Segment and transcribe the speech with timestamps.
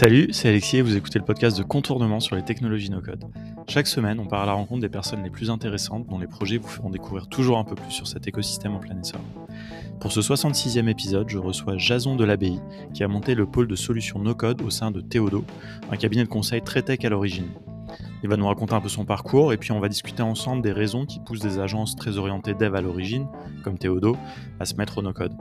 [0.00, 3.24] Salut, c'est Alexis et vous écoutez le podcast de Contournement sur les technologies no-code.
[3.66, 6.58] Chaque semaine, on part à la rencontre des personnes les plus intéressantes dont les projets
[6.58, 9.20] vous feront découvrir toujours un peu plus sur cet écosystème en plein essor.
[9.98, 12.60] Pour ce 66e épisode, je reçois Jason de l'ABI
[12.94, 15.44] qui a monté le pôle de solutions no-code au sein de Théodo,
[15.90, 17.48] un cabinet de conseil très tech à l'origine.
[18.24, 20.72] Il va nous raconter un peu son parcours et puis on va discuter ensemble des
[20.72, 23.28] raisons qui poussent des agences très orientées dev à l'origine,
[23.62, 24.16] comme Théodo,
[24.58, 25.36] à se mettre au no-code.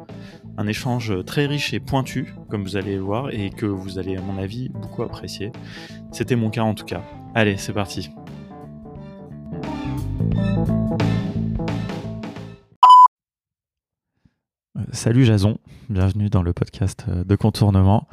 [0.57, 4.15] Un échange très riche et pointu, comme vous allez le voir, et que vous allez,
[4.15, 5.51] à mon avis, beaucoup apprécier.
[6.11, 7.01] C'était mon cas en tout cas.
[7.33, 8.11] Allez, c'est parti.
[14.77, 15.57] Euh, salut Jason,
[15.89, 18.07] bienvenue dans le podcast euh, de contournement.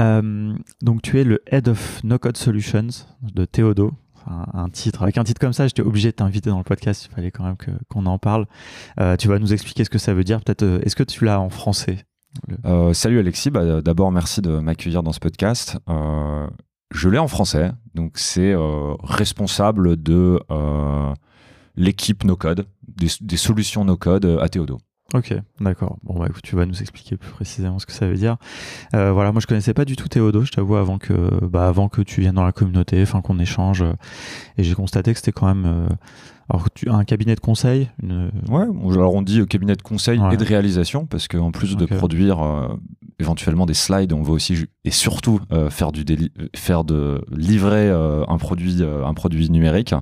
[0.00, 2.88] Euh, donc tu es le Head of No Code Solutions
[3.22, 3.92] de Théodo.
[4.26, 7.06] un titre, avec un titre comme ça, j'étais obligé de t'inviter dans le podcast.
[7.10, 7.56] Il fallait quand même
[7.88, 8.46] qu'on en parle.
[9.00, 10.40] Euh, tu vas nous expliquer ce que ça veut dire.
[10.62, 12.04] Euh, est-ce que tu l'as en français?
[12.92, 13.50] Salut Alexis.
[13.50, 15.78] Bah, D'abord, merci de m'accueillir dans ce podcast.
[15.88, 17.70] je l'ai en français.
[17.94, 18.54] Donc, c'est
[19.02, 20.38] responsable de
[21.76, 24.78] l'équipe No Code, des, des, solutions No Code à Théodo.
[25.14, 25.98] Ok, d'accord.
[26.02, 28.36] Bon, bah, écoute, tu vas nous expliquer plus précisément ce que ça veut dire.
[28.94, 31.12] Euh, voilà, moi je connaissais pas du tout Théodo, je t'avoue, avant que,
[31.44, 33.82] bah, avant que tu viennes dans la communauté, enfin qu'on échange.
[33.82, 33.92] Euh,
[34.58, 35.64] et j'ai constaté que c'était quand même.
[35.64, 35.88] Euh,
[36.48, 38.30] alors, tu as un cabinet de conseil une...
[38.48, 42.38] Ouais, alors on dit cabinet de conseil et de réalisation, parce qu'en plus de produire
[43.18, 45.40] éventuellement des slides, on va aussi et surtout
[45.70, 46.04] faire, du
[46.54, 49.92] faire de livrer un, produit, un produit numérique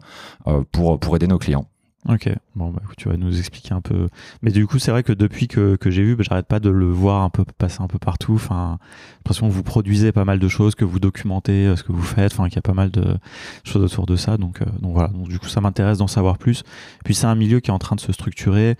[0.71, 1.67] pour, pour aider nos clients.
[2.07, 4.09] Ok, bon, bah, tu vas nous expliquer un peu.
[4.43, 6.69] Mais du coup, c'est vrai que depuis que, que j'ai vu, bah, j'arrête pas de
[6.69, 8.35] le voir un peu passer un peu partout.
[8.35, 8.79] Enfin,
[9.19, 12.03] l'impression que vous produisez pas mal de choses, que vous documentez euh, ce que vous
[12.03, 13.17] faites, enfin, qu'il y a pas mal de
[13.65, 14.37] choses autour de ça.
[14.37, 15.09] Donc, euh, donc voilà.
[15.09, 16.63] Donc, du coup, ça m'intéresse d'en savoir plus.
[17.05, 18.77] Puis, c'est un milieu qui est en train de se structurer.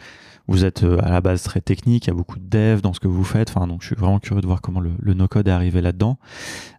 [0.47, 2.93] Vous êtes euh, à la base très technique, il y a beaucoup de dev dans
[2.93, 3.49] ce que vous faites.
[3.49, 6.19] Enfin, donc, je suis vraiment curieux de voir comment le, no-code est arrivé là-dedans.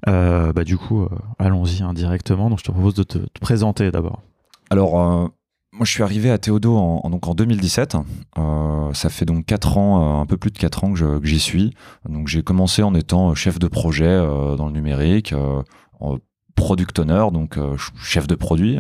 [0.06, 1.08] Bah, du coup,
[1.40, 2.52] allons-y indirectement.
[2.52, 4.22] Donc, je te propose de te, te présenter d'abord.
[4.70, 5.32] Alors,
[5.76, 7.98] moi, je suis arrivé à Théodo en, donc en 2017.
[8.38, 11.40] Euh, ça fait donc 4 ans, euh, un peu plus de 4 ans que j'y
[11.40, 11.74] suis.
[12.08, 15.34] Donc, j'ai commencé en étant chef de projet euh, dans le numérique,
[16.56, 17.60] product owner, donc
[18.02, 18.80] chef de produit,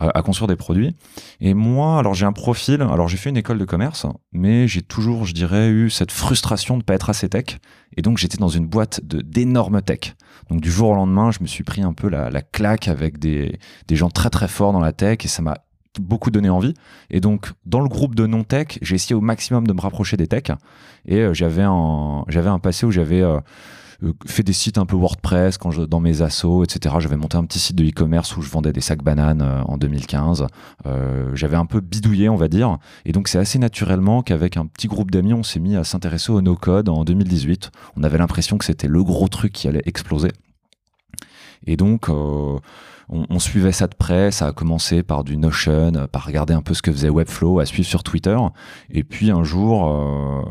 [0.00, 0.96] à construire des produits.
[1.40, 4.80] Et moi, alors j'ai un profil, alors j'ai fait une école de commerce, mais j'ai
[4.80, 7.58] toujours, je dirais, eu cette frustration de ne pas être assez tech.
[7.98, 10.14] Et donc, j'étais dans une boîte d'énormes tech.
[10.48, 13.18] Donc, du jour au lendemain, je me suis pris un peu la, la claque avec
[13.18, 15.58] des, des gens très très forts dans la tech et ça m'a
[16.00, 16.74] beaucoup donné envie.
[17.10, 20.26] Et donc, dans le groupe de non-tech, j'ai essayé au maximum de me rapprocher des
[20.26, 20.44] tech.
[21.06, 23.38] Et euh, j'avais un, un passé où j'avais euh,
[24.02, 26.94] euh, fait des sites un peu WordPress quand je, dans mes assos, etc.
[26.98, 30.46] J'avais monté un petit site de e-commerce où je vendais des sacs bananes en 2015.
[31.34, 32.78] j'avais un peu bidouillé, on va dire.
[33.04, 36.32] Et donc, c'est assez naturellement qu'avec un petit groupe d'amis, on s'est mis à s'intéresser
[36.32, 37.70] au no-code en 2018.
[37.96, 40.30] On avait l'impression que c'était le gros truc qui allait exploser.
[41.66, 42.08] Et donc,
[43.08, 44.30] on, suivait ça de près.
[44.30, 47.60] Ça a commencé par du Notion, euh, par regarder un peu ce que faisait Webflow,
[47.60, 48.36] à suivre sur Twitter.
[48.90, 50.42] Et puis un jour, euh,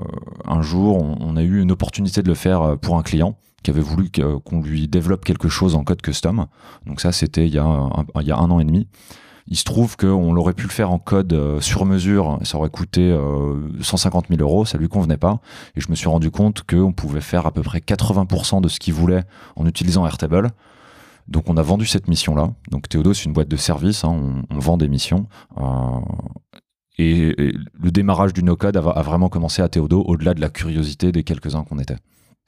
[0.46, 3.70] un jour, on, a eu une opportunité de le faire euh, pour un client qui
[3.70, 4.10] avait voulu
[4.44, 6.48] qu'on lui développe quelque chose en code custom.
[6.88, 8.88] Donc ça, c'était il, y a un, il y a un an et demi.
[9.48, 13.16] Il se trouve qu'on l'aurait pu le faire en code sur mesure, ça aurait coûté
[13.82, 15.42] 150 000 euros, ça lui convenait pas.
[15.76, 18.80] Et je me suis rendu compte qu'on pouvait faire à peu près 80% de ce
[18.80, 19.24] qu'il voulait
[19.56, 20.52] en utilisant Airtable.
[21.28, 22.54] Donc on a vendu cette mission-là.
[22.70, 24.44] Donc Théodo, c'est une boîte de service, hein.
[24.50, 25.28] on, vend des missions.
[25.58, 26.00] Euh,
[26.98, 27.34] et,
[27.74, 31.64] le démarrage du no-code a, vraiment commencé à Théodo, au-delà de la curiosité des quelques-uns
[31.64, 31.98] qu'on était.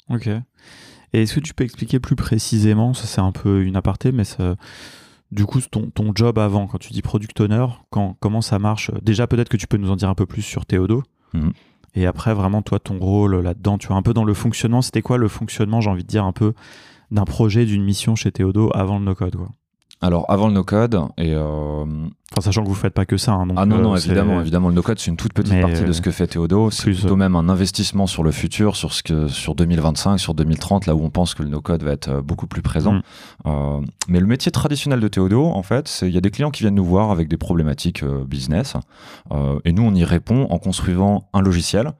[0.09, 0.28] Ok.
[0.28, 4.23] Et est-ce que tu peux expliquer plus précisément, ça c'est un peu une aparté, mais
[4.23, 4.56] ça,
[5.31, 8.91] du coup ton, ton, job avant, quand tu dis product owner, quand, comment ça marche?
[9.01, 11.03] Déjà peut-être que tu peux nous en dire un peu plus sur Théodo.
[11.34, 11.53] Mhm.
[11.95, 15.01] Et après vraiment toi ton rôle là-dedans, tu vois un peu dans le fonctionnement, c'était
[15.01, 16.53] quoi le fonctionnement, j'ai envie de dire un peu
[17.13, 19.50] d'un projet, d'une mission chez Théodo avant le no-code quoi.
[20.03, 23.31] Alors avant le no-code et euh, enfin sachant que vous faites pas que ça.
[23.31, 25.94] Hein, ah non non euh, évidemment évidemment le no-code c'est une toute petite partie de
[25.94, 26.72] ce que fait Théodo.
[26.72, 30.87] C'est plutôt même un investissement sur le futur, sur ce que sur 2025, sur 2030
[30.87, 32.96] là où on pense que le no-code va être euh, beaucoup plus présent.
[33.46, 33.85] Mm.
[34.09, 36.64] mais le métier traditionnel de Théodo en fait c'est il y a des clients qui
[36.64, 38.76] viennent nous voir avec des problématiques business
[39.64, 41.93] et nous on y répond en construisant un logiciel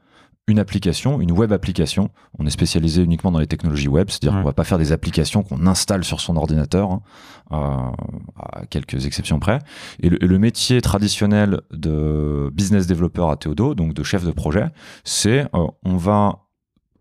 [0.48, 2.10] une application, une web application.
[2.38, 5.42] On est spécialisé uniquement dans les technologies web, c'est-à-dire qu'on va pas faire des applications
[5.42, 7.02] qu'on installe sur son ordinateur, hein,
[7.54, 7.58] euh,
[8.38, 9.60] à quelques exceptions près.
[10.02, 14.66] Et le, métier traditionnel de business developer à Théodo, donc de chef de projet,
[15.06, 16.40] c'est euh, on va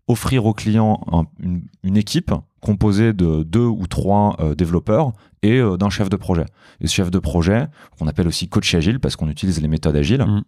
[0.07, 1.01] offrir aux clients
[1.39, 2.31] une, équipe
[2.61, 6.45] composée de deux ou trois euh, développeurs et d'un chef de projet.
[6.79, 7.67] Et ce chef de projet,
[7.99, 10.43] qu'on appelle aussi coach agile parce qu'on utilise les méthodes agiles, mmh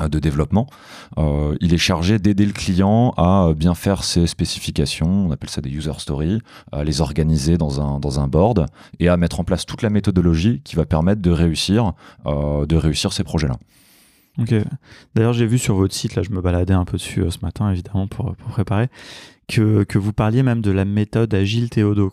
[0.00, 0.66] de développement.
[1.18, 5.70] il est chargé d'aider le client à bien faire ses spécifications, on appelle ça des
[5.70, 6.40] user stories,
[6.72, 8.66] à les organiser dans un, board
[9.00, 11.92] et à mettre en place toute la méthodologie qui va permettre de réussir,
[13.10, 13.56] ces projets-là.
[15.14, 17.70] D'ailleurs, j'ai vu sur votre site, là, je me baladais un peu dessus ce matin,
[17.70, 18.88] évidemment, pour, préparer,
[19.48, 22.12] que, vous parliez même de la méthode agile Théodo.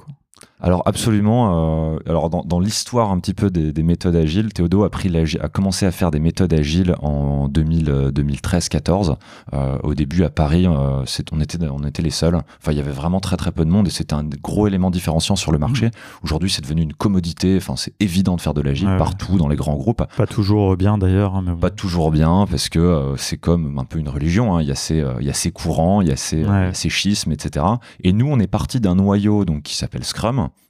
[0.62, 1.94] Alors absolument.
[1.96, 5.10] Euh, alors dans, l'histoire un petit peu des, méthodes agiles, Théodo a, pris
[5.42, 9.16] a commencé à faire des méthodes agiles en 2013-14.
[9.54, 12.36] Euh, au début à Paris, euh, on, était, on était les seuls.
[12.36, 14.92] Enfin, il y avait vraiment très très peu de monde et c'était un gros élément
[14.92, 15.88] différenciant sur le marché.
[15.88, 15.92] Mmh.
[16.24, 17.56] Aujourd'hui, c'est devenu une commodité.
[17.58, 20.04] Enfin, c'est évident de faire de l'agile partout dans les grands groupes.
[20.18, 21.36] Pas toujours bien d'ailleurs.
[21.36, 24.58] Hein, Pas toujours bien parce que c'est comme un peu une religion.
[24.58, 24.62] Hein.
[24.62, 27.32] Il, y a ces, il y a ces courants, il y a ces, ces schismes,
[27.32, 27.66] etc.
[28.04, 30.29] Et nous, on est parti d'un noyau donc qui s'appelle Scrum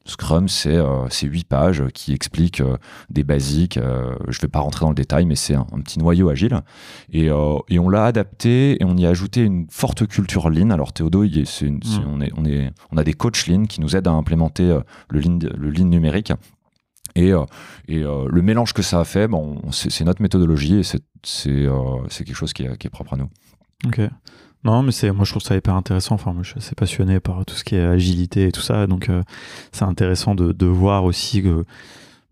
[0.09, 2.77] Scrum, c'est euh, huit pages qui expliquent euh,
[3.09, 3.77] des basiques.
[3.77, 6.61] Euh, je ne vais pas rentrer dans le détail, mais c'est un, petit noyau agile.
[7.13, 10.71] Et, on l'a adapté et on y a ajouté une forte culture lean.
[10.71, 11.45] Alors Théodo, mm.
[12.07, 14.79] on, est, on, est, on a des coachs lean qui nous aident à implémenter
[15.09, 16.33] le, lean, le lean numérique.
[17.15, 17.31] Et,
[17.88, 21.59] et le mélange que ça a fait, bon, c'est notre méthodologie et c'est
[22.25, 23.29] quelque chose qui est, qui est propre à nous.
[23.85, 24.01] Ok.
[24.65, 26.15] Non, mais c'est moi je trouve ça hyper intéressant.
[26.15, 29.09] Enfin, moi je suis passionné par tout ce qui est agilité et tout ça, donc
[29.09, 29.23] euh,
[29.71, 31.65] c'est intéressant de, de, voir aussi que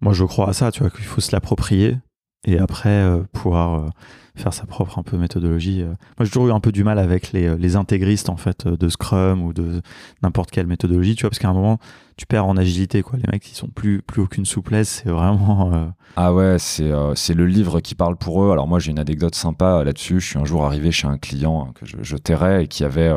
[0.01, 1.97] moi je crois à ça, tu vois, qu'il faut se l'approprier
[2.45, 3.89] et après euh, pouvoir euh,
[4.38, 5.84] faire sa propre un peu méthodologie.
[5.84, 8.89] Moi j'ai toujours eu un peu du mal avec les, les intégristes en fait de
[8.89, 9.81] Scrum ou de
[10.24, 11.80] n'importe quelle méthodologie, tu vois, parce qu'à un moment
[12.16, 13.18] tu perds en agilité quoi.
[13.18, 15.92] Les mecs ils sont plus aucune souplesse, c'est vraiment.
[16.16, 16.84] Ah ouais, c'est
[17.34, 18.51] le livre qui parle pour eux.
[18.51, 20.19] Alors moi j'ai une anecdote sympa là-dessus.
[20.19, 23.13] Je suis un jour arrivé chez un client que je, je tairais et qui avait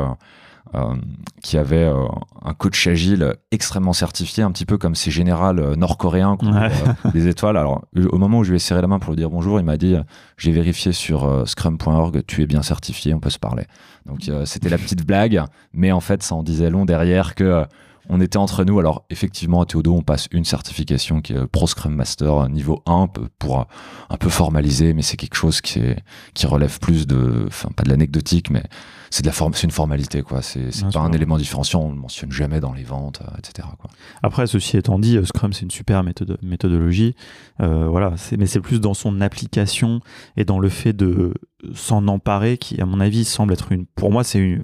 [0.73, 0.95] euh,
[1.43, 2.05] qui avait euh,
[2.45, 6.69] un coach agile extrêmement certifié, un petit peu comme ces générales euh, nord-coréens ont
[7.13, 7.57] des étoiles.
[7.57, 9.65] Alors, au moment où je lui ai serré la main pour lui dire bonjour, il
[9.65, 9.95] m'a dit
[10.37, 13.65] J'ai vérifié sur scrum.org, tu es bien certifié, on peut se parler.
[14.05, 17.65] Donc, c'était la petite blague, mais en fait, ça en disait long derrière que
[18.13, 18.77] on était entre nous.
[18.77, 23.07] Alors, effectivement, à Théodo, on passe une certification qui est Pro Scrum Master niveau 1
[23.39, 23.65] pour
[24.09, 26.03] un peu formaliser, mais c'est quelque chose qui, est,
[26.33, 28.63] qui relève plus de, enfin, pas de l'anecdotique, mais
[29.11, 30.41] c'est de la forme, c'est une formalité, quoi.
[30.41, 33.67] C'est pas un élément différenciant, on le mentionne jamais dans les ventes, euh, etc.
[33.79, 33.89] Quoi.
[34.23, 37.15] Après, ceci étant dit, euh, Scrum, c'est une super méthode, méthodologie.
[37.61, 40.01] Euh, voilà, mais c'est plus dans son application
[40.35, 41.33] et dans le fait de
[41.73, 43.85] s'en emparer qui, à mon avis, semble être une.
[43.85, 44.63] Pour moi, c'est une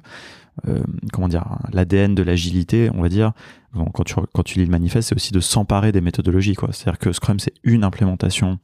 [0.67, 0.83] euh,
[1.13, 3.33] comment dire, l'ADN de l'agilité, on va dire,
[3.93, 6.55] quand tu, quand tu lis le manifeste, c'est aussi de s'emparer des méthodologies.
[6.71, 8.59] C'est-à-dire que Scrum, c'est une implémentation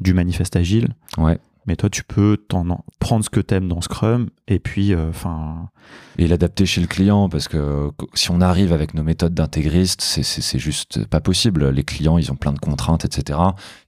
[0.00, 0.88] du manifeste agile.
[1.18, 1.38] Ouais.
[1.70, 2.36] Mais toi, tu peux
[2.98, 5.68] prendre ce que tu aimes dans Scrum et puis, euh, enfin.
[6.18, 10.58] et l'adapter chez le client parce que si on arrive avec nos méthodes d'intégriste, c'est
[10.58, 11.68] juste pas possible.
[11.68, 13.38] Les clients, ils ont plein de contraintes, etc.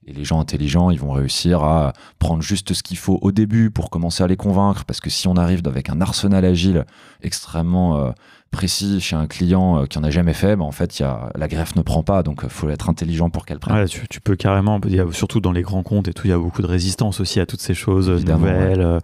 [0.07, 3.69] Et les gens intelligents, ils vont réussir à prendre juste ce qu'il faut au début
[3.69, 4.85] pour commencer à les convaincre.
[4.85, 6.85] Parce que si on arrive avec un arsenal agile
[7.21, 8.11] extrêmement euh,
[8.53, 11.31] précis chez un client euh, qui en a jamais fait, bah, en fait, y a,
[11.35, 13.85] la greffe ne prend pas, donc il euh, faut être intelligent pour qu'elle prenne.
[13.87, 14.79] tu, peux carrément,
[15.11, 17.45] surtout dans les grands comptes et tout, il y a beaucoup de résistance aussi à
[17.45, 18.79] toutes ces choses nouvelles.
[18.79, 18.99] Euh,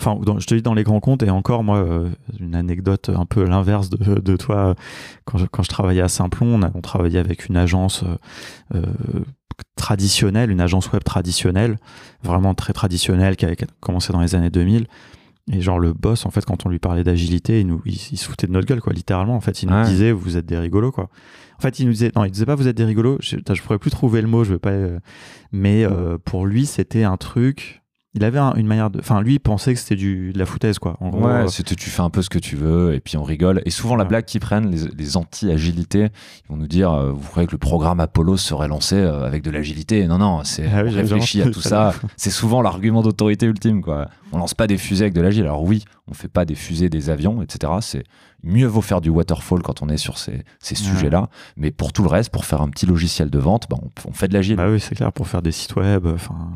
[0.00, 1.86] enfin, je te dis dans les grands comptes et encore moi,
[2.40, 4.74] une anecdote un peu l'inverse de, toi,
[5.24, 8.04] quand je, quand je, travaillais à Simplon, on, on travaillait avec une agence
[9.76, 11.76] traditionnelle, une agence web traditionnelle,
[12.22, 14.86] vraiment très traditionnelle, qui avait commencé dans les années 2000
[15.50, 18.24] et genre le boss, en fait, quand on lui parlait d'agilité, il, nous, il, se
[18.26, 19.34] foutait de notre gueule, quoi, littéralement.
[19.34, 21.10] En fait, il nous disait, vous êtes des rigolos, quoi.
[21.58, 23.18] En fait, il nous disait, non, il disait pas, vous êtes des rigolos.
[23.20, 24.70] Je, je pourrais plus trouver le mot, je veux pas.
[24.70, 25.00] Euh,
[25.50, 27.81] mais euh, pour lui, c'était un truc
[28.14, 28.98] il avait une manière de.
[28.98, 30.96] Enfin, lui, il pensait que c'était du de la foutaise, quoi.
[31.00, 33.16] En gros, ouais, euh, c'était tu fais un peu ce que tu veux et puis
[33.16, 33.62] on rigole.
[33.64, 36.08] Et souvent, la blague qu'ils prennent, les, anti-agilité,
[36.44, 39.42] ils vont nous dire euh, Vous croyez que le programme Apollo serait lancé euh, avec
[39.42, 40.06] de l'agilité?
[40.06, 41.94] Non, non, c'est ah réfléchi à tout ça.
[42.16, 44.08] C'est souvent l'argument d'autorité ultime, quoi.
[44.32, 45.44] On lance pas des fusées avec de l'agile.
[45.44, 47.72] Alors, oui, on fait pas des fusées, des avions, etc.
[47.80, 48.04] C'est
[48.42, 51.28] mieux vaut faire du waterfall quand on est sur ces, ces sujets-là.
[51.56, 54.12] Mais pour tout le reste, pour faire un petit logiciel de vente, bah, on, on,
[54.12, 54.56] fait de l'agile.
[54.56, 56.06] Bah oui, c'est clair, pour faire des sites web.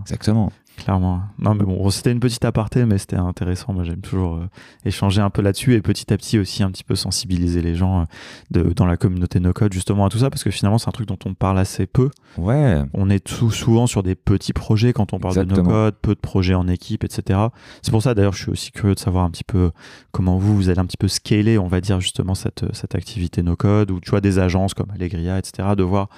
[0.02, 0.52] Exactement.
[0.76, 1.22] Clairement.
[1.38, 3.72] Non, mais bon, c'était une petite aparté, mais c'était intéressant.
[3.72, 4.48] Moi, j'aime toujours euh,
[4.84, 8.00] échanger un peu là-dessus et petit à petit aussi un petit peu sensibiliser les gens
[8.00, 8.04] euh,
[8.50, 11.08] de, dans la communauté no-code justement à tout ça, parce que finalement, c'est un truc
[11.08, 12.10] dont on parle assez peu.
[12.36, 12.82] Ouais.
[12.92, 16.20] On est tout souvent sur des petits projets quand on parle de no-code, peu de
[16.20, 17.40] projets en équipe, etc.
[17.82, 19.70] C'est pour ça, d'ailleurs, je suis aussi curieux de savoir un petit peu
[20.12, 23.42] comment vous, vous allez un petit peu scaler, on va dire, justement, cette, cette activité
[23.42, 26.08] no-code, ou tu vois, des agences comme Allegria, etc., de voir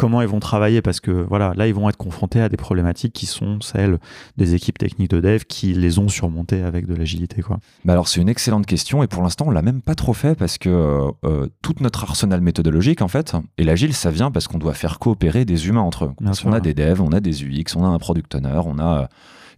[0.00, 3.12] comment ils vont travailler parce que voilà, là ils vont être confrontés à des problématiques
[3.12, 3.98] qui sont celles
[4.38, 7.58] des équipes techniques de dev qui les ont surmontées avec de l'agilité quoi.
[7.84, 10.34] Bah alors c'est une excellente question et pour l'instant on l'a même pas trop fait
[10.34, 14.48] parce que euh, euh, toute notre arsenal méthodologique en fait et l'agile ça vient parce
[14.48, 16.12] qu'on doit faire coopérer des humains entre eux.
[16.46, 19.10] on a des devs, on a des UX, on a un product owner, on a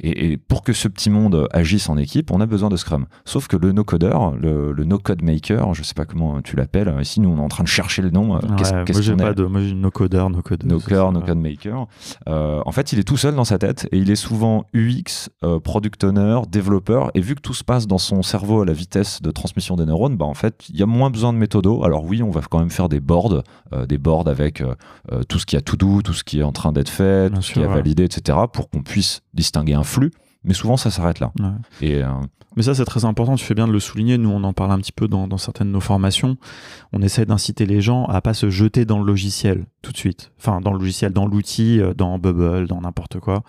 [0.03, 3.07] Et, pour que ce petit monde agisse en équipe, on a besoin de Scrum.
[3.25, 7.31] Sauf que le no-codeur, le, no-code maker, je sais pas comment tu l'appelles, ici nous
[7.31, 8.39] on est en train de chercher le nom.
[8.57, 10.65] qu'est-ce, moi j'ai pas de, moi j'ai no-codeur, no-code.
[10.65, 11.87] No-code, maker.
[12.27, 15.31] en fait, il est tout seul dans sa tête et il est souvent UX,
[15.63, 17.11] product owner, développeur.
[17.15, 19.87] Et vu que tout se passe dans son cerveau à la vitesse de transmission des
[19.87, 21.85] neurones, bah en fait, il y a moins besoin de méthodo.
[21.85, 23.43] Alors oui, on va quand même faire des boards,
[23.89, 24.63] des boards avec
[25.29, 27.43] tout ce qui a tout doux, tout ce qui est en train d'être fait, tout
[27.43, 30.11] ce qui est validé, etc., pour qu'on puisse distinguer un flux.
[30.45, 31.33] Mais souvent, ça s'arrête là.
[31.81, 32.09] Et, euh,
[32.57, 33.37] Mais ça, c'est très important.
[33.37, 34.19] Tu fais bien de le souligner.
[34.19, 36.37] Nous, on en parle un petit peu dans, certaines de nos formations.
[36.93, 40.33] On essaie d'inciter les gens à pas se jeter dans le logiciel tout de suite.
[40.39, 43.43] Enfin, dans le logiciel, dans l'outil, euh, dans Bubble, dans n'importe quoi.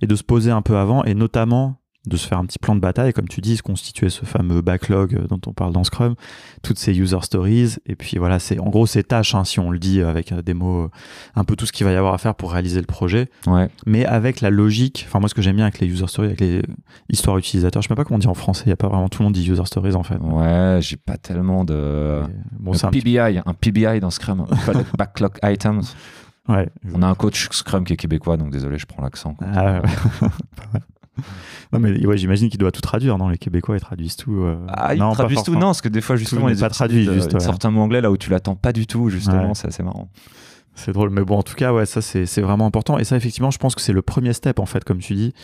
[0.00, 1.04] Et de se poser un peu avant.
[1.04, 4.10] Et notamment, de se faire un petit plan de bataille, comme tu dis, se constituer
[4.10, 6.14] ce fameux backlog euh, dont on parle dans Scrum,
[6.62, 9.70] toutes ces user stories, et puis voilà, c'est en gros ces tâches, hein, si on
[9.70, 10.90] le dit avec euh, des mots, euh,
[11.36, 13.68] un peu tout ce qu'il va y avoir à faire pour réaliser le projet, ouais.
[13.86, 16.40] mais avec la logique, enfin moi ce que j'aime bien avec les user stories, avec
[16.40, 16.62] les
[17.08, 19.08] histoires utilisateurs, je sais pas comment on dit en français, il y a pas vraiment
[19.08, 20.16] tout le monde dit user stories en fait.
[20.16, 22.22] Ouais, j'ai pas tellement de...
[22.58, 24.46] Bon, un, PBI, un PBI dans Scrum,
[24.98, 25.94] backlog items.
[26.48, 26.68] Ouais.
[26.92, 29.36] On a un coach Scrum qui est québécois, donc désolé, je prends l'accent.
[29.40, 30.28] Ah, ouais.
[31.72, 33.28] non, mais ouais, j'imagine qu'il doit tout traduire, non?
[33.28, 34.42] Les Québécois, ils traduisent tout.
[34.42, 37.04] Euh, ah, ils non, traduisent tout, non, parce que des fois, justement, ils pas traduit,
[37.04, 40.08] juste, certains mots anglais là où tu l'attends pas du tout, justement, c'est assez marrant.
[40.74, 42.98] C'est drôle, mais bon, en tout cas, ouais, ça, c'est vraiment important.
[42.98, 45.34] Et ça, effectivement, je pense que c'est le premier step, en fait, comme tu dis,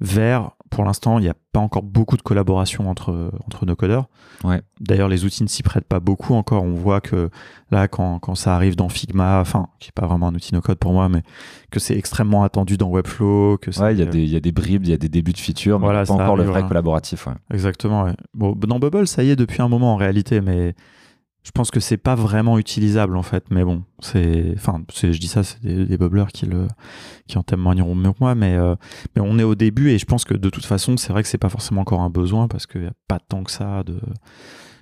[0.00, 4.08] vers, pour l'instant, il n'y a pas encore beaucoup de collaboration entre, entre nos codeurs.
[4.44, 4.62] Ouais.
[4.80, 6.62] D'ailleurs, les outils ne s'y prêtent pas beaucoup encore.
[6.62, 7.30] On voit que
[7.70, 10.78] là, quand, quand ça arrive dans Figma, enfin, qui n'est pas vraiment un outil no-code
[10.78, 11.22] pour moi, mais
[11.70, 13.58] que c'est extrêmement attendu dans Webflow.
[13.58, 15.80] Que ouais, il y, y, a des bribes, il y a des débuts de features,
[15.80, 17.26] mais voilà, pas encore le vrai collaboratif.
[17.26, 17.34] Ouais.
[17.52, 18.04] Exactement.
[18.04, 18.14] Ouais.
[18.34, 20.74] Bon, dans Bubble, ça y est depuis un moment en réalité, mais
[21.44, 25.28] je pense que c'est pas vraiment utilisable en fait mais bon c'est enfin je dis
[25.28, 26.68] ça c'est des, bubblers qui le
[27.26, 28.74] qui en témoigneront mieux que moi mais euh,
[29.14, 31.28] mais on est au début et je pense que de toute façon c'est vrai que
[31.28, 34.00] c'est pas forcément encore un besoin parce qu'il y a pas tant que ça de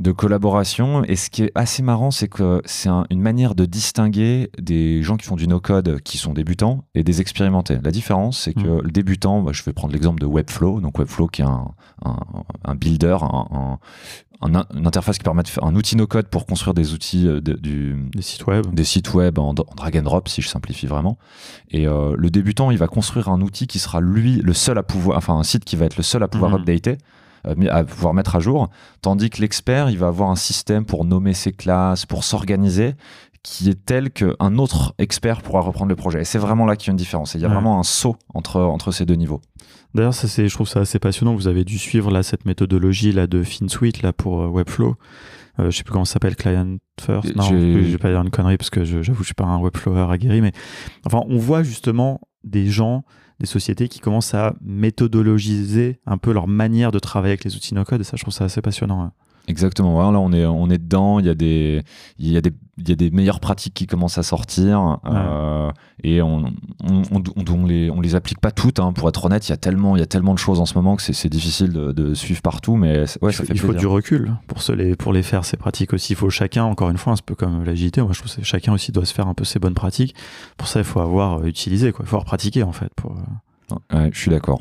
[0.00, 1.04] de collaboration.
[1.04, 5.16] Et ce qui est assez marrant, c'est que c'est une manière de distinguer des gens
[5.16, 7.78] qui font du no-code qui sont débutants et des expérimentés.
[7.82, 8.80] La différence, c'est que mm.
[8.82, 10.80] le débutant, bah, je vais prendre l'exemple de Webflow.
[10.80, 11.72] Donc Webflow qui est un,
[12.64, 13.78] un, builder, un,
[14.42, 17.96] une interface qui permet de faire un outil no-code pour construire des outils euh, du,
[18.14, 21.18] des sites web, des sites web en, drag and drop si je simplifie vraiment.
[21.70, 24.82] Et euh, le débutant, il va construire un outil qui sera lui le seul à
[24.82, 26.54] pouvoir, enfin un site qui va être le seul à pouvoir mm.
[26.54, 26.98] updater
[27.70, 28.68] à pouvoir mettre à jour,
[29.02, 32.94] tandis que l'expert, il va avoir un système pour nommer ses classes, pour s'organiser,
[33.42, 36.22] qui est tel qu'un autre expert pourra reprendre le projet.
[36.22, 37.34] Et c'est vraiment là qu'il y a une différence.
[37.34, 39.40] Il y a vraiment un saut entre, entre ces deux niveaux.
[39.94, 41.34] D'ailleurs, je trouve ça assez passionnant.
[41.34, 44.96] Vous avez dû suivre là, cette méthodologie là, de FinSuite là, pour euh, Webflow.
[45.58, 47.36] Euh, je sais plus comment ça s'appelle, Client First.
[47.36, 50.12] Non, je vais pas dire une connerie parce que j'avoue, je suis pas un Webflower
[50.12, 50.40] aguerri.
[50.40, 50.52] Mais
[51.06, 53.04] enfin, on voit justement des gens
[53.40, 57.74] des sociétés qui commencent à méthodologiser un peu leur manière de travailler avec les outils
[57.74, 58.00] no-code.
[58.00, 59.12] Et ça, je trouve ça assez passionnant.
[59.46, 59.50] Hein.
[59.50, 60.10] Exactement.
[60.10, 61.18] là, on est, on est dedans.
[61.18, 61.82] Il y, a des,
[62.18, 64.98] il, y a des, il y a des meilleures pratiques qui commencent à sortir.
[65.06, 65.70] Euh,
[66.02, 66.44] et on
[66.84, 68.80] on, on, on, les, on les applique pas toutes.
[68.80, 70.66] Hein, pour être honnête, il y, a tellement, il y a tellement de choses en
[70.66, 72.76] ce moment que c'est difficile de, de, suivre partout.
[72.76, 75.56] Mais ouais, ça fait Il faut du recul pour, se les, pour les faire, ces
[75.56, 76.12] pratiques aussi.
[76.12, 78.02] Il faut chacun, encore une fois, un peu comme l'agilité.
[78.02, 80.14] Moi, je trouve que chacun aussi doit se faire un peu ses bonnes pratiques.
[80.56, 81.92] Pour ça, il faut avoir utilisé.
[81.92, 82.04] Quoi.
[82.04, 82.92] Il faut avoir pratiqué, en fait.
[82.94, 83.16] Pour...
[83.92, 84.60] Ouais, je suis d'accord.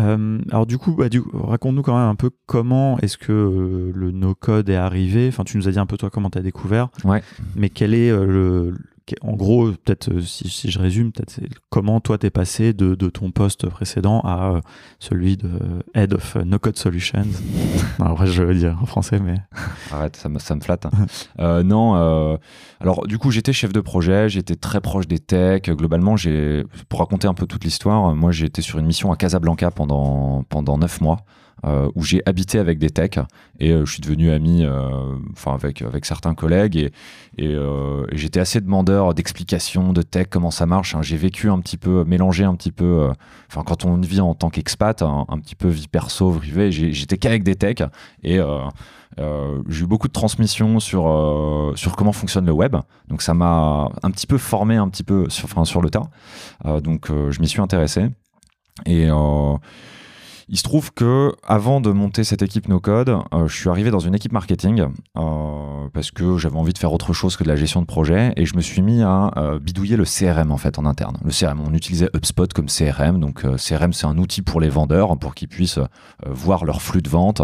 [0.00, 4.10] Euh, alors du coup, bah, raconte-nous quand même un peu comment est-ce que euh, le
[4.10, 5.28] no-code est arrivé.
[5.28, 6.88] Enfin, tu nous as dit un peu toi comment tu as découvert.
[7.04, 7.22] Ouais.
[7.54, 8.74] Mais quel est euh, le,
[9.20, 13.68] en gros, peut-être euh, si, je résume, peut-être comment toi t'es passé de, ton poste
[13.68, 14.60] précédent à euh,
[14.98, 15.50] celui de
[15.94, 17.26] Head of No Code Solutions.
[17.98, 19.36] non, après, je veux dire en français, mais.
[19.92, 20.86] Arrête, ça me, ça me flatte.
[20.86, 21.06] Hein.
[21.38, 21.94] Euh, non,
[22.80, 25.70] alors du coup, j'étais chef de projet, j'étais très proche des techs.
[25.70, 29.16] Globalement, j'ai, pour raconter un peu toute l'histoire, moi j'ai été sur une mission à
[29.16, 31.24] Casablanca pendant, pendant 9 mois.
[31.64, 33.18] Euh, où j'ai habité avec des techs
[33.58, 36.76] et euh, je suis devenu ami euh, enfin avec, avec certains collègues
[37.38, 37.56] et,
[38.12, 40.94] j'étais assez demandeur d'explications de tech, comment ça marche.
[40.94, 41.02] Hein.
[41.02, 43.10] J'ai vécu un petit peu, mélangé un petit peu,
[43.50, 47.42] enfin quand on vit en tant qu'expat, un, petit peu vie perso, privée, j'étais qu'avec
[47.42, 47.82] des techs
[48.22, 48.38] et
[49.18, 52.76] j'ai eu beaucoup de transmissions sur, sur comment fonctionne le web.
[53.08, 56.08] Donc ça m'a un petit peu formé un petit peu sur, sur le tas.
[56.80, 58.08] donc je m'y suis intéressé.
[58.86, 59.08] Et
[60.48, 63.90] il se trouve que avant de monter cette équipe no code, euh, je suis arrivé
[63.90, 64.86] dans une équipe marketing
[65.16, 68.32] euh, parce que j'avais envie de faire autre chose que de la gestion de projet
[68.36, 71.18] et je me suis mis à euh, bidouiller le CRM en fait en interne.
[71.24, 75.18] Le CRM, on utilisait HubSpot comme CRM, donc CRM c'est un outil pour les vendeurs
[75.18, 75.80] pour qu'ils puissent
[76.24, 77.42] voir leur flux de vente.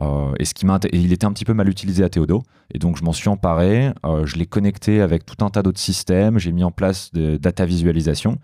[0.00, 0.44] et
[0.92, 2.42] il était un petit peu mal utilisé à Théodo
[2.74, 3.92] et donc je m'en suis emparé.
[4.24, 6.38] je l'ai connecté avec tout un tas d'autres systèmes.
[6.38, 8.38] J'ai mis en place des data visualisation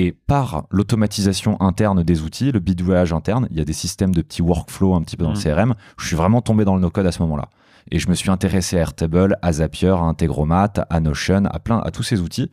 [0.00, 4.22] Et par l'automatisation interne des outils, le bidouillage interne, il y a des systèmes de
[4.22, 5.74] petits workflows un petit peu dans le CRM.
[5.98, 7.48] Je suis vraiment tombé dans le no-code à ce moment-là.
[7.90, 11.80] Et je me suis intéressé à Airtable, à Zapier, à Integromat, à Notion, à plein,
[11.80, 12.48] à tous ces outils.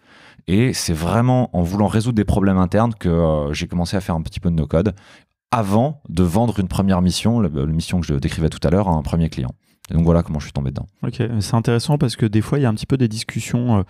[0.48, 4.16] Et c'est vraiment en voulant résoudre des problèmes internes que euh, j'ai commencé à faire
[4.16, 4.96] un petit peu de no-code
[5.52, 8.94] avant de vendre une première mission, la, mission que je décrivais tout à l'heure, à
[8.94, 9.52] un premier client.
[9.92, 10.88] Et donc voilà comment je suis tombé dedans.
[11.04, 13.78] Ok, c'est intéressant parce que des fois, il y a un petit peu des discussions.
[13.78, 13.84] Euh,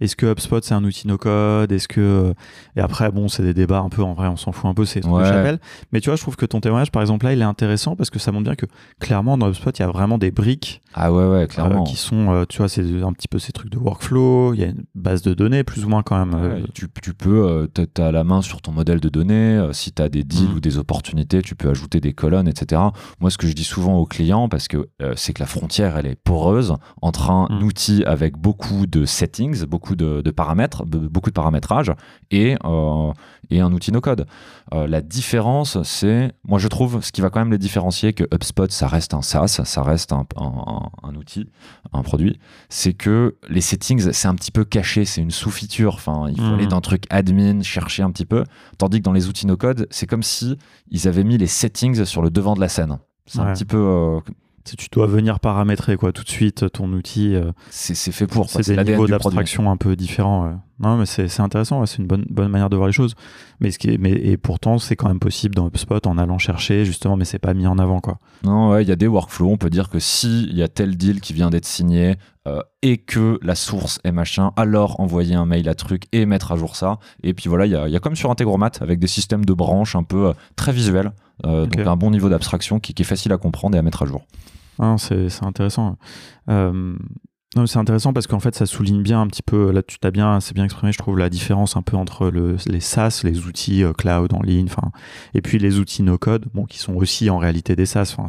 [0.00, 2.34] est-ce que HubSpot c'est un outil no code Est-ce que
[2.76, 4.84] et après bon c'est des débats un peu en vrai on s'en fout un peu
[4.84, 5.58] c'est ouais.
[5.92, 8.10] Mais tu vois je trouve que ton témoignage par exemple là il est intéressant parce
[8.10, 8.66] que ça montre bien que
[9.00, 10.80] clairement dans HubSpot il y a vraiment des briques.
[10.94, 11.82] Ah ouais ouais clairement.
[11.82, 14.54] Euh, qui sont euh, tu vois c'est un petit peu ces trucs de workflow.
[14.54, 16.34] Il y a une base de données plus ou moins quand même.
[16.34, 16.60] Euh.
[16.72, 19.68] tu, tu, peux tu as la main sur ton modèle de données.
[19.72, 20.54] si tu as des deals mm.
[20.56, 22.80] ou des opportunités tu peux ajouter des colonnes etc.
[23.20, 26.06] Moi ce que je dis souvent aux clients parce que c'est que la frontière elle
[26.06, 27.62] est poreuse entre un mm.
[27.62, 31.92] outil avec beaucoup de settings beaucoup de, de paramètres beaucoup de paramétrage,
[32.30, 33.12] et, euh,
[33.50, 34.26] et un outil no-code.
[34.72, 38.24] Euh, la différence, c'est, moi je trouve, ce qui va quand même les différencier, que
[38.34, 41.48] HubSpot, ça reste un SaaS, ça reste un, un, outil,
[41.92, 42.38] un produit,
[42.68, 45.94] c'est que les settings, c'est un petit peu caché, c'est une sous-feature.
[45.94, 46.70] Enfin, il faut aller mhm.
[46.70, 48.44] dans un truc admin, chercher un petit peu.
[48.78, 50.56] Tandis que dans les outils no-code, c'est comme si
[50.90, 52.98] ils avaient mis les settings sur le devant de la scène.
[53.26, 54.20] C'est un petit peu euh,
[54.64, 57.34] tu dois venir paramétrer quoi tout de suite ton outil.
[57.34, 58.48] Euh, c'est fait pour.
[58.48, 60.58] C'est des niveaux d'abstraction un peu différents.
[60.80, 61.86] Non, mais c'est intéressant.
[61.86, 63.14] c'est une bonne, bonne manière de voir les choses.
[63.60, 66.38] Mais ce qui est, mais et pourtant, c'est quand même possible dans HubSpot en allant
[66.38, 68.18] chercher justement, mais c'est pas mis en avant quoi.
[68.42, 69.50] Non, ouais, il y a des workflows.
[69.50, 72.16] On peut dire que si il y a tel deal qui vient d'être signé
[72.48, 76.50] euh, et que la source est machin, alors envoyer un mail à truc et mettre
[76.50, 76.98] à jour ça.
[77.22, 79.52] Et puis voilà, il y a, y a, comme sur Integromat avec des systèmes de
[79.52, 81.12] branches un peu euh, très visuels.
[81.42, 84.06] Donc un bon niveau d'abstraction qui, qui, est facile à comprendre et à mettre à
[84.06, 84.24] jour.
[84.78, 85.96] Ah c'est intéressant.
[86.48, 86.94] Euh,
[87.66, 90.40] c'est intéressant parce qu'en fait, ça souligne bien un petit peu, là, tu t'as bien,
[90.40, 93.84] c'est bien exprimé, je trouve, la différence un peu entre le, les SaaS, les outils
[93.84, 94.90] euh, cloud en ligne, enfin,
[95.34, 98.14] et puis les outils no-code, bon, qui sont aussi en réalité des SaaS.
[98.18, 98.26] Enfin,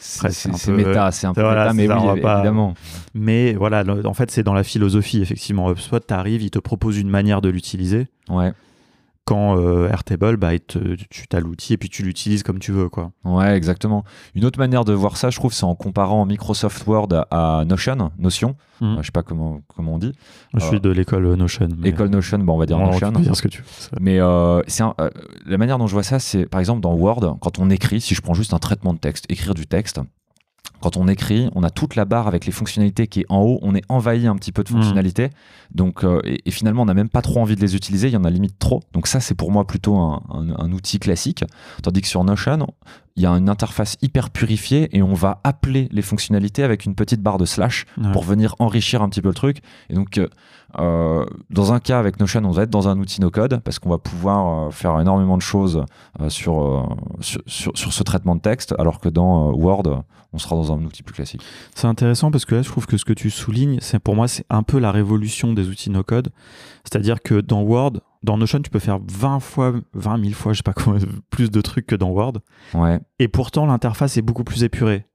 [0.00, 2.74] c'est méta, c'est un peu méta, mais oui, évidemment.
[3.14, 5.70] Mais voilà, en fait, c'est dans la philosophie, effectivement.
[5.70, 8.08] HubSpot, t'arrives, il te propose une manière de l'utiliser.
[8.28, 8.52] Ouais
[9.26, 10.78] quand euh, Airtable, bah, tu
[11.32, 12.88] as l'outil et puis tu l'utilises comme tu veux.
[12.88, 13.10] Quoi.
[13.24, 14.04] Ouais, exactement.
[14.36, 18.12] Une autre manière de voir ça, je trouve, c'est en comparant Microsoft Word à, Notion.
[18.18, 18.54] Notion.
[18.80, 18.88] Mhm.
[18.88, 20.12] Euh, je sais pas comment, comment on dit.
[20.54, 21.68] Je suis de l'école Notion.
[21.82, 23.10] École Notion, bon, on va dire Notion.
[23.10, 23.98] dire ce que tu veux.
[24.00, 24.62] Mais euh,
[25.44, 28.14] la manière dont je vois ça, c'est par exemple dans Word, quand on écrit, si
[28.14, 30.00] je prends juste un traitement de texte, écrire du texte,
[30.80, 33.58] quand on écrit, on a toute la barre avec les fonctionnalités qui est en haut,
[33.62, 34.76] on est envahi un petit peu de mhm.
[34.76, 35.30] fonctionnalités.
[35.74, 38.16] Donc, euh, et, finalement, on n'a même pas trop envie de les utiliser, il y
[38.16, 38.82] en a limite trop.
[38.92, 41.44] Donc ça, c'est pour moi plutôt un, un, outil classique.
[41.82, 42.66] Tandis que sur Notion,
[43.16, 46.94] il y a une interface hyper purifiée et on va appeler les fonctionnalités avec une
[46.94, 49.62] petite barre de slash pour venir enrichir un petit peu le truc.
[49.88, 50.28] Et donc, euh,
[50.78, 53.88] euh, dans un cas avec Notion, on va être dans un outil no-code parce qu'on
[53.88, 55.84] va pouvoir euh, faire énormément de choses
[56.28, 60.82] sur, sur, sur, ce traitement de texte, alors que dans Word, on sera dans un
[60.82, 61.42] outil plus classique.
[61.74, 64.28] C'est intéressant parce que là, je trouve que ce que tu soulignes, c'est pour moi,
[64.28, 66.28] c'est un peu la révolution des outils no-code.
[66.84, 70.58] C'est-à-dire que dans Word, dans Notion, tu peux faire 20 fois, 20 000 fois, je
[70.58, 70.96] sais pas quoi,
[71.30, 72.34] plus de trucs que dans Word.
[72.74, 73.00] Ouais.
[73.18, 75.06] Et pourtant, l'interface est beaucoup plus épurée.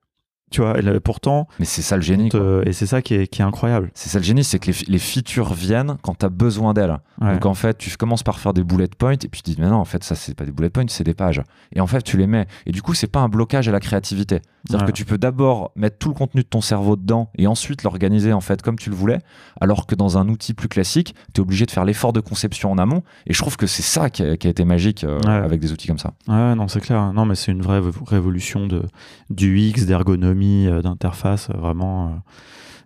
[0.51, 1.47] Tu vois, pourtant.
[1.59, 2.29] Mais c'est ça le génie.
[2.65, 3.89] et c'est ça qui est, qui est incroyable.
[3.93, 6.97] C'est ça le génie, c'est que les, les, features viennent quand tu as besoin d'elles.
[7.21, 9.69] Donc en fait, tu commences par faire des bullet points et puis tu dis, mais
[9.69, 11.41] non, en fait, ça, c'est pas des bullet points, c'est des pages.
[11.73, 12.47] Et en fait, tu les mets.
[12.65, 14.41] Et du coup, c'est pas un blocage à la créativité.
[14.67, 17.83] C'est-à-dire que tu peux d'abord mettre tout le contenu de ton cerveau dedans et ensuite
[17.83, 19.19] l'organiser en fait comme tu le voulais,
[19.59, 22.71] alors que dans un outil plus classique, tu es obligé de faire l'effort de conception
[22.71, 23.03] en amont.
[23.25, 25.97] Et je trouve que c'est ça qui a, été magique euh, avec des outils comme
[25.97, 26.13] ça.
[26.27, 27.11] Ouais, non, c'est clair.
[27.13, 28.83] Non, mais c'est une vraie révolution de,
[29.29, 32.21] du X, d'ergonomie, euh, d'interface, euh, vraiment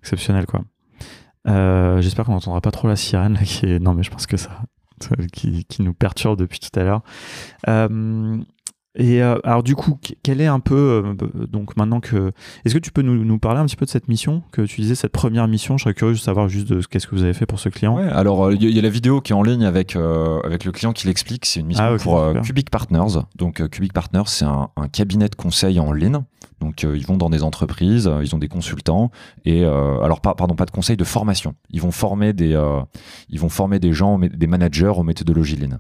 [0.02, 0.62] exceptionnel quoi.
[2.02, 3.80] J'espère qu'on n'entendra pas trop la sirène qui est...
[3.80, 4.62] Non, mais je pense que ça.
[5.34, 7.02] Qui, qui, nous perturbe depuis tout à l'heure.
[8.98, 12.32] Et euh, alors du coup, quel est un peu euh, donc maintenant que
[12.64, 14.80] est-ce que tu peux nous, nous, parler un petit peu de cette mission que tu
[14.82, 15.78] disais cette première mission?
[15.78, 17.98] Je serais curieux de savoir juste de qu'est-ce que vous avez fait pour ce client.
[17.98, 20.72] Ouais, alors il euh, y, a la vidéo qui est en ligne avec avec le
[20.72, 21.46] client qui l'explique.
[21.46, 23.20] C'est une mission ah, pour Cubic Partners.
[23.36, 26.20] Donc Cubic Partners, c'est un, un, cabinet de conseil en ligne.
[26.60, 29.12] Donc ils vont dans des entreprises, ils ont des consultants
[29.44, 31.54] et alors pas pardon pas de conseil de formation.
[31.70, 32.60] Ils vont former des
[33.30, 35.80] ils vont former des gens des managers aux méthodologies Lean.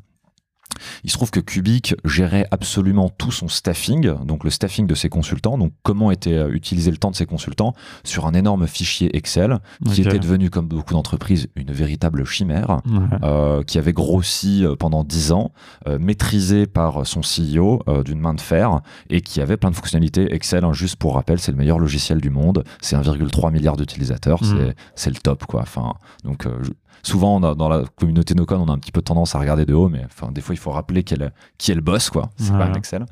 [1.04, 5.10] Il se trouve que Cubic gérait absolument tout son staffing, donc le staffing de ses
[5.10, 9.16] consultants, donc comment était euh, utilisé le temps de ses consultants sur un énorme fichier
[9.16, 9.60] Excel
[9.94, 12.82] qui était devenu, comme beaucoup d'entreprises, une véritable chimère,
[13.24, 15.52] euh, qui avait grossi euh, pendant 10 ans,
[16.00, 20.34] maîtrisé par son CEO d'une main de fer et qui avait plein de fonctionnalités.
[20.34, 24.44] Excel, hein, juste pour rappel, c'est le meilleur logiciel du monde, c'est 1,3 milliard d'utilisateurs,
[24.44, 24.74] mm.
[24.96, 25.62] c'est le top quoi.
[25.62, 26.48] Enfin, donc
[27.04, 29.90] souvent dans la communauté no-code, on a un petit peu tendance à regarder de haut,
[29.90, 32.30] mais enfin, des fois, il faut rappeler qui est le boss, quoi.
[32.38, 33.06] C'est pas un Excel.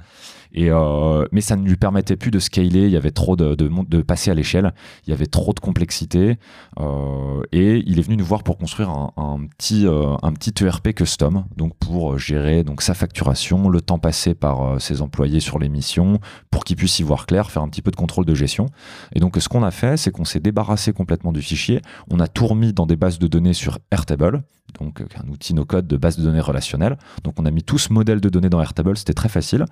[0.54, 2.86] Et, euh, mais ça ne lui permettait plus de scaler.
[2.86, 4.74] Il y avait trop de, passer à l'échelle.
[5.08, 6.38] Il y avait trop de complexité.
[6.80, 10.94] Euh, et il est venu nous voir pour construire un, petit, euh, un petit ERP
[10.94, 15.60] custom, donc pour gérer donc sa facturation, le temps passé par euh, ses employés sur
[15.60, 16.20] les missions,
[16.52, 18.68] pour qu'ils puissent y voir clair, faire un petit peu de contrôle de gestion.
[19.14, 21.82] Et donc ce qu'on a fait, c'est qu'on s'est débarrassé complètement du fichier.
[22.10, 24.44] On a tout remis dans des bases de données sur Airtable,
[24.80, 26.98] donc un outil no-code de base de données relationnelle.
[27.24, 28.98] Donc on a mis tout ce modèle de données dans Airtable.
[28.98, 29.66] C'était très facile.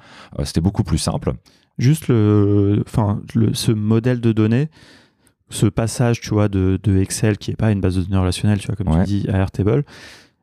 [0.44, 1.34] C'était beaucoup plus simple.
[1.78, 4.70] Juste le, enfin, le, ce modèle de données,
[5.50, 8.60] ce passage, tu vois, de, de Excel qui n'est pas une base de données relationnelle,
[8.60, 9.84] tu vois, comme tu dis, à Airtable.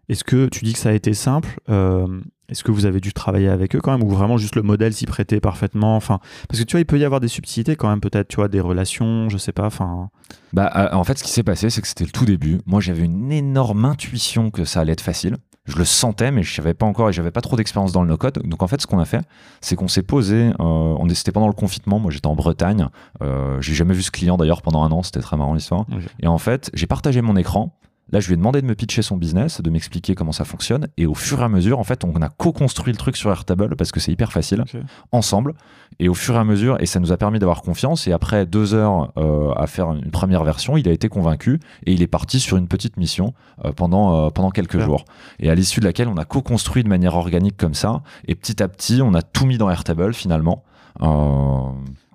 [0.08, 3.12] Est-ce que tu dis que ça a été simple euh, Est-ce que vous avez dû
[3.12, 6.60] travailler avec eux quand même ou vraiment juste le modèle s'y prêtait parfaitement Enfin, parce
[6.60, 8.60] que tu vois, il peut y avoir des subtilités quand même, peut-être, tu vois, des
[8.60, 9.66] relations, je sais pas.
[9.66, 10.08] Enfin.
[10.54, 12.60] Bah, euh, en fait, ce qui s'est passé, c'est que c'était le tout début.
[12.64, 15.36] Moi, j'avais une énorme intuition que ça allait être facile
[15.68, 18.08] je le sentais, mais je savais pas encore et j'avais pas trop d'expérience dans le
[18.08, 18.40] no-code.
[18.44, 19.20] Donc en fait, ce qu'on a fait,
[19.60, 20.48] c'est qu'on s'est posé.
[20.48, 21.98] Euh, on c'était pendant le confinement.
[21.98, 22.88] Moi, j'étais en Bretagne.
[23.22, 25.02] Euh, j'ai jamais vu ce client d'ailleurs pendant un an.
[25.02, 25.84] C'était très marrant l'histoire.
[26.20, 27.77] Et en fait, j'ai partagé mon écran
[28.10, 30.88] Là, je lui ai demandé de me pitcher son business, de m'expliquer comment ça fonctionne.
[30.96, 33.76] Et au fur et à mesure, en fait, on a co-construit le truc sur Airtable
[33.76, 34.64] parce que c'est hyper facile,
[35.12, 35.54] ensemble.
[35.98, 38.06] Et au fur et à mesure, et ça nous a permis d'avoir confiance.
[38.06, 41.92] Et après deux heures euh, à faire une première version, il a été convaincu et
[41.92, 45.04] il est parti sur une petite mission euh, pendant, euh, pendant quelques jours.
[45.38, 48.02] Et à l'issue de laquelle on a co-construit de manière organique comme ça.
[48.26, 50.64] Et petit à petit, on a tout mis dans Airtable finalement.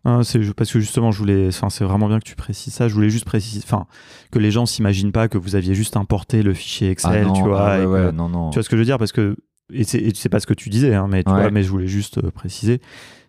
[0.06, 2.90] Hein, c'est parce que justement, je voulais, c'est vraiment bien que tu précises ça.
[2.90, 3.86] Je voulais juste préciser, enfin,
[4.32, 7.42] que les gens s'imaginent pas que vous aviez juste importé le fichier Excel, ah tu
[7.42, 7.72] vois.
[7.72, 8.50] Ah non, non.
[8.50, 8.98] Tu vois ce que je veux dire?
[8.98, 9.38] Parce que
[9.72, 12.18] et c'est pas ce que tu disais, hein, mais tu vois, mais je voulais juste
[12.18, 12.82] euh, préciser.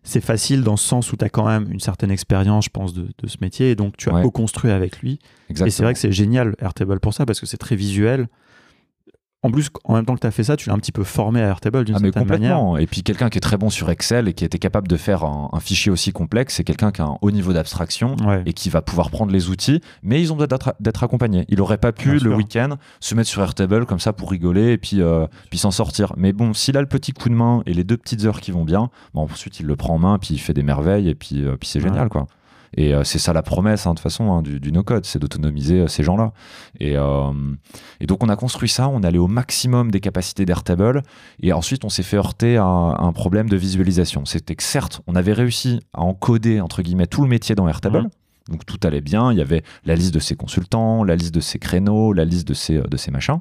[0.03, 2.93] C'est facile dans ce sens où tu as quand même une certaine expérience, je pense,
[2.93, 5.19] de, de, ce métier, et donc tu as co-construit avec lui.
[5.49, 5.67] Exactement.
[5.67, 8.29] Et c'est vrai que c'est génial Airtable pour ça parce que c'est très visuel
[9.45, 11.05] en plus, en même temps que tu as fait ça, tu l'as un petit peu
[11.05, 12.79] formé à Airtable d'une ah, certaine complètement.
[12.79, 15.23] Et puis quelqu'un qui est très bon sur Excel et qui était capable de faire
[15.23, 18.81] un, fichier aussi complexe, c'est quelqu'un qui a un haut niveau d'abstraction et qui va
[18.81, 21.45] pouvoir prendre les outils, mais ils ont besoin d'être accompagnés.
[21.49, 24.79] Il n'aurait pas pu le week-end se mettre sur Airtable comme ça pour rigoler et
[24.79, 26.15] puis, euh, puis s'en sortir.
[26.17, 28.51] Mais bon, s'il a le petit coup de main et les deux petites heures qui
[28.51, 31.15] vont bien, bon, ensuite il le prend en main, puis il fait des merveilles et
[31.15, 32.27] puis, euh, puis c'est génial quoi.
[32.77, 35.81] Et euh, c'est ça la promesse, hein, de toute façon, hein, du, no-code, c'est d'autonomiser
[35.81, 36.33] euh, ces gens-là.
[36.81, 37.33] Et, euh,
[38.01, 41.03] et, donc, on a construit ça, on allait au maximum des capacités d'Airtable,
[41.41, 44.25] et ensuite, on s'est fait heurter à, un problème de visualisation.
[44.25, 48.03] C'était que certes, on avait réussi à encoder, entre guillemets, tout le métier dans Airtable.
[48.03, 48.11] Mmh.
[48.51, 51.41] Donc tout allait bien, il y avait la liste de ses consultants, la liste de
[51.41, 53.39] ses créneaux, la liste de ses, de ses machins.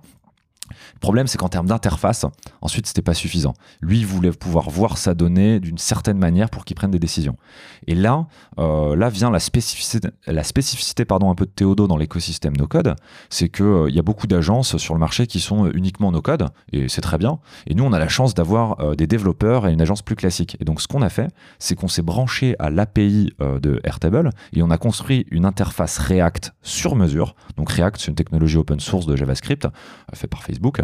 [0.70, 2.26] Le problème, c'est qu'en termes d'interface,
[2.62, 3.54] ensuite, c'était pas suffisant.
[3.82, 7.38] Lui, il voulait pouvoir voir sa donnée d'une certaine manière pour qu'il prenne des décisions.
[7.88, 8.28] Et là,
[8.60, 12.96] euh, là vient la spécificité, la spécificité pardon, un peu de Théodo dans l'écosystème no-code.
[13.30, 16.88] C'est qu'il euh, y a beaucoup d'agences sur le marché qui sont uniquement no-code, et
[16.88, 17.40] c'est très bien.
[17.68, 20.58] Et nous, on a la chance d'avoir euh, des développeurs et une agence plus classique.
[20.60, 24.62] Et donc, ce qu'on a fait, c'est qu'on s'est branché à l'API de Airtable et
[24.64, 27.36] on a construit une interface React sur mesure.
[27.58, 29.68] Donc, React, c'est une technologie open source de JavaScript,
[30.14, 30.82] fait par Facebook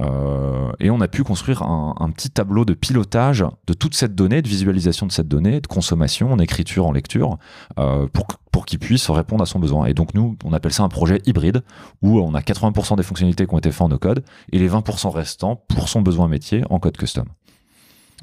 [0.00, 4.42] euh, et on a pu construire un, petit tableau de pilotage de toute cette donnée,
[4.42, 7.38] de visualisation de cette donnée, de consommation, en écriture, en lecture,
[7.78, 8.06] euh,
[8.52, 9.86] pour, qu'il puisse répondre à son besoin.
[9.86, 11.62] Et donc nous, on appelle ça un projet hybride,
[12.02, 15.10] où on a 80% des fonctionnalités qui ont été faites en no-code, et les 20%
[15.10, 17.26] restants pour son besoin métier en code custom.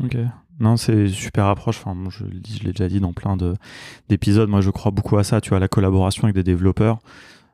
[0.03, 0.15] Ok.
[0.60, 1.79] Non, c'est super approche.
[1.83, 3.38] Enfin, je, je l'ai déjà dit dans plein
[4.10, 4.49] d'épisodes.
[4.49, 6.99] Moi, je crois beaucoup à ça, tu vois, la collaboration avec des développeurs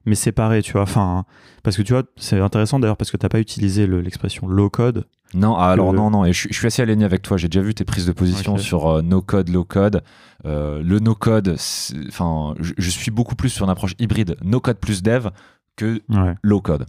[0.05, 0.81] mais séparé, tu vois.
[0.81, 1.25] Enfin,
[1.63, 4.69] parce que tu vois, c'est intéressant d'ailleurs parce que tu n'as pas utilisé l'expression low
[4.69, 5.05] code.
[5.33, 7.37] Non, ah, alors non, non, et je, suis assez aligné avec toi.
[7.37, 10.03] J'ai déjà vu tes prises de position sur euh, no code, low code.
[10.45, 11.55] Euh, le no code,
[12.07, 15.29] enfin, je, suis beaucoup plus sur une approche hybride, no code plus dev
[15.75, 16.01] que
[16.43, 16.85] low code.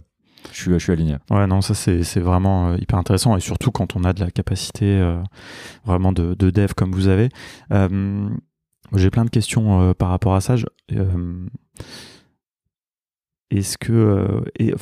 [0.51, 1.17] Je suis, je suis aligné.
[1.31, 4.29] Ouais, non, ça c'est vraiment euh, hyper intéressant et surtout quand on a de la
[4.29, 5.01] capacité
[5.85, 7.29] vraiment de, de, dev comme vous avez.
[8.93, 10.55] J'ai plein de questions par rapport à ça.
[10.55, 10.65] Je,
[13.51, 14.75] est-ce que, euh,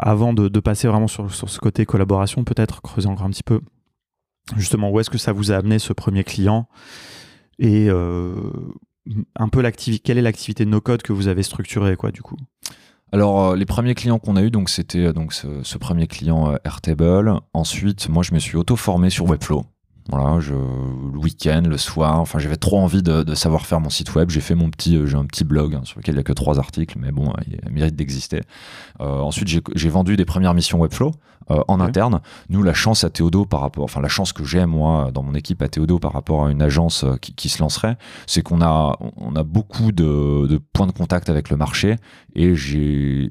[0.00, 3.60] avant de, passer vraiment sur, ce côté collaboration, peut-être creuser encore un petit peu,
[4.56, 6.68] justement, où est-ce que ça vous a amené ce premier client
[7.58, 8.34] et euh,
[9.36, 12.22] un peu l'activité, quelle est l'activité de no code que vous avez structurée, quoi, du
[12.22, 12.36] coup?
[13.12, 17.40] Alors, euh, les premiers clients qu'on a eu, donc c'était donc ce, premier client Airtable.
[17.54, 19.64] Ensuite, moi, je me suis auto-formé sur Webflow.
[20.08, 24.14] Voilà, je, le week-end, le soir, enfin j'avais trop envie de, savoir faire mon site
[24.14, 24.30] web.
[24.30, 26.32] J'ai fait mon petit, j'ai un petit blog hein, sur lequel il n'y a que
[26.32, 28.40] trois articles, mais bon, il mérite d'exister.
[29.00, 31.12] Euh, ensuite, j'ai vendu des premières missions Webflow.
[31.50, 32.20] Euh, en interne.
[32.50, 35.34] Nous, la chance à Théodo par rapport, enfin la chance que j'ai moi dans mon
[35.34, 38.62] équipe à Théodo par rapport à une agence euh, qui, qui se lancerait, c'est qu'on
[38.62, 41.96] a on a beaucoup de, de, points de contact avec le marché
[42.34, 43.30] et j'ai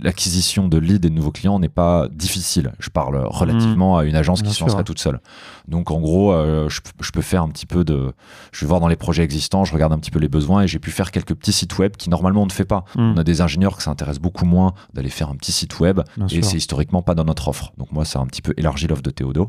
[0.00, 2.72] l'acquisition de leads et de nouveaux clients n'est pas difficile.
[2.78, 5.20] Je parle relativement à une agence qui se lancerait toute seule.
[5.68, 8.12] Donc en gros, euh, je, je, peux faire un petit peu de,
[8.52, 10.68] je vais voir dans les projets existants, je regarde un petit peu les besoins et
[10.68, 12.84] j'ai pu faire quelques petits sites web qui normalement on ne fait pas.
[12.94, 13.14] Hmm.
[13.14, 16.42] On a des ingénieurs qui s'intéressent beaucoup moins d'aller faire un petit site web et
[16.42, 17.72] c'est historiquement pas dans notre offre.
[17.78, 19.48] Donc moi, ça a un petit peu élargi l'offre de Théodo.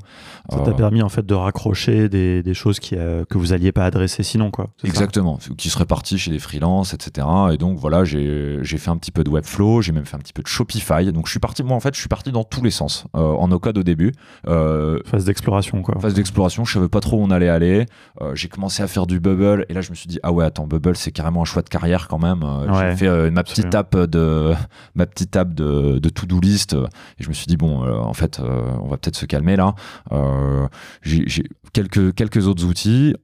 [0.50, 3.54] Ça t'a euh, permis en fait de raccrocher des, des choses qui, euh, que vous
[3.54, 4.70] alliez pas adresser sinon quoi.
[4.84, 7.28] Exactement, qui seraient partis chez des freelances, etc.
[7.52, 10.34] Et donc voilà, j'ai fait un petit peu de Webflow, j'ai même fait un petit
[10.34, 11.12] peu de Shopify.
[11.12, 13.06] Donc je suis parti, moi en fait, je suis parti dans tous les sens.
[13.16, 14.14] Euh, en no code au début.
[14.46, 16.00] phase d'exploration quoi.
[16.00, 17.86] Phase d'exploration, je savais pas trop où on allait aller.
[18.34, 20.68] j'ai commencé à faire du Bubble et là je me suis dit ah ouais attends
[20.68, 22.44] Bubble c'est carrément un choix de carrière quand même.
[22.80, 24.54] j'ai fait ma petite app de
[24.96, 28.72] ma petite de, de to-do list et je me suis dit bon en fait, euh,
[28.82, 29.76] on va peut-être se calmer là.
[30.12, 30.67] Euh,
[31.02, 31.26] j'ai
[31.74, 33.15] quelques, autres outils.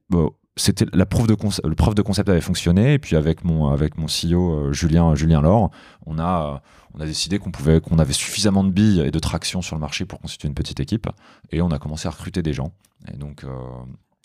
[0.56, 2.94] C'était la preuve de concept, le preuve de concept avait fonctionné.
[2.94, 5.70] Et puis avec mon CEO euh, Julien Julien Laure,
[6.06, 6.62] on a
[6.98, 10.20] décidé qu'on pouvait qu'on avait suffisamment de billes et de traction sur le marché pour
[10.20, 11.08] constituer une petite équipe.
[11.52, 12.72] Et on a commencé à recruter des gens.
[13.12, 13.44] Et donc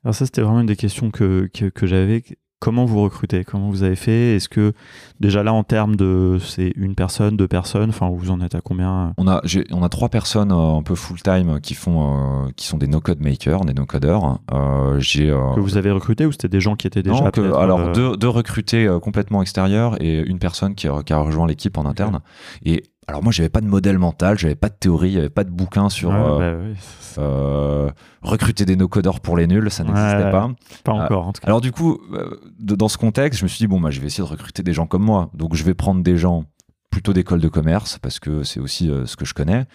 [0.04, 2.24] alors ça c'était vraiment une des questions que, que, que j'avais
[2.64, 3.44] Comment vous recrutez?
[3.44, 4.38] Comment vous avez fait?
[4.38, 4.72] Est-ce que
[5.20, 8.62] déjà là en termes de c'est une personne, deux personnes, enfin vous en êtes à
[8.62, 9.14] combien?
[9.18, 12.66] On a on a trois personnes euh, un peu full time qui font euh, qui
[12.66, 14.40] sont des no code makers, des no codeurs.
[14.54, 17.92] Euh, j'ai que vous avez recruté ou c'était des gens qui étaient déjà non, alors
[17.92, 22.22] deux, deux, recrutés complètement extérieurs et une personne qui a rejoint l'équipe en interne.
[22.64, 25.50] Et alors moi, j'avais pas de modèle mental, j'avais pas de théorie, j'avais pas de
[25.50, 30.50] bouquin sur euh, bah euh, recruter des no-codeurs pour les nuls, ça n'existait pas.
[30.84, 31.28] Pas encore.
[31.28, 31.48] En tout cas.
[31.48, 34.08] Alors du coup, euh, dans ce contexte, je me suis dit bon, bah, je vais
[34.08, 35.30] essayer de recruter des gens comme moi.
[35.34, 36.46] Donc je vais prendre des gens
[36.90, 39.66] plutôt d'école de commerce parce que c'est aussi ce que je connais,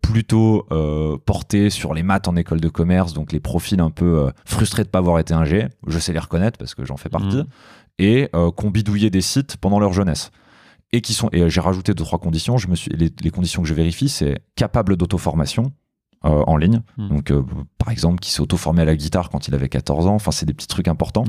[0.00, 0.66] plutôt
[1.26, 4.88] portés sur les maths en école de commerce, donc les profils un peu frustrés de
[4.88, 7.46] pas avoir été ingé, je sais les reconnaître parce que j'en fais partie, mmh.
[7.98, 10.30] et qu'on bidouillait des sites pendant leur jeunesse
[10.92, 12.58] et qui sont et j'ai rajouté deux trois conditions.
[12.58, 15.72] Je me suis les, conditions que je vérifie, c'est capable d'auto-formation.
[16.24, 16.82] Euh, en ligne.
[16.98, 17.08] Hmm.
[17.08, 17.42] Donc, euh,
[17.78, 20.14] par exemple, qui s'est auto-formé à la guitare quand il avait 14 ans.
[20.14, 21.24] Enfin, c'est des petits trucs importants.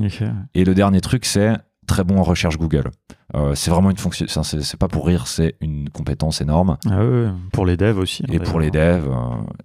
[0.53, 1.51] Et le dernier truc, c'est
[1.87, 2.91] très bon en recherche Google.
[3.33, 6.77] Euh, c'est vraiment une fonction, c'est pas pour rire, c'est une compétence énorme.
[6.87, 6.99] Ah
[7.51, 8.23] pour les devs aussi.
[8.31, 9.09] Et pour les devs.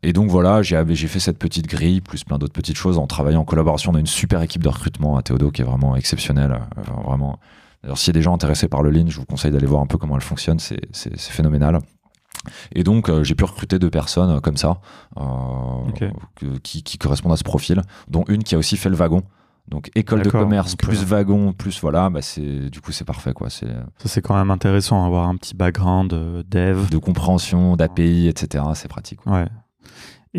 [0.03, 3.43] et donc voilà, j'ai fait cette petite grille, plus plein d'autres petites choses en travaillant
[3.43, 3.93] en collaboration.
[3.93, 6.59] On a une super équipe de recrutement à Théodo qui est vraiment exceptionnelle.
[7.05, 7.39] vraiment
[7.85, 9.81] alors s'il y a des gens intéressés par le Lean, je vous conseille d'aller voir
[9.81, 11.81] un peu comment elle fonctionne, c'est phénoménal.
[12.73, 14.79] Et donc, euh, j'ai pu recruter deux personnes euh, comme ça,
[15.19, 19.23] euh, qui, correspondent à ce profil, dont une qui a aussi fait le wagon.
[19.69, 23.35] Donc, école de commerce plus wagon, plus voilà, bah du coup, c'est parfait.
[23.35, 23.51] Quoi.
[23.51, 23.67] Ça,
[24.07, 26.09] c'est quand même intéressant, avoir un petit background
[26.49, 26.89] dev.
[26.89, 28.65] De compréhension, d'API, etc.
[28.75, 29.25] C'est pratique.
[29.27, 29.47] Ouais.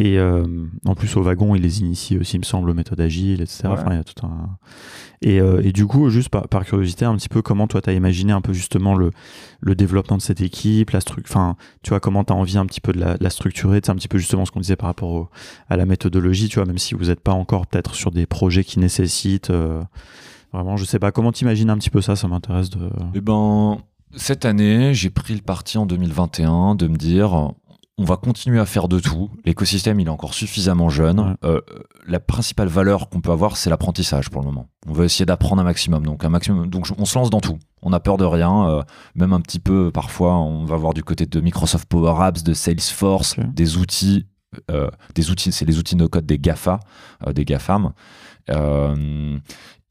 [0.01, 0.45] Et euh,
[0.85, 3.63] en plus, au wagon, il les initie aussi, il me semble, aux méthodes agiles, etc.
[3.65, 4.57] Enfin, il y a tout un...
[5.21, 7.89] et, euh, et, du coup, juste par, par, curiosité, un petit peu comment toi, tu
[7.89, 9.12] as imaginé un peu justement le,
[9.59, 12.65] le développement de cette équipe, la structure, enfin, tu vois, comment tu as envie un
[12.65, 14.88] petit peu de la, la structurer, c'est un petit peu justement ce qu'on disait par
[14.88, 15.29] rapport
[15.67, 18.63] à la méthodologie, tu vois, même si vous n'êtes pas encore peut-être sur des projets
[18.63, 19.49] qui nécessitent...
[19.49, 19.83] Euh,
[20.53, 22.89] vraiment, je sais pas, comment t'imagines un petit peu ça, ça m'intéresse de...
[23.15, 23.79] Eh ben,
[24.15, 27.51] cette année, j'ai pris le parti en 2021 de me dire
[27.99, 29.29] on va continuer à faire de tout.
[29.43, 31.35] L'écosystème, il est encore suffisamment jeune.
[31.43, 31.59] Euh,
[32.07, 34.69] la principale valeur qu'on peut avoir, c'est l'apprentissage pour le moment.
[34.88, 36.05] On veut essayer d'apprendre un maximum.
[36.05, 36.69] Donc, un maximum.
[36.69, 37.59] Donc, on se lance dans tout.
[37.81, 38.69] On a peur de rien.
[38.69, 38.83] Euh,
[39.15, 42.53] même un petit peu, parfois, on va voir du côté de Microsoft Power Apps, de
[42.53, 44.27] Salesforce, des outils.
[44.71, 46.79] Euh, des outils, c'est les outils no code des GAFA,
[47.33, 47.91] des GAFAM.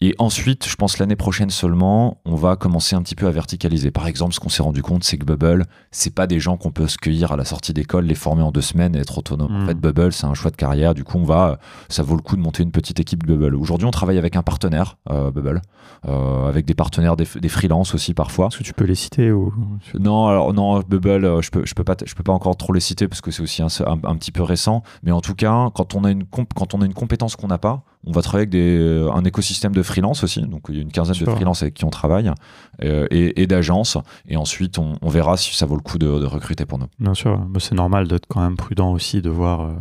[0.00, 3.90] Et ensuite, je pense l'année prochaine seulement, on va commencer un petit peu à verticaliser.
[3.90, 6.70] Par exemple, ce qu'on s'est rendu compte, c'est que Bubble, c'est pas des gens qu'on
[6.70, 9.52] peut se cueillir à la sortie d'école, les former en deux semaines et être autonome.
[9.52, 9.66] En hmm.
[9.66, 10.94] fait, Bubble, c'est un choix de carrière.
[10.94, 11.58] Du coup, on va,
[11.88, 13.56] ça vaut le coup de monter une petite équipe Bubble.
[13.56, 15.62] Aujourd'hui, on travaille avec un partenaire, euh, Bubble,
[16.06, 18.46] euh, avec des partenaires, des, des freelances aussi parfois.
[18.46, 19.52] Est-ce que tu peux les citer ou
[19.98, 22.72] Non, alors non, Bubble, euh, je peux, je peux pas, je peux pas encore trop
[22.72, 24.84] les citer parce que c'est aussi un, un, petit peu récent.
[25.02, 27.58] Mais en tout cas, quand on a une, quand on a une compétence qu'on n'a
[27.58, 30.42] pas, on va travailler avec des, un écosystème de freelance aussi.
[30.42, 32.30] Donc, il y a une quinzaine de freelance avec qui on travaille
[32.84, 33.98] euh, et, d'agences.
[34.26, 36.86] Et ensuite, on, verra si ça vaut le coup de, recruter pour nous.
[36.98, 39.62] Bien sûr, c'est normal d'être quand même prudent aussi, de voir.
[39.62, 39.72] Euh,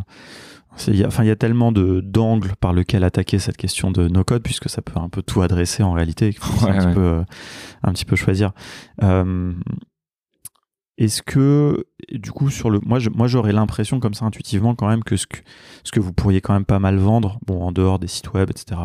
[0.86, 4.06] il y, a, enfin, il y a tellement d'angles par lesquels attaquer cette question de
[4.06, 7.00] no-code, puisque ça peut un peu tout adresser en réalité, il faut un, petit peu,
[7.00, 7.22] euh,
[7.82, 8.52] un, petit peu, choisir.
[10.98, 15.04] Est-ce que, du coup, sur le, moi, moi, j'aurais l'impression comme ça intuitivement quand même
[15.04, 15.38] que ce, que
[15.84, 18.50] ce que vous pourriez quand même pas mal vendre, bon, en dehors des sites web,
[18.50, 18.80] etc.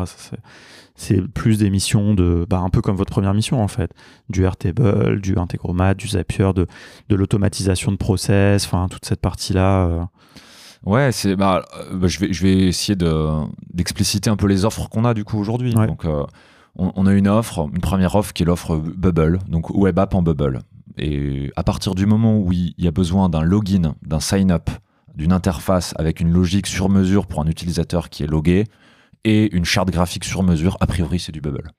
[0.94, 3.90] c'est plus des missions de, bah, un peu comme votre première mission en fait,
[4.28, 6.68] du Airtable, du Integromat, du Zapier, de,
[7.08, 9.86] de l'automatisation de process, enfin toute cette partie là.
[9.86, 10.04] Euh.
[10.84, 13.28] Ouais, c'est bah, euh, bah, je vais je vais essayer de
[13.72, 15.74] d'expliciter un peu les offres qu'on a du coup aujourd'hui.
[15.74, 16.24] Donc euh,
[16.76, 20.14] on, on, a une offre, une première offre qui est l'offre Bubble, donc web app
[20.14, 20.60] en Bubble.
[20.98, 24.70] Et à partir du moment où il y a besoin d'un login, d'un sign-up,
[25.14, 28.64] d'une interface avec une logique sur mesure pour un utilisateur qui est logué
[29.24, 31.70] et une charte graphique sur mesure, a priori c'est du Bubble.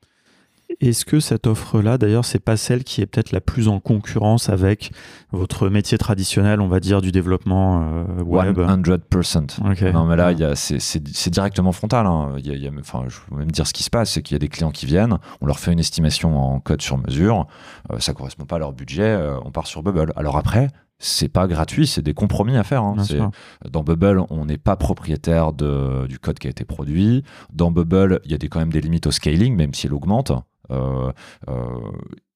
[0.82, 4.49] Est-ce que cette offre-là, d'ailleurs, c'est pas celle qui est peut-être la plus en concurrence
[4.49, 4.91] avec
[5.32, 8.58] votre métier traditionnel, on va dire, du développement euh, web?
[8.60, 9.93] 100%.
[9.93, 12.06] Non, mais là, c'est directement frontal.
[12.06, 12.36] Hein.
[12.43, 14.39] y a, enfin, je veux même dire ce qui se passe, c'est qu'il y a
[14.39, 17.47] des clients qui viennent, on leur fait une estimation en code sur mesure,
[17.91, 20.12] euh, ça correspond pas à leur budget, euh, on part sur Bubble.
[20.15, 22.84] Alors après, c'est pas gratuit, c'est des compromis à faire.
[22.84, 22.95] Hein.
[23.69, 27.23] Dans Bubble, on n'est pas propriétaire de, du code qui a été produit.
[27.54, 30.32] Dans Bubble, il y a des, quand même des limites au scaling, même s'il augmente.
[30.71, 31.12] Euh,
[31.47, 31.91] euh,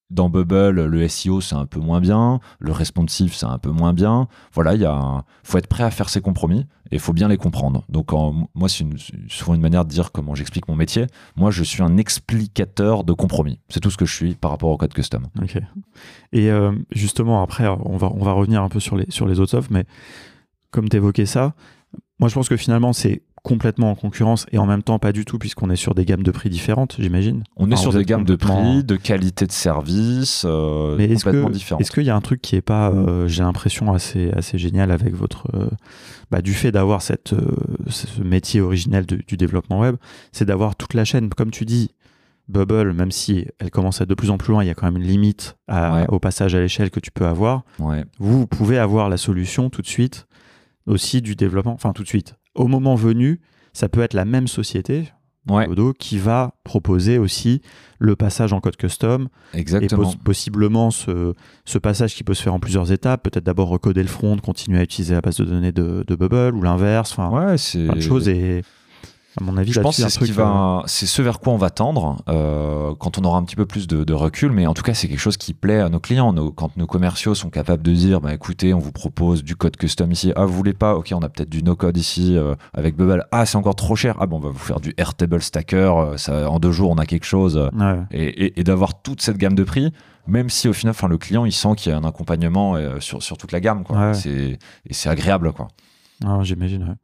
[0.10, 3.94] dans Bubble, le SEO c'est un peu moins bien, le responsive c'est un peu moins
[3.94, 4.28] bien.
[4.54, 7.86] Voilà, il faut être prêt à faire ses compromis et il faut bien les comprendre.
[7.89, 8.12] Donc
[8.56, 8.86] moi c'est
[9.28, 11.06] souvent une manière de dire comment j'explique mon métier.
[11.36, 13.60] Moi je suis un explicateur de compromis.
[13.70, 15.28] C'est tout ce que je suis par rapport au code custom.
[15.42, 15.60] Ok.
[16.32, 19.39] Et euh, justement après on va on va revenir un peu sur les sur les
[19.39, 19.86] autres offres, mais
[20.72, 21.54] comme tu évoquais ça,
[22.20, 25.25] moi je pense que finalement c'est complètement en concurrence et en même temps pas du
[25.25, 27.43] tout puisqu'on est sur des gammes de prix différentes, j'imagine.
[27.56, 31.82] On est sur des gammes de prix, de qualité de service euh, Mais complètement différentes.
[31.82, 34.91] Est-ce qu'il y a un truc qui est pas, euh, j'ai l'impression assez assez génial
[34.91, 35.69] avec votre, euh,
[36.32, 37.36] bah, du fait d'avoir cette
[37.88, 39.95] ce métier originel du développement web,
[40.32, 41.91] c'est d'avoir toute la chaîne, comme tu dis.
[42.47, 44.73] Bubble, même si elle commence à être de plus en plus loin, il y a
[44.73, 45.56] quand même une limite
[46.08, 47.62] au passage à l'échelle que tu peux avoir.
[47.78, 48.04] Ouais.
[48.17, 50.25] Vous, vous pouvez avoir la solution tout de suite
[50.89, 53.39] aussi du développement, enfin tout de suite, au moment venu,
[53.74, 55.06] ça peut être la même société,
[55.98, 57.62] qui va proposer aussi
[57.98, 59.30] le passage en code custom.
[59.54, 60.12] Exactement.
[60.12, 61.34] Et possiblement ce,
[61.82, 63.24] passage qui peut se faire en plusieurs étapes.
[63.24, 66.62] Peut-être d'abord recoder le front, continuer à utiliser la base de données de, Bubble ou
[66.62, 67.13] l'inverse.
[67.13, 68.28] Enfin, ouais, c'est plein de choses.
[68.28, 68.62] Et
[69.42, 70.84] mon avis, je pense que c'est ce, va...
[70.88, 73.88] c'est ce vers quoi on va tendre euh, quand on aura un petit peu plus
[73.88, 74.52] de, recul.
[74.52, 76.34] Mais en tout cas, c'est quelque chose qui plaît à nos clients.
[76.52, 80.12] quand nos commerciaux sont capables de dire, bah, écoutez, on vous propose du code custom
[80.12, 80.34] ici.
[80.36, 80.96] Ah, vous voulez pas?
[80.96, 83.26] Ok, on a peut-être du no-code ici euh, avec Bubble.
[83.32, 84.15] Ah, c'est encore trop cher.
[84.20, 85.94] Ah, bon, on va vous faire du Airtable Stacker.
[85.98, 87.70] Euh, ça, en deux jours, on a quelque chose.
[88.12, 89.92] Et, d'avoir toute cette gamme de prix
[90.28, 93.24] même si au final, enfin, le client, il sent qu'il y a un accompagnement sur,
[93.24, 94.13] sur toute la gamme, quoi.
[94.13, 95.70] C'est, et c'est agréable, quoi.
[96.24, 96.98] Ah, j'imagine.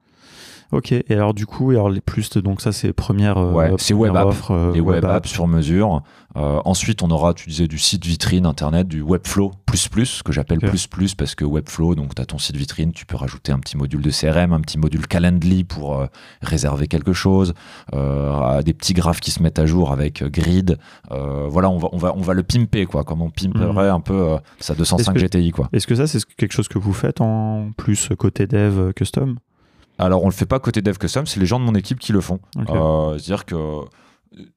[0.75, 3.93] Ok, et alors du coup, alors les plus, donc ça c'est première, euh, ouais, c'est
[3.93, 6.03] web app, euh, les web, apps sur mesure.
[6.35, 10.33] Euh, ensuite, on aura, tu disais, du site vitrine internet, du Webflow plus plus, que
[10.33, 13.53] j'appelle plus plus parce que Webflow, donc tu as ton site vitrine, tu peux rajouter
[13.53, 16.05] un petit module de CRM, un petit module Calendly pour
[16.41, 17.53] réserver quelque chose,
[17.93, 20.77] des petits graphes qui se mettent à jour avec Grid.
[21.09, 23.77] voilà, on va, on, va, on va le pimper, quoi, comme on pimperait mhm.
[23.95, 25.51] un peu sa 205 GTI.
[25.51, 25.69] quoi.
[25.71, 29.37] Est-ce que ça, c'est quelque chose que vous faites en plus côté dev custom?
[29.97, 32.11] Alors, on le fait pas côté Dev Custom, c'est les gens de mon équipe qui
[32.11, 32.39] le font.
[32.57, 33.55] Euh, c'est-à-dire que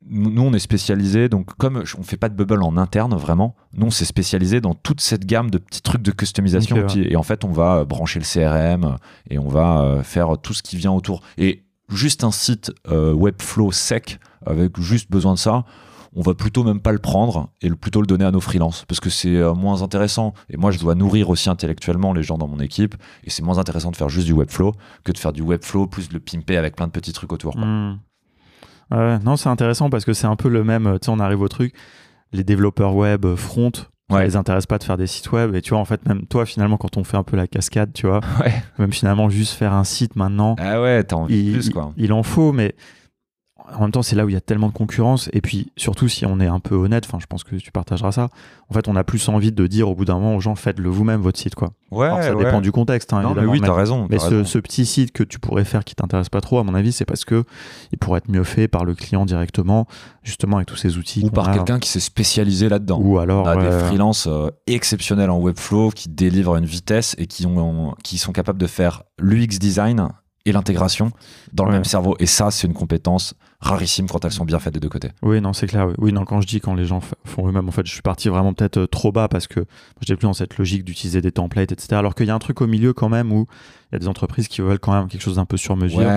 [0.09, 3.87] nous, on est spécialisé, donc comme on fait pas de bubble en interne vraiment, nous,
[3.87, 6.87] on s'est spécialisé dans toute cette gamme de petits trucs de customisation.
[6.97, 8.97] Et en fait, on va brancher le CRM
[9.31, 11.23] et on va euh, faire tout ce qui vient autour.
[11.37, 15.65] Et juste un site euh, Webflow sec, avec juste besoin de ça,
[16.15, 19.01] on va plutôt même pas le prendre et plutôt le donner à nos freelances parce
[19.01, 20.35] que c'est euh, moins intéressant.
[20.49, 22.95] Et moi, je dois nourrir aussi intellectuellement les gens dans mon équipe
[23.25, 24.73] et c'est moins intéressant de faire juste du Webflow
[25.05, 27.57] que de faire du Webflow plus de le pimper avec plein de petits trucs autour.
[27.57, 27.99] Hmm.
[28.91, 30.99] non, c'est intéressant parce que c'est un peu le même.
[31.01, 31.75] Tu sais, on arrive au truc.
[32.33, 33.73] Les développeurs web euh, front,
[34.11, 36.27] ça les intéresse pas de faire des sites web et tu vois en fait même
[36.27, 38.21] toi finalement quand on fait un peu la cascade tu vois
[38.79, 42.23] même finalement juste faire un site maintenant ah ouais t'as envie plus quoi il, en
[42.23, 42.75] faut mais
[43.75, 45.29] en même temps, c'est là où il y a tellement de concurrence.
[45.33, 48.13] Et puis, surtout, si on est un peu honnête, enfin, je pense que tu partageras
[48.13, 48.29] ça.
[48.71, 50.89] En fait, on a plus envie de dire au bout d'un moment aux gens, faites-le
[50.89, 51.71] vous-même, votre site, quoi.
[51.91, 52.09] Ouais.
[52.23, 54.07] ça dépend du contexte, hein, Mais oui, t'as raison.
[54.11, 56.93] Mais ce, petit site que tu pourrais faire qui t'intéresse pas trop, à mon avis,
[56.93, 57.45] c'est parce que
[57.93, 59.87] il pourrait être mieux fait par le client directement,
[60.23, 61.25] justement, avec tous ces outils.
[61.25, 63.01] Ou par quelqu'un qui s'est spécialisé là-dedans.
[63.01, 63.47] Ou alors.
[63.47, 67.95] On a des freelances euh, exceptionnels en Webflow qui délivrent une vitesse et qui, ont,
[68.03, 70.09] qui sont capables de faire l'UX design
[70.45, 71.13] et l'intégration
[71.53, 72.17] dans le même cerveau.
[72.19, 75.11] Et ça, c'est une compétence rarissimes quand elles sont bien faites des deux côtés.
[75.23, 75.89] Oui, non, c'est clair.
[75.99, 76.13] Oui.
[76.13, 78.55] non, quand je dis quand les gens font eux-mêmes, en fait, je suis parti vraiment
[78.55, 79.65] peut-être trop bas parce que
[80.01, 81.95] j'étais plus dans cette logique d'utiliser des templates, etc.
[81.95, 83.47] Alors qu'il y a un truc au milieu quand même où
[83.91, 86.09] il y a des entreprises qui veulent quand même quelque chose d'un peu sur mesure.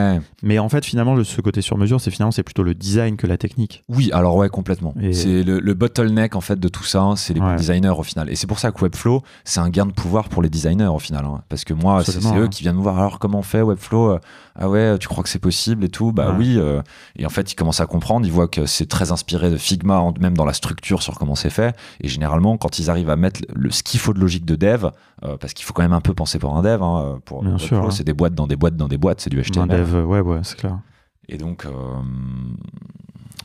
[0.43, 3.27] Mais en fait, finalement, ce côté sur mesure, c'est finalement c'est plutôt le design que
[3.27, 3.83] la technique.
[3.87, 4.93] Oui, alors ouais, complètement.
[5.11, 8.29] C'est le, bottleneck en fait de tout ça, c'est les designers au final.
[8.29, 10.99] Et c'est pour ça que Webflow, c'est un gain de pouvoir pour les designers au
[10.99, 11.25] final.
[11.25, 11.41] Hein.
[11.49, 12.99] Parce que moi, c'est eux qui viennent me voir.
[12.99, 14.19] Alors comment on fait Webflow
[14.55, 16.55] Ah ouais, tu crois que c'est possible et tout Bah oui.
[16.57, 16.81] Euh.
[17.15, 18.25] et en fait, ils commencent à comprendre.
[18.25, 21.49] Ils voient que c'est très inspiré de Figma, même dans la structure sur comment c'est
[21.49, 21.75] fait.
[22.01, 24.87] Et généralement, quand ils arrivent à mettre le, ce qu'il faut de logique de dev,
[25.23, 26.81] euh, parce qu'il faut quand même un peu penser pour un dev.
[26.81, 27.91] Hein, pour Hein.
[27.91, 29.67] C'est des boîtes dans des boîtes dans des boîtes, c'est du HTML.
[29.67, 30.79] dev, ouais, ouais, c'est clair.
[31.27, 31.69] Et donc, euh,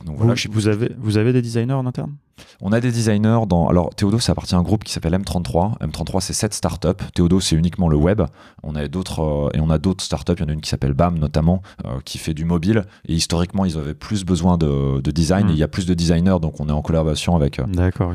[0.07, 2.15] donc voilà, vous, vous, avez, vous avez des designers en interne?
[2.61, 3.67] On a des designers dans.
[3.67, 5.79] Alors, Théodo, ça appartient à un groupe qui s'appelle M33.
[5.79, 7.03] M33, c'est 7 startups.
[7.13, 8.21] Théodo, c'est uniquement le web.
[8.63, 10.33] On a d'autres, euh, et on a d'autres startups.
[10.37, 12.85] Il y en a une qui s'appelle BAM, notamment, euh, qui fait du mobile.
[13.07, 15.47] Et historiquement, ils avaient plus besoin de, design.
[15.47, 15.49] Hmm.
[15.49, 17.61] Et il y a plus de designers, donc on est en collaboration avec.
[17.67, 18.13] D'accord.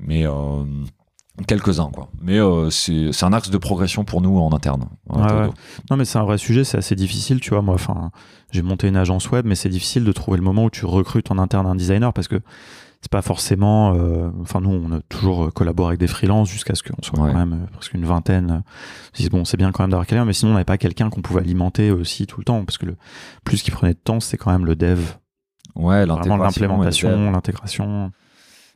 [0.00, 0.26] Mais.
[1.48, 2.08] Quelques-uns, quoi.
[2.22, 4.86] Mais euh, c'est un axe de progression pour nous en interne.
[5.90, 7.60] Non, mais c'est un vrai sujet, c'est assez difficile, tu vois.
[7.60, 8.12] Moi, enfin,
[8.52, 11.32] j'ai monté une agence web, mais c'est difficile de trouver le moment où tu recrutes
[11.32, 12.40] en interne un designer parce que
[13.00, 13.94] c'est pas forcément.
[13.96, 17.34] Euh, enfin, nous, on a toujours collaboré avec des freelances jusqu'à ce qu'on soit quand
[17.34, 18.62] même euh, presque une vingtaine.
[19.32, 21.40] bon, c'est bien quand même d'avoir quelqu'un, mais sinon, on n'avait pas quelqu'un qu'on pouvait
[21.40, 22.96] alimenter aussi tout le temps parce que le
[23.42, 25.00] plus qui prenait de temps, c'est quand même le dev.
[25.74, 28.12] Ouais, l'implémentation, l'intégration.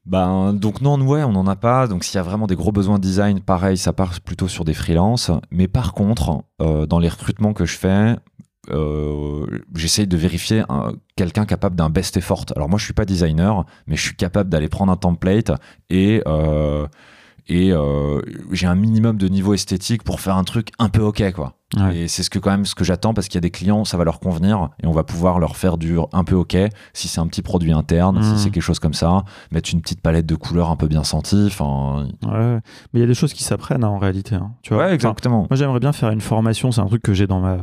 [0.07, 1.87] Ben, donc non, ouais, on n'en a pas.
[1.87, 4.65] Donc s'il y a vraiment des gros besoins de design, pareil, ça part plutôt sur
[4.65, 5.31] des freelances.
[5.51, 8.17] Mais par contre, euh, dans les recrutements que je fais,
[8.71, 10.63] euh, j'essaye de vérifier
[11.17, 12.45] quelqu'un capable d'un best effort.
[12.57, 15.53] Alors moi, je suis pas designer, mais je suis capable d'aller prendre un template
[15.91, 16.87] et euh,
[17.49, 18.21] et euh,
[18.53, 21.55] j'ai un minimum de niveau esthétique pour faire un truc un peu ok quoi.
[21.93, 23.85] Et c'est ce que quand même ce que j'attends parce qu'il y a des clients
[23.85, 26.57] ça va leur convenir et on va pouvoir leur faire du un peu ok
[26.95, 28.37] si c'est un petit produit interne, si mmh.
[28.39, 31.45] c'est quelque chose comme ça, mettre une petite palette de couleurs un peu bien sentie.
[31.47, 32.09] Enfin.
[32.27, 32.61] Ouais,
[32.93, 34.35] mais il y a des choses qui s'apprennent hein, en réalité.
[34.35, 34.87] Hein, tu vois.
[34.87, 35.47] Ouais, exactement.
[35.51, 37.59] moi j'aimerais bien faire une formation, c'est un truc que j'ai dans ma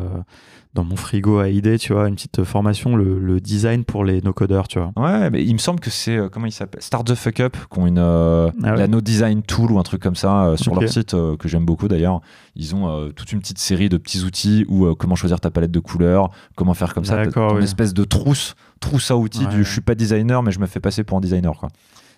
[0.76, 4.68] dans mon frigo à idée, tu vois, une petite formation, le, design pour les no-codeurs,
[4.68, 4.92] tu vois.
[4.98, 7.58] Ouais, mais il me semble que c'est, euh, comment il s'appelle Start the Fuck Up,
[7.72, 10.58] qui ont une, euh, ah la No Design Tool ou un truc comme ça euh,
[10.58, 12.22] sur leur site, que j'aime beaucoup d'ailleurs.
[12.56, 15.80] Ils ont toute une petite série de petits outils où comment choisir ta palette de
[15.80, 19.82] couleurs, comment faire comme ça, une espèce de trousse, trousse à outils du je suis
[19.82, 21.70] pas designer, mais je me fais passer pour un designer, quoi.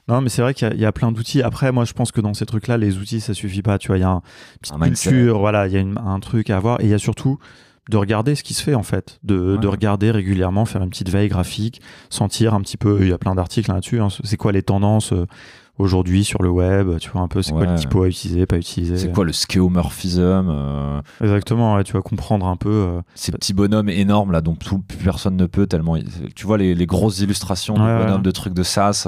[0.08, 1.42] Non, mais c'est vrai qu'il y, a plein d'outils.
[1.42, 3.78] Après, moi, je pense que dans ces trucs-là, les outils, ça suffit pas.
[3.78, 4.22] Tu vois, il y a un,
[4.72, 6.80] une culture, voilà, il y a un truc à avoir.
[6.80, 7.40] Et il y a surtout
[7.90, 11.10] de regarder ce qui se fait en fait, de, de, regarder régulièrement, faire une petite
[11.10, 14.52] veille graphique, sentir un petit peu, il y a plein d'articles là-dessus, hein, c'est quoi
[14.52, 15.26] les tendances euh,
[15.78, 18.58] aujourd'hui sur le web, tu vois un peu c'est quoi le typo à utiliser, pas
[18.58, 18.98] utiliser.
[18.98, 22.70] C'est quoi le skeomorphism euh, Exactement, tu vas comprendre un peu.
[22.70, 25.96] Euh, Ces petits bonhommes énormes là dont plus personne ne peut tellement.
[26.36, 29.08] Tu vois les, les grosses illustrations de bonhommes de trucs de SaaS,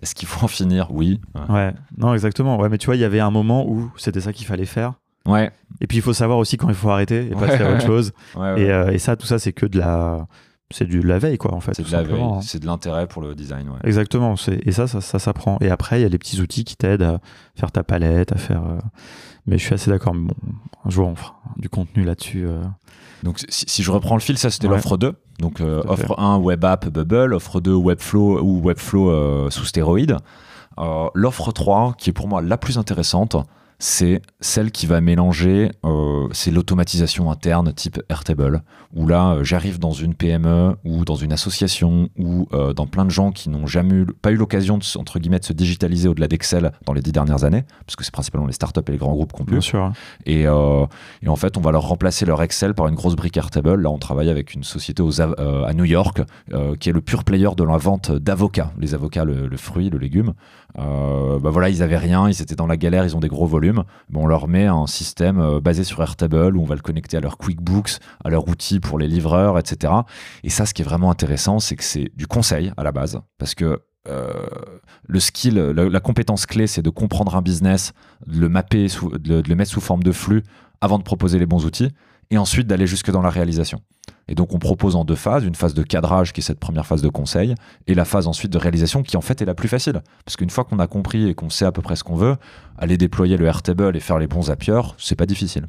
[0.00, 0.88] est-ce qu'il faut en finir?
[0.92, 1.20] Oui.
[1.48, 4.32] Ouais, non exactement, ouais, mais tu vois il y avait un moment où c'était ça
[4.32, 4.94] qu'il fallait faire
[5.26, 5.50] Ouais.
[5.80, 8.12] Et puis il faut savoir aussi quand il faut arrêter et passer à autre chose.
[8.34, 8.38] Et,
[8.70, 10.26] euh, et, ça, tout ça, c'est que de la,
[10.70, 11.74] c'est du la veille quoi en fait.
[11.74, 12.40] C'est de la veille, hein.
[12.42, 13.70] c'est de l'intérêt pour le design.
[13.84, 14.34] Exactement.
[14.48, 15.58] Et ça, ça, ça s'apprend.
[15.60, 17.20] Et après, il y a les petits outils qui t'aident à
[17.54, 18.62] faire ta palette, à faire.
[18.62, 18.78] Euh,
[19.46, 20.14] mais je suis assez d'accord.
[20.14, 20.34] Bon,
[20.84, 22.46] un jour on fera du contenu là-dessus.
[22.46, 22.62] Euh.
[23.22, 25.14] Donc si, je reprends le fil, ça c'était l'offre 2.
[25.40, 30.18] Donc offre 1 web app Bubble, offre 2 Webflow ou Webflow sous stéroïde.
[31.14, 33.36] l'offre 3 qui est pour moi la plus intéressante,
[33.78, 38.62] c'est celle qui va mélanger, euh, c'est l'automatisation interne type Airtable,
[38.94, 43.04] où là, euh, j'arrive dans une PME ou dans une association ou euh, dans plein
[43.04, 46.08] de gens qui n'ont jamais eu, pas eu l'occasion de, entre guillemets, de se digitaliser
[46.08, 48.98] au-delà d'Excel dans les dix dernières années, parce que c'est principalement les startups et les
[48.98, 49.52] grands groupes qui ont pu.
[49.52, 49.92] Bien sûr.
[50.24, 53.82] Et, et, en fait, on va leur remplacer leur Excel par une grosse brique Airtable.
[53.82, 56.22] Là, on travaille avec une société aux, à New York
[56.80, 59.98] qui est le pur player de la vente d'avocats, les avocats, le, le, fruit, le
[59.98, 60.32] légume.
[60.76, 63.84] Bah voilà, ils avaient rien, ils étaient dans la galère, ils ont des gros volumes
[64.08, 67.16] bon, on leur met un système euh, basé sur Airtable où on va le connecter
[67.16, 69.92] à leur QuickBooks, à leur outil pour les livreurs, etc.
[70.42, 73.20] Et ça, ce qui est vraiment intéressant, c'est que c'est du conseil à la base,
[73.38, 74.32] parce que euh,
[75.08, 77.92] le skill, la, compétence clé, c'est de comprendre un business,
[78.26, 78.86] de le mapper,
[79.18, 80.44] de le mettre sous forme de flux
[80.80, 81.90] avant de proposer les bons outils
[82.30, 83.80] et ensuite d'aller jusque dans la réalisation.
[84.28, 86.84] Et donc on propose en deux phases, une phase de cadrage qui est cette première
[86.84, 87.54] phase de conseil,
[87.86, 90.02] et la phase ensuite de réalisation qui en fait est la plus facile.
[90.24, 92.36] Parce qu'une fois qu'on a compris et qu'on sait à peu près ce qu'on veut,
[92.76, 95.68] aller déployer le Airtable et faire les bons Zapier, c'est pas difficile.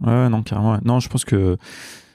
[0.00, 0.78] Ouais, non, carrément.
[0.84, 1.56] Non, je pense que.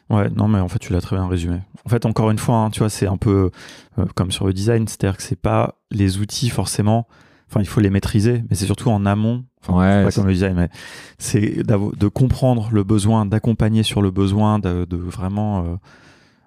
[0.10, 1.60] Ouais, non, mais en fait, tu l'as très bien résumé.
[1.86, 3.52] En fait, encore une fois, hein, tu vois, c'est un peu
[3.98, 7.08] euh, comme sur le design, c'est-à-dire que c'est pas les outils forcément
[7.50, 10.56] enfin il faut les maîtriser mais c'est surtout en amont ouais, pas comme le design
[10.56, 10.70] mais
[11.18, 15.76] c'est de comprendre le besoin d'accompagner sur le besoin de, vraiment euh,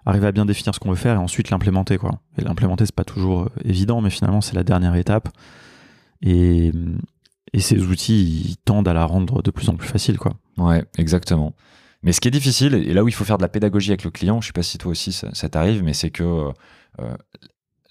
[0.07, 2.21] arriver à bien définir ce qu'on veut faire et ensuite l'implémenter quoi.
[2.39, 5.29] Et l'implémenter c'est pas toujours euh, évident, mais finalement c'est la dernière étape.
[6.23, 6.73] Et,
[7.53, 10.33] et ces outils ils tendent à la rendre de plus en plus facile quoi.
[10.59, 11.55] Ouais, exactement.
[12.03, 14.05] Mais ce qui est difficile, et là où il faut faire de la pédagogie avec
[14.05, 16.51] le client, je sais pas si toi aussi ça, ça t'arrive, mais c'est que
[17.01, 17.17] euh,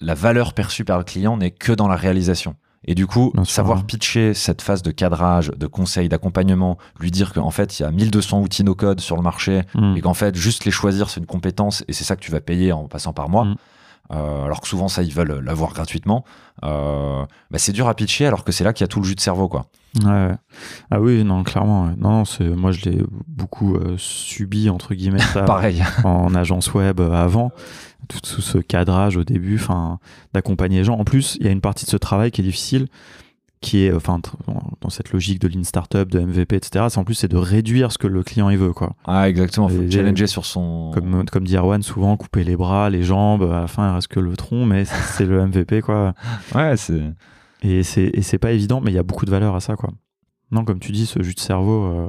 [0.00, 2.56] la valeur perçue par le client n'est que dans la réalisation.
[2.86, 3.84] Et du coup, sûr, savoir ouais.
[3.84, 7.90] pitcher cette phase de cadrage, de conseil, d'accompagnement, lui dire qu'en fait, il y a
[7.90, 9.96] 1200 outils no-code sur le marché Mm.
[9.96, 12.40] et qu'en fait, juste les choisir, c'est une compétence et c'est ça que tu vas
[12.40, 13.44] payer en passant par moi.
[13.44, 13.56] Mm.
[14.12, 16.24] Euh, alors que souvent, ça, ils veulent l'avoir gratuitement.
[16.64, 19.06] Euh, bah, c'est dur à pitcher alors que c'est là qu'il y a tout le
[19.06, 19.66] jus de cerveau, quoi.
[20.04, 20.32] Ouais.
[20.90, 21.84] Ah oui, non, clairement.
[21.86, 21.92] ouais.
[21.96, 25.82] Non, non, c'est moi je l'ai beaucoup euh, subi entre guillemets ça, Pareil.
[26.04, 27.52] en agence web avant,
[28.08, 29.98] tout, tout ce cadrage au début, enfin
[30.34, 30.98] d'accompagner les gens.
[30.98, 32.86] En plus, il y a une partie de ce travail qui est difficile,
[33.60, 34.20] qui est enfin
[34.80, 36.86] dans cette logique de lean startup, de MVP, etc.
[36.88, 38.94] C'est en plus c'est de réduire ce que le client il veut quoi.
[39.04, 39.68] Ah, exactement.
[39.68, 40.90] Faut Et- challenger sur son.
[40.94, 44.08] Comme comme dit Erwan, souvent couper les bras, les jambes, à la fin il reste
[44.08, 46.14] que le tronc, mais c'est le MVP quoi.
[46.54, 47.02] Ouais, c'est.
[47.62, 49.76] Et c'est et c'est pas évident, mais il y a beaucoup de valeur à ça,
[49.76, 49.90] quoi.
[50.50, 51.84] Non, comme tu dis, ce jus de cerveau.
[51.84, 52.08] euh,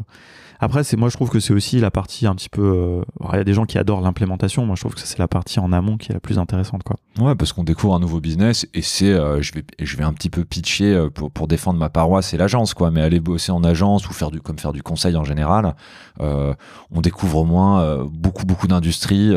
[0.63, 2.61] Après, c'est moi, je trouve que c'est aussi la partie un petit peu.
[2.61, 3.01] euh,
[3.33, 4.63] Il y a des gens qui adorent l'implémentation.
[4.65, 6.97] Moi, je trouve que c'est la partie en amont qui est la plus intéressante, quoi.
[7.19, 10.13] Ouais, parce qu'on découvre un nouveau business et c'est, euh, je vais, je vais un
[10.13, 12.91] petit peu pitcher euh, pour, pour défendre ma paroisse et l'agence, quoi.
[12.91, 15.75] Mais aller bosser en agence ou faire du, comme faire du conseil en général,
[16.21, 16.53] euh,
[16.91, 19.31] on découvre au moins euh, beaucoup, beaucoup d'industries.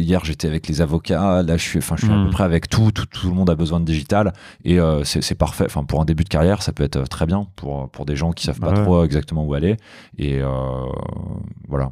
[0.00, 1.42] Hier, j'étais avec les avocats.
[1.42, 2.90] Là, je suis, enfin, je suis à peu près avec tout.
[2.92, 4.32] Tout, tout le monde a besoin de digital
[4.64, 5.64] et c'est, parfait.
[5.66, 8.32] Enfin, pour un début de carrière, ça peut être très bien pour, pour des gens
[8.32, 8.82] qui savent pas Ouais.
[8.82, 9.76] trop exactement où aller.
[10.16, 10.61] Et euh,
[11.68, 11.90] voilà.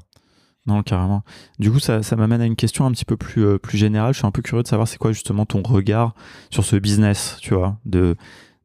[0.66, 1.22] Non, carrément.
[1.58, 4.12] Du coup, ça, ça m'amène à une question un petit peu plus, euh, plus générale.
[4.12, 6.14] Je suis un peu curieux de savoir c'est quoi justement ton regard
[6.50, 8.14] sur ce business, tu vois, de,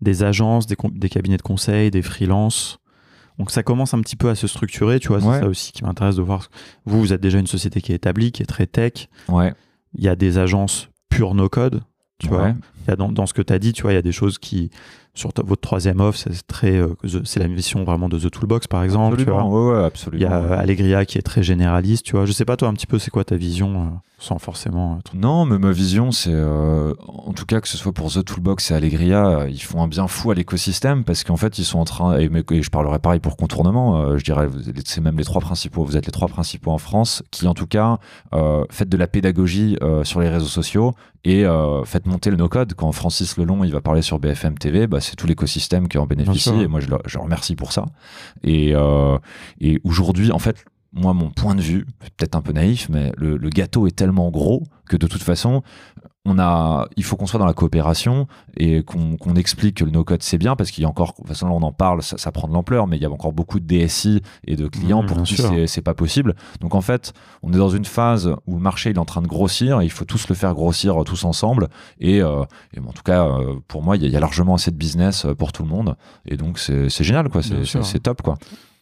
[0.02, 0.76] des agences, des,
[1.10, 2.80] cabinets de conseil, des freelances.
[3.40, 5.40] Donc ça commence un petit peu à se structurer, tu vois, c'est Ouais.
[5.40, 6.50] ça aussi qui m'intéresse de voir.
[6.86, 9.08] Vous, vous êtes déjà une société qui est établie, qui est très tech.
[9.30, 9.54] Ouais.
[9.98, 11.82] Il y a des agences pure no-code,
[12.20, 12.44] tu vois.
[12.44, 12.54] Ouais.
[12.90, 14.12] Y a dans, dans ce que tu as dit, tu vois, il y a des
[14.12, 14.70] choses qui,
[15.14, 16.90] sur votre troisième offre, c'est très, euh,
[17.24, 19.18] c'est la mission vraiment de The Toolbox, par exemple.
[19.18, 19.36] Tu vois.
[19.42, 19.68] Absolument.
[19.70, 20.22] Ouais, ouais, Il absolument.
[20.24, 22.26] y a Allegria qui est très généraliste, tu vois.
[22.26, 23.86] Je sais pas, toi, un petit peu, c'est quoi ta vision, euh,
[24.20, 25.00] sans forcément.
[25.14, 28.72] Non, mais ma vision, c'est euh, en tout cas que ce soit pour The Toolbox
[28.72, 31.86] et Allegria, ils font un bien fou à l'écosystème parce qu'en fait, ils sont en
[31.86, 34.48] train, et, mais- et je parlerai pareil pour contournement, je dirais,
[34.86, 37.68] c'est même les trois principaux, vous êtes les trois principaux en France qui, en tout
[37.68, 37.98] cas,
[38.70, 40.94] faites de la pédagogie sur les réseaux sociaux
[41.26, 41.44] et
[41.86, 42.74] faites monter le no-code.
[42.76, 46.06] Quand Francis Lelon il va parler sur BFM TV, bah, c'est tout l'écosystème qui en
[46.06, 47.86] bénéficie et moi, je le, je le remercie pour ça.
[48.44, 49.18] Et, euh,
[49.60, 53.38] et aujourd'hui, en fait, moi, mon point de vue, peut-être un peu naïf, mais le,
[53.38, 55.62] le gâteau est tellement gros que de toute façon,
[56.26, 60.24] on a, il faut qu'on soit dans la coopération et qu'on explique que le no-code
[60.24, 62.18] c'est bien parce qu'il y a encore, de toute façon là on en parle, ça,
[62.18, 65.04] ça prend de l'ampleur, mais il y a encore beaucoup de DSI et de clients
[65.04, 65.36] Mmh, pour qui
[65.68, 66.36] c'est- pas possible.
[66.62, 67.14] Donc en fait,
[67.44, 69.86] on est dans une phase où le marché il est en train de grossir et
[69.86, 71.68] il faut tous le faire grossir euh, tous ensemble.
[72.00, 74.18] Et, euh, et bon, en tout cas, euh, pour moi, il y, a- il y
[74.18, 75.96] a largement assez de business euh, pour tout le monde
[76.26, 77.42] et donc c'est génial quoi,
[77.84, 78.36] c'est top quoi.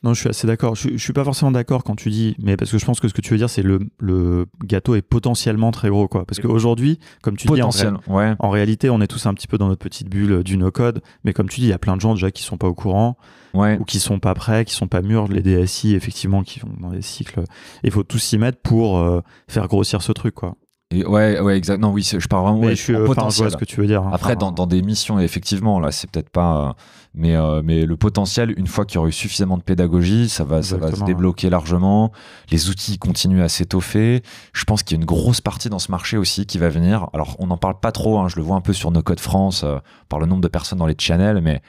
[0.03, 0.75] Non, je suis assez d'accord.
[0.75, 3.13] Je, suis pas forcément d'accord quand tu dis, mais parce que je pense que ce
[3.13, 6.25] que tu veux dire, c'est le, le gâteau est potentiellement très gros, quoi.
[6.25, 8.35] Parce qu'aujourd'hui, comme tu dis, en, Potentiel, ré- ouais.
[8.39, 11.01] en réalité, on est tous un petit peu dans notre petite bulle du no-code.
[11.23, 12.73] Mais comme tu dis, il y a plein de gens déjà qui sont pas au
[12.73, 13.17] courant
[13.53, 15.27] Ouais, ou qui sont pas prêts, qui sont pas mûrs.
[15.27, 17.43] Les DSI, effectivement, qui vont dans des cycles.
[17.83, 20.55] Il faut tous s'y mettre pour euh, faire grossir ce truc, quoi.
[20.93, 21.79] Et ouais, ouais, exact.
[21.79, 23.49] Non, oui, je parle vraiment Mais ouais, je suis, potentiel.
[23.51, 24.03] ce que tu veux dire.
[24.03, 24.11] hein.
[24.13, 26.69] Après, dans, dans des missions, effectivement, là, c'est peut-être pas.
[26.69, 26.73] euh,
[27.15, 30.43] mais, euh, mais le potentiel, une fois qu'il y aura eu suffisamment de pédagogie, ça
[30.43, 32.11] va, ça va se Exactement, débloquer largement.
[32.51, 34.23] Les outils continuent à s'étoffer.
[34.53, 37.09] Je pense qu'il y a une grosse partie dans ce marché aussi qui va venir.
[37.13, 38.19] Alors, on n'en parle pas trop.
[38.19, 39.77] hein, je le vois un peu sur No Code France euh,
[40.09, 41.41] par le nombre de personnes dans les channels.
[41.41, 41.61] Mais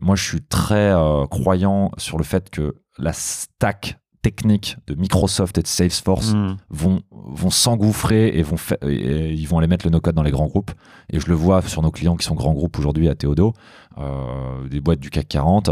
[0.00, 0.92] moi, je suis très
[1.30, 6.56] croyant sur le fait que la stack technique de Microsoft et de Salesforce hmm.
[6.68, 10.46] vont, vont s'engouffrer et vont et- ils vont aller mettre le no-code dans les grands
[10.46, 10.72] groupes.
[11.10, 13.54] Et je le vois sur nos clients qui sont grands groupes aujourd'hui à Théodo,
[13.98, 15.70] euh, des boîtes du CAC 40.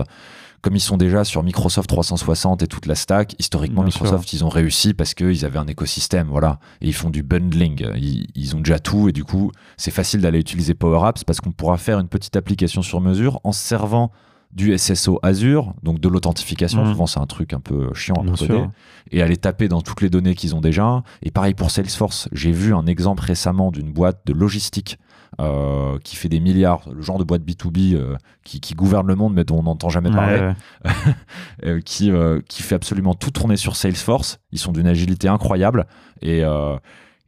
[0.60, 4.44] Comme ils sont déjà sur Microsoft 360 et toute la stack, historiquement, Bien Microsoft, ils
[4.44, 6.58] ont réussi parce qu'ils avaient un écosystème, voilà.
[6.80, 7.86] Et ils font du bundling.
[7.94, 11.40] Ils, ils ont déjà tout et du coup, c'est facile d'aller utiliser Power Apps parce
[11.40, 14.10] qu'on pourra faire une petite application sur mesure en se servant
[14.58, 16.84] du SSO Azure, donc de l'authentification.
[16.84, 16.92] Mhm.
[16.92, 18.64] Souvent, c'est un truc un peu chiant à coder
[19.12, 21.02] et aller taper dans toutes les données qu'ils ont déjà.
[21.22, 22.28] Et pareil pour Salesforce.
[22.32, 24.98] J'ai vu un exemple récemment d'une boîte de logistique
[25.40, 29.14] euh, qui fait des milliards, le genre de boîte B2B euh, qui, qui gouverne le
[29.14, 30.54] monde mais dont on n'entend jamais parler, Ouais,
[30.84, 30.92] ouais.
[31.64, 34.40] euh, qui, euh, qui fait absolument tout tourner sur Salesforce.
[34.50, 35.86] Ils sont d'une agilité incroyable
[36.22, 36.42] et,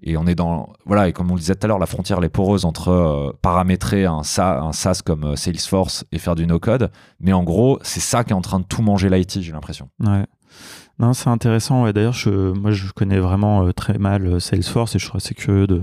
[0.02, 2.18] et on est dans voilà et comme on le disait tout à l'heure la frontière
[2.18, 6.34] elle est poreuse entre euh, paramétrer un, SaaS, un SaaS comme euh, Salesforce et faire
[6.34, 6.90] du no code
[7.20, 9.88] mais en gros c'est ça qui est en train de tout manger l'IT j'ai l'impression.
[10.00, 10.24] Ouais.
[10.98, 15.06] Non c'est intéressant d'ailleurs je moi je connais vraiment euh, très mal Salesforce et je
[15.06, 15.82] serais assez curieux de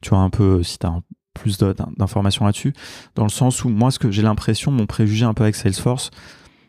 [0.00, 1.00] tu vois un peu si tu as
[1.34, 2.72] plus d'informations là-dessus.
[3.14, 6.10] Dans le sens où moi ce que j'ai l'impression mon préjugé un peu avec Salesforce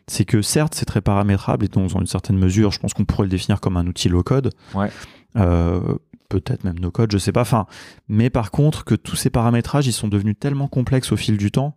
[0.06, 3.04] c'est que certes c'est très paramétrable et donc dans une certaine mesure je pense qu'on
[3.04, 4.90] pourrait le définir comme un outil low code ouais
[6.30, 7.42] peut-être même nos codes, je sais pas.
[7.42, 7.66] Enfin,
[8.08, 11.50] mais par contre, que tous ces paramétrages, ils sont devenus tellement complexes au fil du
[11.50, 11.76] temps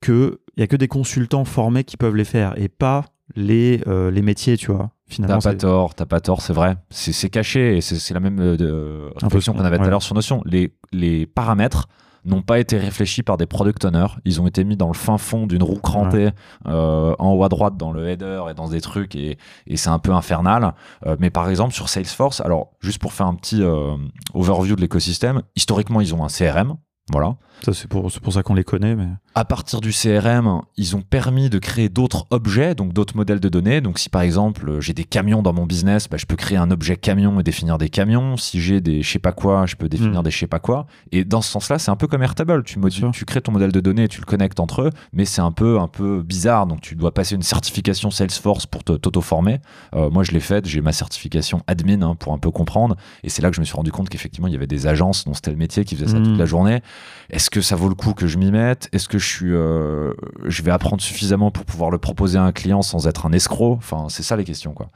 [0.00, 3.80] que il y a que des consultants formés qui peuvent les faire et pas les
[3.88, 4.90] euh, les métiers, tu vois.
[5.08, 6.76] Finalement, t'as pas tort, t'as pas tort, c'est vrai.
[6.90, 10.42] C'est caché et c'est la même euh, réflexion qu'on avait tout à l'heure sur Notion.
[10.44, 11.88] Les, les paramètres
[12.28, 14.08] n'ont pas été réfléchis par des product owners.
[14.24, 16.30] Ils ont été mis dans le fin fond d'une roue crantée
[16.66, 19.38] euh, en haut à droite dans le header et dans des trucs et,
[19.74, 20.74] c'est un peu infernal.
[21.06, 23.96] Euh, mais par exemple sur Salesforce, alors juste pour faire un petit euh,
[24.34, 26.76] overview de l'écosystème, historiquement ils ont un CRM
[27.10, 27.36] voilà.
[27.64, 28.94] Ça, c'est pour, pour ça qu'on les connaît.
[28.94, 29.08] Mais...
[29.34, 33.48] À partir du CRM, ils ont permis de créer d'autres objets, donc d'autres modèles de
[33.48, 33.80] données.
[33.80, 36.70] Donc, si par exemple, j'ai des camions dans mon business, bah, je peux créer un
[36.70, 38.36] objet camion et définir des camions.
[38.36, 40.24] Si j'ai des je sais pas quoi, je peux définir hmm.
[40.24, 40.86] des je sais pas quoi.
[41.10, 42.62] Et dans ce sens-là, c'est un peu comme Airtable.
[42.62, 42.78] Tu,
[43.12, 45.80] tu crées ton modèle de données, tu le connectes entre eux, mais c'est un peu,
[45.80, 46.66] un peu bizarre.
[46.66, 49.58] Donc, tu dois passer une certification Salesforce pour t'auto-former.
[49.94, 50.66] Euh, moi, je l'ai faite.
[50.66, 52.96] J'ai ma certification admin hein, pour un peu comprendre.
[53.24, 55.24] Et c'est là que je me suis rendu compte qu'effectivement, il y avait des agences
[55.24, 56.38] dont c'était le métier qui faisaient ça toute hmm.
[56.38, 56.82] la journée.
[57.30, 58.88] Est-ce que ça vaut le coup que je m'y mette?
[58.92, 60.14] Est-ce que je suis, euh,
[60.46, 63.74] je vais apprendre suffisamment pour pouvoir le proposer à un client sans être un escroc?
[63.74, 64.88] Enfin, c'est ça les questions, quoi.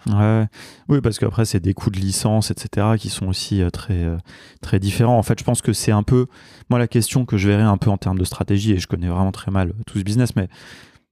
[0.89, 4.17] Oui, parce qu'après c'est des coûts de licence, etc., qui sont aussi euh, très euh,
[4.63, 5.19] très différents.
[5.19, 6.27] En fait, je pense que c'est un peu
[6.71, 9.09] moi la question que je verrais un peu en termes de stratégie, et je connais
[9.09, 10.49] vraiment très mal tout ce business, mais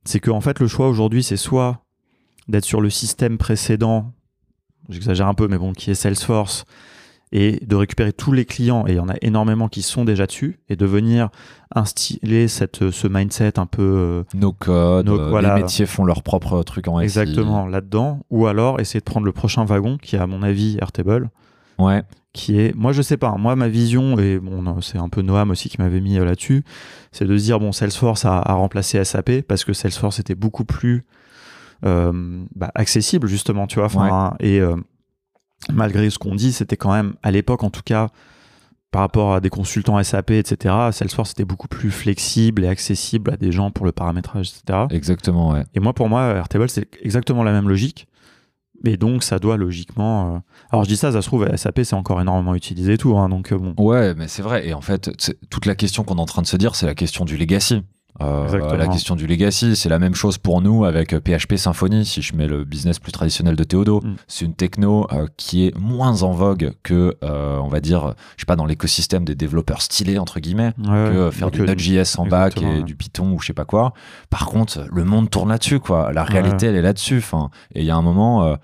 [0.04, 1.84] c'est que en fait le choix aujourd'hui, c'est soit
[2.48, 4.12] d'être sur le système précédent,
[4.88, 6.64] j'exagère un peu, mais bon, qui est Salesforce
[7.32, 10.26] et de récupérer tous les clients, et il y en a énormément qui sont déjà
[10.26, 11.28] dessus, et de venir
[11.74, 13.82] instiller cette, ce mindset un peu...
[13.82, 18.20] Euh, no code, euh, les métiers font leur propre truc en Exactement, là-dedans.
[18.30, 21.30] Ou alors essayer de prendre le prochain wagon, qui est à mon avis Airtable.
[21.78, 22.02] Ouais.
[22.32, 25.50] Qui est, moi je sais pas, moi ma vision, et bon, c'est un peu Noam
[25.50, 26.64] aussi qui m'avait mis euh, là-dessus,
[27.12, 30.64] c'est de se dire, bon, Salesforce a, a, remplacé SAP, parce que Salesforce était beaucoup
[30.64, 31.04] plus
[31.82, 34.36] bah, accessible, justement, tu vois.
[34.40, 34.60] Et
[35.72, 38.08] malgré ce qu'on dit, c'était quand même, à l'époque en tout cas,
[38.90, 43.36] par rapport à des consultants SAP, etc., Salesforce était beaucoup plus flexible et accessible à
[43.36, 44.86] des gens pour le paramétrage, etc.
[44.90, 45.64] Exactement, ouais.
[45.74, 48.08] Et moi, pour moi, Airtable, c'est exactement la même logique.
[48.84, 50.36] Et donc, ça doit logiquement.
[50.36, 50.38] Euh,
[50.70, 53.16] alors, je dis ça, ça se trouve, SAP, c'est encore énormément utilisé et tout.
[53.16, 53.74] Hein, donc, euh, bon.
[53.78, 54.66] Ouais, mais c'est vrai.
[54.66, 55.10] Et en fait,
[55.50, 57.82] toute la question qu'on est en train de se dire, c'est la question du legacy.
[58.22, 62.04] Euh, la question du legacy, c'est la même chose pour nous avec PHP Symfony.
[62.04, 64.16] Si je mets le business plus traditionnel de Théodo, mm.
[64.28, 68.42] c'est une techno euh, qui est moins en vogue que, euh, on va dire, je
[68.42, 72.60] sais pas, dans l'écosystème des développeurs stylés entre guillemets, que faire du Node.js en bac
[72.60, 73.92] et du Python ou je sais pas quoi.
[74.28, 76.12] Par contre, le monde tourne là-dessus, quoi.
[76.12, 77.24] La réalité, elle est là-dessus.
[77.74, 78.56] Et il y a un moment.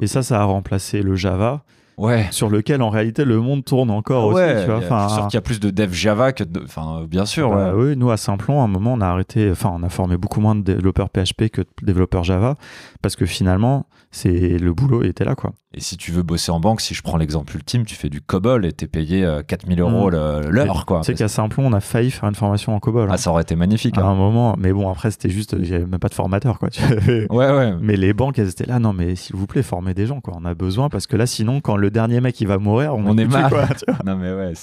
[0.00, 1.64] et ça, ça a remplacé le Java
[1.98, 2.26] ouais.
[2.30, 4.42] sur lequel en réalité le monde tourne encore aussi.
[4.60, 7.26] Tu vois, enfin, sûr qu'il y a plus de dev Java que de, enfin, bien
[7.26, 7.50] sûr.
[7.50, 10.16] Bah oui, nous à Simplon, à un moment, on a arrêté, enfin, on a formé
[10.16, 12.54] beaucoup moins de développeurs PHP que de développeurs Java
[13.02, 15.52] parce que finalement, c'est le boulot était là quoi.
[15.78, 18.20] Et si tu veux bosser en banque, si je prends l'exemple ultime, tu fais du
[18.20, 20.48] COBOL et t'es payé 4000 euh, euros mmh.
[20.50, 20.84] l'heure.
[20.84, 23.08] Tu sais qu'à Simplon, on a failli faire une formation en COBOL.
[23.08, 23.12] Hein.
[23.12, 23.96] Ah, ça aurait été magnifique.
[23.96, 24.10] À hein.
[24.10, 26.68] un moment, mais bon, après c'était juste, il avait même pas de formateur quoi.
[27.08, 27.74] ouais, ouais.
[27.80, 30.34] Mais les banques, elles étaient là, non mais s'il vous plaît, formez des gens quoi.
[30.36, 33.16] On a besoin parce que là, sinon, quand le dernier mec il va mourir, on,
[33.16, 33.48] est, mal.
[34.04, 34.54] non mais ouais,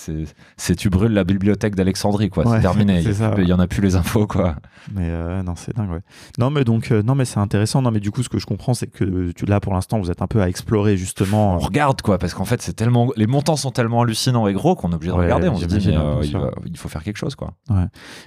[0.58, 2.44] c'est tu brûles la bibliothèque d'Alexandrie quoi.
[2.46, 3.02] c'est terminé.
[3.38, 4.58] Il y, en a plus les infos quoi.
[4.94, 5.92] Mais euh, non, c'est dingue.
[5.92, 6.02] Ouais.
[6.40, 7.82] Non mais donc euh, non mais c'est intéressant.
[7.82, 10.12] Non mais du coup, ce que je comprends, c'est que tu, là pour l'instant, vous
[10.12, 11.56] êtes un peu à explorer justement.
[11.56, 14.76] On regarde quoi, parce qu'en fait, c'est tellement, les montants sont tellement hallucinants et gros
[14.76, 15.48] qu'on est obligé de regarder.
[15.48, 16.22] On se dit, mais euh,
[16.66, 17.54] il, faut faire quelque chose quoi.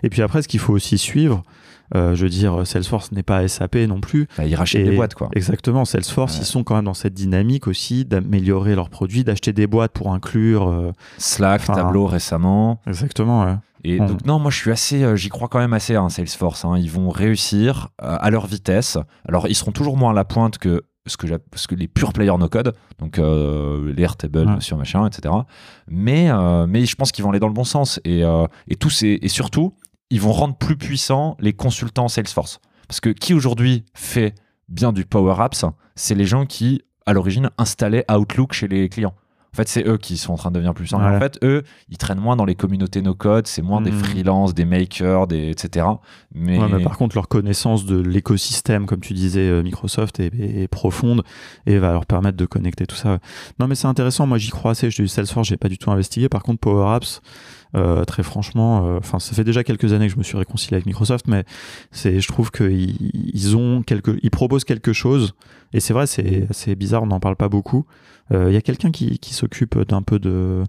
[0.03, 1.43] Et puis après, ce qu'il faut aussi suivre.
[1.95, 4.29] Euh, je veux dire, Salesforce n'est pas SAP non plus.
[4.37, 5.31] Bah, ils rachètent des boîtes, quoi.
[5.33, 5.87] Exactement.
[5.87, 9.93] Salesforce, ils sont quand même dans cette dynamique aussi d'améliorer leurs produits, d'acheter des boîtes
[9.93, 10.69] pour inclure.
[10.69, 12.83] Euh, Slack, Tableau récemment.
[12.87, 13.55] Exactement, ouais.
[13.85, 16.67] Et donc, non, moi, je suis assez, j'y crois quand même assez à Salesforce.
[16.67, 16.77] Hein.
[16.77, 18.99] Ils vont réussir à leur vitesse.
[19.27, 22.13] Alors, ils seront toujours moins à la pointe que ce que, ce que les purs
[22.13, 25.35] players no code, donc euh, les Airtable, sur machin, etc.
[25.89, 28.01] Mais, euh, mais je pense qu'ils vont aller dans le bon sens.
[28.05, 29.75] Et, euh, et, et surtout,
[30.11, 32.61] ils vont rendre plus puissants les consultants Salesforce.
[32.87, 34.35] Parce que qui aujourd'hui fait
[34.69, 39.15] bien du Power Apps, c'est les gens qui, à l'origine, installaient Outlook chez les clients.
[39.59, 40.99] Fait, c'est eux qui sont en train de devenir plus Ouais.
[40.99, 43.99] En fait, eux, ils traînent moins dans les communautés no-code, c'est moins des Mhm.
[43.99, 45.87] freelances, des makers, des, etc.
[46.35, 50.33] Mais, Ouais, mais par contre, leur connaissance de l'écosystème, comme tu disais, euh, Microsoft, est,
[50.35, 51.23] est profonde
[51.67, 53.19] et va leur permettre de connecter tout ça.
[53.61, 54.27] Non, mais c'est intéressant.
[54.27, 54.91] Moi, j'y crois assez.
[54.91, 56.29] J'ai eu Salesforce, j'ai pas du tout investigué.
[56.29, 57.21] Par contre, Power Apps,
[57.77, 60.87] euh, très franchement, euh, ça fait déjà quelques années que je me suis réconcilié avec
[60.87, 61.45] Microsoft, mais
[61.91, 65.35] c'est, je trouve qu'ils ils ont quelque, ils proposent quelque chose.
[65.75, 67.85] Et c'est vrai, c'est, c'est bizarre, on n'en parle pas beaucoup.
[68.33, 70.63] Euh, Il y a quelqu'un qui, qui s'occupe d'un peu de,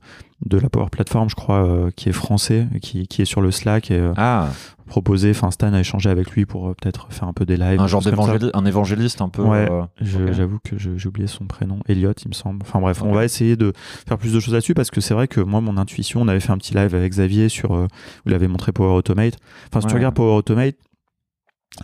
[0.45, 3.51] de la Power Platform, je crois, euh, qui est français, qui, qui est sur le
[3.51, 4.49] Slack et euh, Ah,
[4.87, 5.31] proposé.
[5.31, 7.79] Enfin, Stan a échangé avec lui pour euh, peut-être faire un peu des lives.
[7.79, 8.37] un genre choses comme ça.
[8.37, 9.43] d'évangéli- un évangéliste un peu.
[9.43, 9.69] Ouais.
[9.69, 9.83] euh.
[10.31, 11.79] J'avoue que j'ai oublié son prénom.
[11.87, 12.59] Elliot, il me semble.
[12.61, 13.73] Enfin bref, on va essayer de
[14.07, 16.39] faire plus de choses là-dessus parce que c'est vrai que moi, mon intuition, on avait
[16.39, 17.73] fait un petit live avec Xavier sur.
[17.75, 17.87] euh,
[18.25, 19.35] où il avait montré Power Automate.
[19.71, 20.75] Enfin, si tu regardes Power Automate,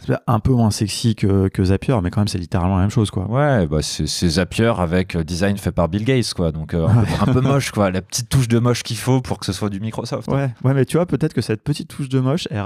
[0.05, 2.89] c'est un peu moins sexy que, que Zapier, mais quand même, c'est littéralement la même
[2.89, 3.29] chose, quoi.
[3.29, 6.51] Ouais, bah c'est c'est Zapier avec euh, design fait par Bill Gates, quoi.
[6.51, 7.91] Donc euh, un, peu, un peu moche, quoi.
[7.91, 10.27] La petite touche de moche qu'il faut pour que ce soit du Microsoft.
[10.27, 12.57] Ouais, ouais, mais tu vois, peut-être que cette petite touche de moche, elle,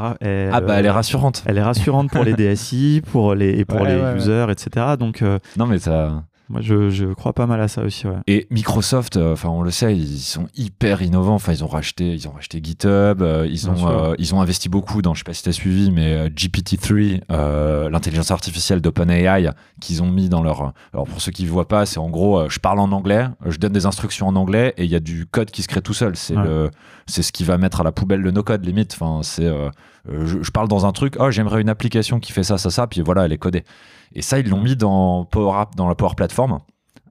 [0.51, 1.43] Ah bah elle est rassurante.
[1.45, 4.95] elle est rassurante pour les DSI, pour les, et pour Ouais, les users, etc.
[4.97, 6.23] Donc, euh, Non mais ça.
[6.49, 8.15] Moi, je, je crois pas mal à ça aussi, ouais.
[8.25, 11.35] Et Microsoft, euh, enfin on le sait, ils sont hyper innovants.
[11.35, 14.41] Enfin ils ont racheté, ils ont racheté GitHub, euh, ils Bien ont euh, ils ont
[14.41, 18.81] investi beaucoup dans, je sais pas si t'as suivi, mais euh, GPT-3, euh, l'intelligence artificielle
[18.81, 20.73] d'OpenAI qu'ils ont mis dans leur.
[20.93, 23.57] Alors pour ceux qui ne voient pas, c'est en gros, je parle en anglais, je
[23.57, 25.93] donne des instructions en anglais et il y a du code qui se crée tout
[25.93, 26.15] seul.
[26.15, 26.43] C'est Ouais.
[26.43, 26.71] le,
[27.05, 28.97] c'est ce qui va mettre à la poubelle le no-code limite.
[28.99, 29.47] Enfin c'est,
[30.11, 32.87] je, je parle dans un truc, oh j'aimerais une application qui fait ça, ça, ça,
[32.87, 33.63] puis voilà, elle est codée.
[34.13, 36.59] Et ça ils l'ont mis dans Power App, dans la Power Platform.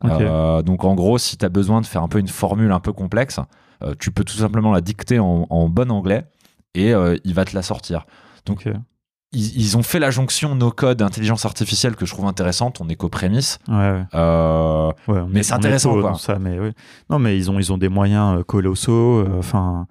[0.05, 2.81] Euh, donc en gros, si tu as besoin de faire un peu une formule un
[2.81, 3.41] peu complexe,
[3.83, 6.25] euh, tu peux tout simplement la dicter en, en bon anglais
[6.75, 8.07] et euh, il va te la sortir.
[8.47, 8.67] Donc
[9.33, 12.81] ils, ils ont fait la jonction no-code intelligence artificielle que je trouve intéressante.
[12.81, 13.59] On est qu'aux prémices.
[13.69, 14.05] Ouais, ouais.
[15.29, 16.15] Mais est- c'est intéressant, tôt quoi.
[16.15, 16.71] Ça, mais oui.
[17.11, 19.25] Non, mais ils ont, ils ont des moyens colossaux.
[19.39, 19.87] Enfin.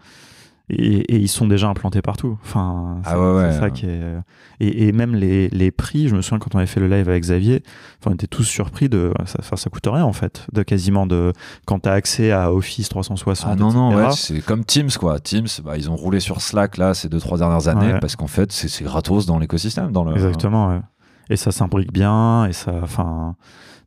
[0.69, 2.37] Et, et ils sont déjà implantés partout.
[2.43, 3.51] Enfin, Ah c'est ouais, ouais.
[3.53, 3.89] c'est ça qui est.
[4.01, 4.19] euh,
[4.59, 7.07] Et, et même les, les prix, je me souviens quand on avait fait le live
[7.07, 7.63] avec Xavier,
[8.01, 9.13] enfin, on était tous surpris de.
[9.25, 11.31] Ça, ça coûte rien en fait, de quasiment de.
[11.65, 13.49] Quand tu as accès à Office 360.
[13.51, 14.05] ah non, non, etc.
[14.07, 15.19] ouais, c'est comme Teams, quoi.
[15.19, 17.99] Teams, bah, ils ont roulé sur Slack là ces deux, trois dernières années Ouais.
[17.99, 19.91] parce qu'en fait, c'est gratos dans l'écosystème.
[20.13, 20.81] Exactement, ouais.
[21.29, 22.73] Et ça s'imbrique bien, et ça.
[22.83, 23.35] Enfin.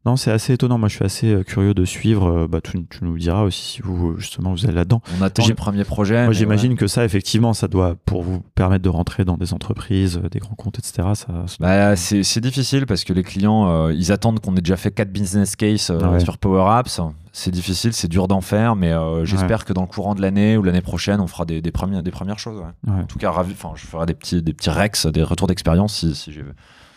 [0.06, 0.78] Non, c'est assez étonnant.
[0.78, 2.26] Moi, je suis assez euh, curieux de suivre.
[2.26, 5.02] euh, Bah, tu, tu nous diras aussi si vous, justement, vous allez là-dedans.
[5.18, 6.24] On attend les premiers projets.
[6.24, 10.18] Moi, j'imagine que ça, effectivement, ça doit, pour vous permettre de rentrer dans des entreprises,
[10.24, 11.08] euh, des grands comptes, etc.
[11.14, 14.62] Ça, ça- Bah, c'est c'est difficile parce que les clients, euh, ils attendent qu'on ait
[14.62, 16.20] déjà fait 4 business cases euh, Ah ouais.
[16.20, 16.98] sur Power Apps.
[17.32, 20.56] C'est difficile, c'est dur d'en faire, mais euh, j'espère que dans le courant de l'année
[20.56, 22.60] ou l'année prochaine, on fera des, des, premières, des premières choses.
[22.88, 26.14] En tout cas, ravi, je ferai des petits, des petits rex, des retours d'expérience si,
[26.14, 26.42] si, j'ai-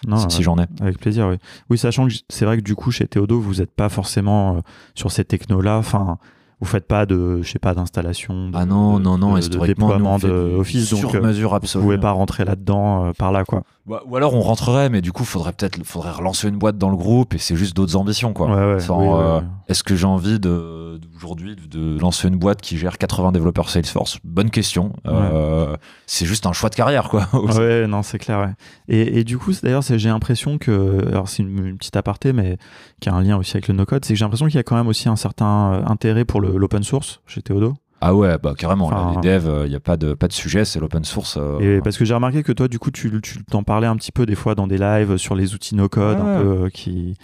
[0.07, 0.65] Non, si- euh, j'en ai.
[0.81, 1.37] avec plaisir, oui.
[1.69, 4.59] Oui, sachant que c'est vrai que du coup, chez Théodo, vous n'êtes pas forcément euh,
[4.95, 5.77] sur ces technos-là.
[5.77, 6.17] Enfin,
[6.59, 8.49] vous faites pas de, je sais pas, d'installation.
[8.49, 10.89] de- Ah non, de- non, non, de, de historiquement, nous, déploiement on fait de Office,
[10.91, 11.83] donc euh, mesure vous absolue.
[11.83, 13.63] pouvez pas rentrer là-dedans euh, par là, quoi.
[13.87, 16.95] Ou- alors on rentrerait, mais du coup, faudrait peut-être faudrait relancer une boîte dans le
[16.95, 18.47] groupe et c'est juste d'autres ambitions, quoi.
[18.47, 19.47] Ouais, ouais, Sans, oui, euh, ouais, ouais.
[19.67, 24.19] Est-ce que j'ai envie de aujourd'hui de lancer une boîte qui gère 80 développeurs Salesforce?
[24.23, 24.93] Bonne question.
[25.07, 25.75] Euh,
[26.05, 27.27] c'est juste un choix de carrière, quoi.
[27.33, 28.39] Ouais, non, c'est clair.
[28.39, 28.53] Ouais.
[28.87, 32.57] Et, et du coup, d'ailleurs, j'ai l'impression que, alors c'est une, une petite aparté, mais
[33.01, 34.63] qui a un lien aussi avec le no-code, c'est que j'ai l'impression qu'il y a
[34.63, 37.73] quand même aussi un certain euh, intérêt pour l'open source chez Théodo.
[38.05, 38.87] Ah ouais, bah carrément.
[38.87, 41.37] Enfin, les devs, il n'y a pas de, pas de sujet, c'est l'open source.
[41.39, 43.95] euh, Et parce que j'ai remarqué que toi, du coup, tu, tu t'en parlais un
[43.95, 47.15] petit peu des fois dans des lives sur les outils no-code, un peu euh, qui.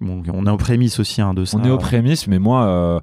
[0.00, 1.58] Bon, on est aux prémices aussi hein, de ça.
[1.58, 3.00] On est aux prémices, mais moi, euh,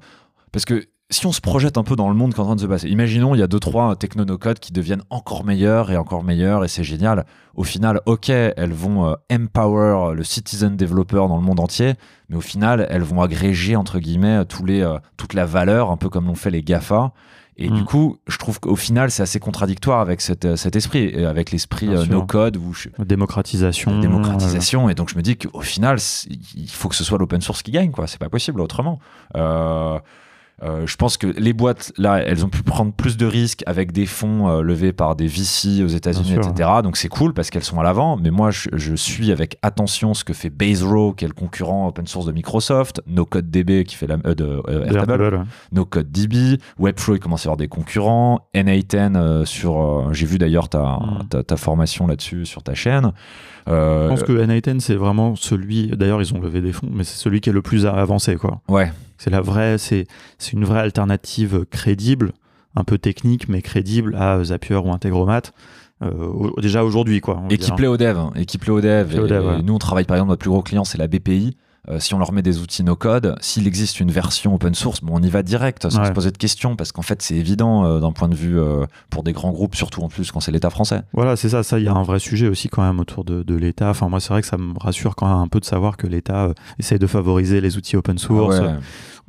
[0.50, 0.84] parce que
[1.14, 2.66] si on se projette un peu dans le monde qui est en train de se
[2.66, 5.96] passer, imaginons il y a deux trois techno no code qui deviennent encore meilleurs et
[5.96, 7.24] encore meilleurs et c'est génial.
[7.54, 11.94] Au final, ok, elles vont euh, empower le citizen developer dans le monde entier,
[12.28, 15.96] mais au final, elles vont agréger entre guillemets tous les, euh, toute la valeur, un
[15.96, 17.12] peu comme l'ont fait les Gafa.
[17.56, 17.74] Et Mm.
[17.76, 21.24] du coup, je trouve qu'au final, c'est assez contradictoire avec cet, euh, cet esprit, et
[21.24, 22.12] avec l'esprit euh, sûr.
[22.12, 24.00] no code où je, Démocratisation.
[24.00, 25.98] démocratisation et donc je me dis qu'au final
[26.56, 28.98] il faut que ce soit l'open source qui gagne quoi c'est pas possible autrement
[29.36, 30.00] Euh,
[30.62, 33.92] euh, je pense que les boîtes là elles ont pu prendre plus de risques avec
[33.92, 37.64] des fonds euh, levés par des VC aux États-Unis etc donc c'est cool parce qu'elles
[37.64, 41.24] sont à l'avant mais moi je, je suis avec attention ce que fait Baserow qui
[41.24, 45.36] est le concurrent open source de Microsoft NoCodeDB qui fait la euh, de euh, Airtable.
[45.36, 45.44] Ouais.
[45.72, 50.68] NoCodeDB, Webflow, il commence à y avoir des concurrents, N8N euh, sur, j'ai vu d'ailleurs
[50.68, 51.28] ta, Mm.
[51.28, 53.12] ta, ta formation là-dessus sur ta chaîne.
[53.68, 55.88] Euh, Je pense que N8N, c'est vraiment celui.
[55.88, 58.60] D'ailleurs, ils ont levé des fonds, mais c'est celui qui est le plus avancé, quoi.
[58.68, 60.06] ouais, C'est la vraie, c'est
[60.38, 62.32] c'est une vraie alternative crédible,
[62.76, 65.42] un peu technique, mais crédible à Zapier ou Integromat.
[66.02, 67.38] euh, au- déjà aujourd'hui, quoi.
[67.38, 69.06] on va et qui plaît aux devs, hein, et qui plaît aux devs.
[69.08, 69.60] Plaît aux Et- devs, ouais.
[69.60, 71.56] et nous, on travaille par exemple, notre plus gros client, c'est la BPI.
[71.88, 75.14] Euh, si on leur met des outils no-code, s'il existe une version open source, bon,
[75.16, 76.06] on y va direct sans Ouais.
[76.06, 78.86] se poser de questions parce qu'en fait, c'est évident euh, d'un point de vue euh,
[79.10, 81.02] pour des grands groupes, surtout en plus quand c'est l'État français.
[81.12, 81.62] Voilà, c'est ça.
[81.62, 83.90] Ça, il y a un vrai sujet aussi quand même autour de, de l'État.
[83.90, 86.06] Enfin, moi, c'est vrai que ça me rassure quand même un peu de savoir que
[86.06, 88.68] l'État essaye de favoriser les outils open source, Ah ouais.
[88.70, 88.76] euh,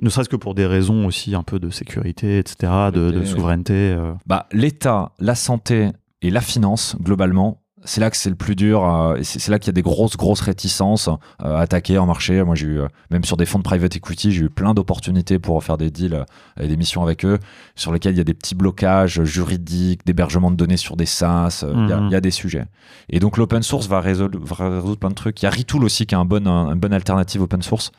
[0.02, 3.74] ne serait-ce que pour des raisons aussi un peu de sécurité, etc., de, souveraineté.
[3.98, 4.14] euh.
[4.26, 5.90] Bah, L'État, la santé
[6.22, 8.84] et la finance, globalement, c'est là que c'est le plus dur.
[8.84, 12.44] euh, c'est là qu'il y a des grosses, grosses réticences euh, à attaquer en marché.
[12.44, 15.40] Moi, j'ai eu, euh, même sur des fonds de private equity, j'ai eu plein d'opportunités
[15.40, 16.24] pour faire des deals euh,
[16.60, 17.40] et des missions avec eux,
[17.76, 21.62] sur lesquels il y a des petits blocages juridiques, d'hébergement de données sur des SaaS.
[21.64, 22.66] euh, Il y a- il y, a des sujets.
[23.10, 25.42] Et donc, l'open source va résoudre, va résoudre plein de trucs.
[25.42, 27.92] Il y a Retool aussi, qui est un bon, un, une bonne alternative open source.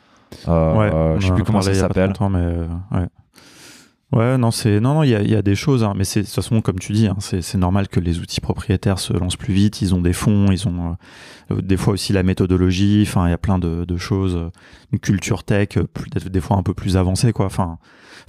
[0.77, 2.09] Ouais, je sais plus comment ça s'appelle.
[2.91, 3.07] mais ouais.
[4.13, 6.21] Ouais, non, c'est non, non, il y a, y a des choses, hein, mais c'est
[6.21, 9.35] de toute façon, comme tu dis, hein, c'est normal que les outils propriétaires se lancent
[9.35, 9.81] plus vite.
[9.81, 10.95] Ils ont des fonds, ils ont
[11.51, 13.03] euh, des fois aussi la méthodologie.
[13.05, 14.49] Enfin, il y a plein de, de choses, euh,
[14.93, 17.47] une culture tech, euh, peut-être des fois un peu plus avancée, quoi.
[17.47, 17.79] Enfin,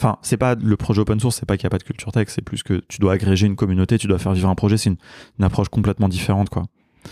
[0.01, 2.11] enfin, c'est pas le projet open source, c'est pas qu'il y a pas de culture
[2.11, 4.79] tech, c'est plus que tu dois agréger une communauté, tu dois faire vivre un projet.
[4.79, 4.97] C'est une,
[5.39, 6.65] une approche complètement différente, quoi.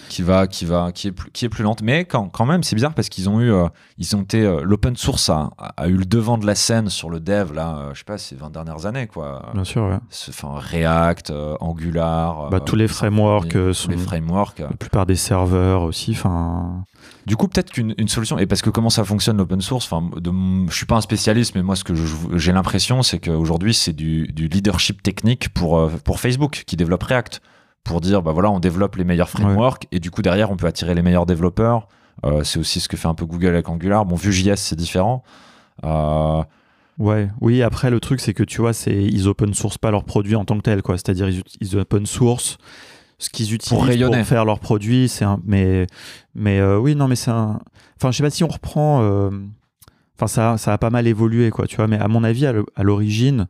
[0.08, 2.62] Qui va qui va qui est plus qui est plus lente mais quand, quand même
[2.62, 3.66] c'est bizarre parce qu'ils ont eu euh,
[3.98, 7.10] ils ont été euh, l'open source a, a eu le devant de la scène sur
[7.10, 9.98] le dev là euh, je sais pas ces 20 dernières années quoi Bien sûr, ouais.
[10.28, 15.82] Enfin React euh, Angular Bah, tous les frameworks sont les frameworks la plupart des serveurs
[15.82, 16.12] aussi.
[16.12, 16.84] Enfin,
[17.26, 20.08] du coup peut-être qu'une une solution et parce que comment ça fonctionne l'open source enfin
[20.68, 21.94] je suis pas un spécialiste mais moi ce que
[22.36, 27.40] j'ai l'impression c'est qu'aujourd'hui c'est du, du leadership technique pour pour Facebook qui développe React
[27.86, 30.66] pour dire bah voilà on développe les meilleurs frameworks et du coup derrière on peut
[30.66, 31.88] attirer les meilleurs développeurs.
[32.24, 34.04] Euh, c'est aussi ce que fait un peu Google avec Angular.
[34.04, 35.22] Bon Vue.js c'est différent.
[35.84, 36.42] Euh,
[36.98, 40.04] Ouais, oui, après le truc c'est que tu vois, c'est ils open source pas leurs
[40.04, 41.28] produits en tant que tel quoi, c'est-à-dire
[41.60, 42.56] ils, open source
[43.18, 44.24] ce qu'ils utilisent pour, rayonner.
[44.24, 45.86] faire leurs produits, c'est un mais
[46.34, 47.60] mais euh, oui, non mais c'est un
[47.96, 49.00] enfin je sais pas si on reprend
[50.16, 52.82] enfin ça ça a pas mal évolué quoi, tu vois, mais à mon avis à
[52.82, 53.46] l'origine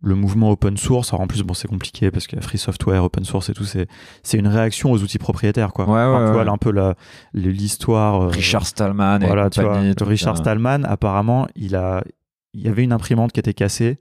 [0.00, 3.24] le mouvement open source, alors en plus bon c'est compliqué parce a free software, open
[3.24, 3.88] source et tout, c'est
[4.22, 5.86] c'est une réaction aux outils propriétaires quoi.
[5.86, 6.44] Ouais, ouais, Enfin, tu vois, ouais.
[6.44, 6.94] là, un peu la
[7.34, 10.42] l'histoire euh, Richard Stallman et voilà, tu vois, Richard ça.
[10.42, 12.04] Stallman, apparemment, il a,
[12.54, 13.98] il y avait une imprimante qui était cassée.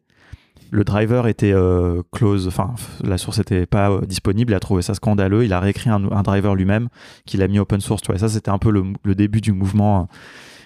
[0.69, 4.51] Le driver était euh, close, enfin, la source n'était pas euh, disponible.
[4.51, 5.45] Il a trouvé ça scandaleux.
[5.45, 6.89] Il a réécrit un, un driver lui-même
[7.25, 8.01] qu'il a mis open source.
[8.01, 10.09] Tu vois, et ça, c'était un peu le, le début du mouvement.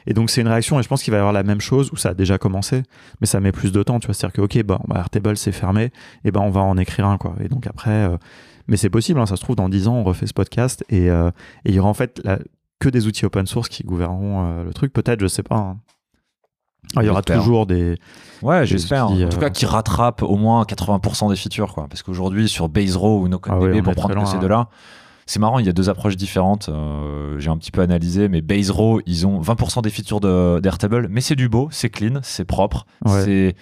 [0.07, 0.79] Et donc, c'est une réaction.
[0.79, 2.83] Et je pense qu'il va y avoir la même chose où ça a déjà commencé,
[3.21, 3.99] mais ça met plus de temps.
[3.99, 5.91] Tu vois, c'est-à-dire que, ok, bah, bah, Airtable, c'est fermé.
[6.25, 7.35] Et ben, on va en écrire un, quoi.
[7.43, 8.17] Et donc, après, euh,
[8.67, 9.19] mais c'est possible.
[9.19, 11.29] hein, ça se trouve, dans 10 ans, on refait ce podcast et, euh,
[11.65, 12.39] et il y aura en fait la-
[12.79, 14.91] que des outils open source qui gouverneront euh, le truc.
[14.93, 15.55] Peut-être, je sais pas.
[15.57, 15.77] hein.
[16.95, 17.95] Ah, il y aura toujours des.
[18.41, 19.07] Ouais, j'espère.
[19.09, 21.87] En tout cas, qui rattrape au moins 80% des features, quoi.
[21.87, 24.39] Parce qu'aujourd'hui, sur Base Row ou NoCodeDB, Ah oui, on pour prendre que ces hein.
[24.39, 24.67] deux-là,
[25.31, 26.67] c'est marrant, il y a deux approches différentes.
[26.67, 30.59] euh, J'ai un petit peu analysé, mais Base Row, ils ont 20% des features de-
[30.59, 32.85] d'Airtable, mais c'est du beau, c'est clean, c'est propre.
[33.05, 33.23] Ouais.
[33.23, 33.55] C'est.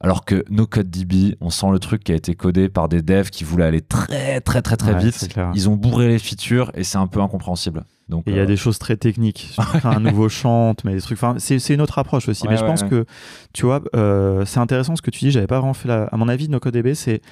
[0.00, 3.44] Alors que NoCodeDB, on sent le truc qui a été codé par des devs qui
[3.44, 5.28] voulaient aller très, très, très, très Ouais, vite.
[5.54, 7.84] Ils ont bourré les features et c'est un peu incompréhensible.
[8.10, 9.56] Donc, Et il y a euh, des choses très techniques.
[9.84, 11.16] Un nouveau chant, mais des trucs.
[11.16, 12.44] Enfin, c'est une autre approche aussi.
[12.44, 13.06] Ouais, mais je pense que,
[13.54, 15.30] tu vois, euh, c'est intéressant ce que tu dis.
[15.30, 16.04] J'avais pas vraiment fait la.
[16.04, 17.22] À mon avis, NoCodeDB, c'est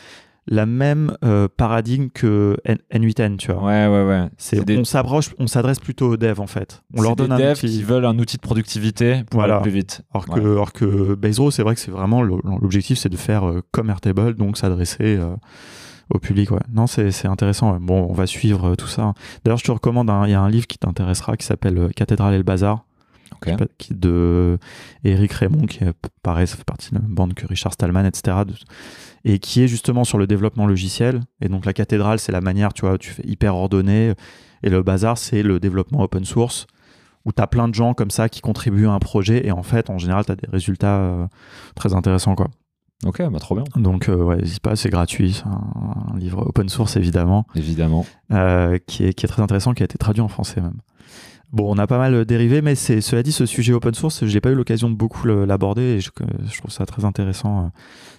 [0.49, 3.63] la même euh, paradigme que N- N8N, tu vois.
[3.65, 4.29] Ouais, ouais, ouais.
[4.39, 6.83] C'est C'est des- on s'approche, on s'adresse plutôt aux devs en fait.
[6.95, 7.69] On leur donne des un devs outil.
[7.69, 9.55] qui veulent un outil de productivité pour Voilà.
[9.55, 10.03] aller plus vite.
[10.13, 10.51] Alors que, Ouais.
[10.51, 14.35] alors que Base c'est vrai que c'est vraiment l'objectif, c'est de faire euh, comme Airtable,
[14.35, 15.35] donc s'adresser euh,
[16.13, 16.51] au public.
[16.51, 16.59] Ouais.
[16.73, 17.73] Non, c'est c'est intéressant.
[17.75, 17.79] ouais.
[17.81, 19.15] Bon, on va suivre euh, tout ça.
[19.45, 22.35] D'ailleurs, je te recommande, un- il y a un livre qui t'intéressera qui s'appelle Cathédrale
[22.35, 22.85] et le Bazar,
[23.79, 24.59] qui de
[25.05, 28.05] Eric Raymond, qui est pareil, ça fait partie de la même bande que Richard Stallman,
[28.07, 28.39] etc.
[28.47, 28.55] de-
[29.25, 31.21] et qui est justement sur le développement logiciel.
[31.41, 34.15] Et donc la cathédrale, c'est la manière, tu vois, tu fais hyper ordonné,
[34.63, 36.67] et le bazar, c'est le développement open source
[37.25, 39.63] où tu as plein de gens comme ça qui contribuent à un projet et en
[39.63, 41.27] fait en général tu as des résultats euh,
[41.77, 42.49] très intéressants quoi.
[43.05, 43.65] Ok, bah trop bien.
[43.77, 48.07] Donc euh, ouais, n'hésite pas, c'est gratuit, c'est un, un livre open source évidemment, Évidemment.
[48.33, 50.79] euh, qui, est, qui est très intéressant, qui a été traduit en français même.
[51.53, 54.41] Bon, on a pas mal dérivé, mais c'est cela dit, ce sujet open source, j'ai
[54.41, 57.69] pas eu l'occasion de beaucoup l'aborder et je, trouve ça très intéressant euh,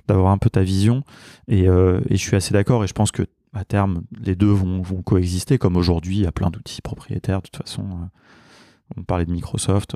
[0.08, 1.04] d'avoir un peu ta vision
[1.48, 3.24] et, euh, et je suis assez d'accord et je pense que
[3.54, 7.48] à terme les deux vont, coexister comme aujourd'hui, il y a plein d'outils propriétaires de
[7.48, 7.82] toute façon.
[7.82, 8.06] euh,
[8.98, 9.96] on parlait de Microsoft.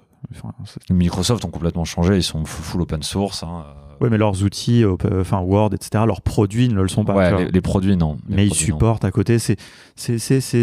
[0.89, 3.43] Microsoft ont complètement changé, ils sont full full open source.
[3.43, 3.65] hein.
[4.01, 7.13] Ouais, mais leurs outils, op- enfin Word, etc., leurs produits ne le sont pas.
[7.13, 8.17] Ouais, les, les produits, non.
[8.29, 8.53] Les mais ils non.
[8.55, 9.37] supportent à côté.
[9.39, 9.57] C'est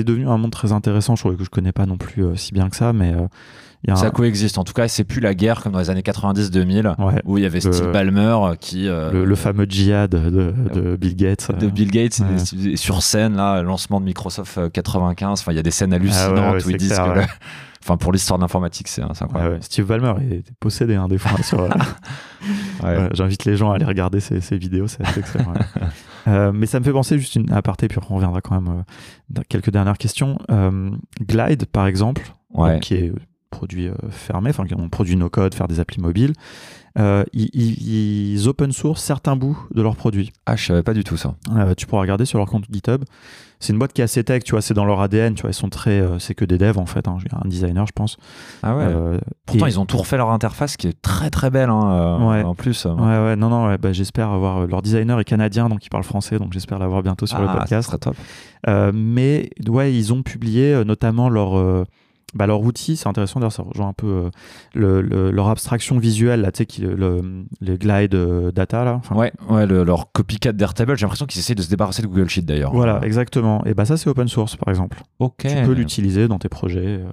[0.05, 1.16] devenu un monde très intéressant.
[1.16, 3.26] Je trouve que je connais pas non plus euh, si bien que ça, mais euh,
[3.85, 4.11] il y a Ça un...
[4.11, 4.57] coexiste.
[4.59, 7.43] En tout cas, c'est plus la guerre comme dans les années 90-2000 ouais, où il
[7.43, 8.89] y avait Le- Steve Ballmer qui.
[8.89, 11.51] euh, le, le fameux djihad de, de Bill Gates.
[11.59, 12.76] de euh, Bill Gates ouais.
[12.76, 16.39] sur scène là lancement de Microsoft euh, 95 enfin il y a des scènes hallucinantes
[16.39, 17.24] Ah où ils disent clair, que le-
[17.87, 19.37] Enfin, pour l'histoire de l'informatique, c'est incroyable.
[19.51, 19.62] Ouais, ouais.
[19.62, 21.61] Steve Ballmer est possédé hein, des fois sur.
[21.61, 21.68] euh,
[22.82, 23.09] Ouais.
[23.12, 25.53] J'invite les gens à aller regarder ces, ces vidéos, c'est excellent.
[26.26, 28.82] Euh, mais ça me fait penser juste une aparté, puis on reviendra quand même euh,
[29.28, 30.39] dans quelques dernières questions.
[31.20, 32.22] Glide, par exemple,
[32.55, 33.12] donc, qui est
[33.51, 36.32] produit fermé, enfin qui ont produit no code, faire des applis mobiles.
[36.99, 40.32] Euh, ils, ils- ils open source certains bouts de leurs produits.
[40.47, 41.35] Ah, je savais pas du tout ça.
[41.55, 43.05] Euh, tu pourras regarder sur leur compte GitHub.
[43.65, 45.51] C'est une boîte qui est assez tech, tu vois, c'est dans leur ADN, tu vois,
[45.51, 48.19] ils sont très, euh, c'est que des devs en fait, hein, un designer, je pense.
[48.62, 48.85] Ah ouais.
[48.87, 51.71] Euh, Pourtant, et- ils ont tout refait leur interface qui est très très belle.
[51.71, 51.91] hein,
[52.21, 52.43] euh, Ouais.
[52.43, 52.85] En plus.
[52.85, 54.67] Ouais, ouais, non, non, ouais, bah, j'espère avoir.
[54.67, 57.53] Leur designer est canadien, donc il parle français, donc j'espère l'avoir bientôt sur le Ah,
[57.53, 57.89] ça podcast.
[57.89, 58.17] serait top.
[58.95, 61.85] Mais ouais, ils ont publié notamment leur,
[62.35, 64.30] bah, leur outil, c'est intéressant d'ailleurs, ça rejoint un peu euh,
[64.74, 68.95] le, le- leur abstraction visuelle, là, tu sais, qui- le, les glide euh, data, là.
[68.95, 72.07] Enfin, Ouais, ouais le- leur copycat d'Airtable, j'ai l'impression qu'ils essaient de se débarrasser de
[72.09, 72.72] Google Sheet d'ailleurs.
[72.72, 73.64] Voilà, exactement.
[73.64, 75.01] Et bah ça, c'est open source, par exemple.
[75.18, 75.37] ok.
[75.47, 76.99] Tu peux l'utiliser dans tes projets.
[77.01, 77.05] euh,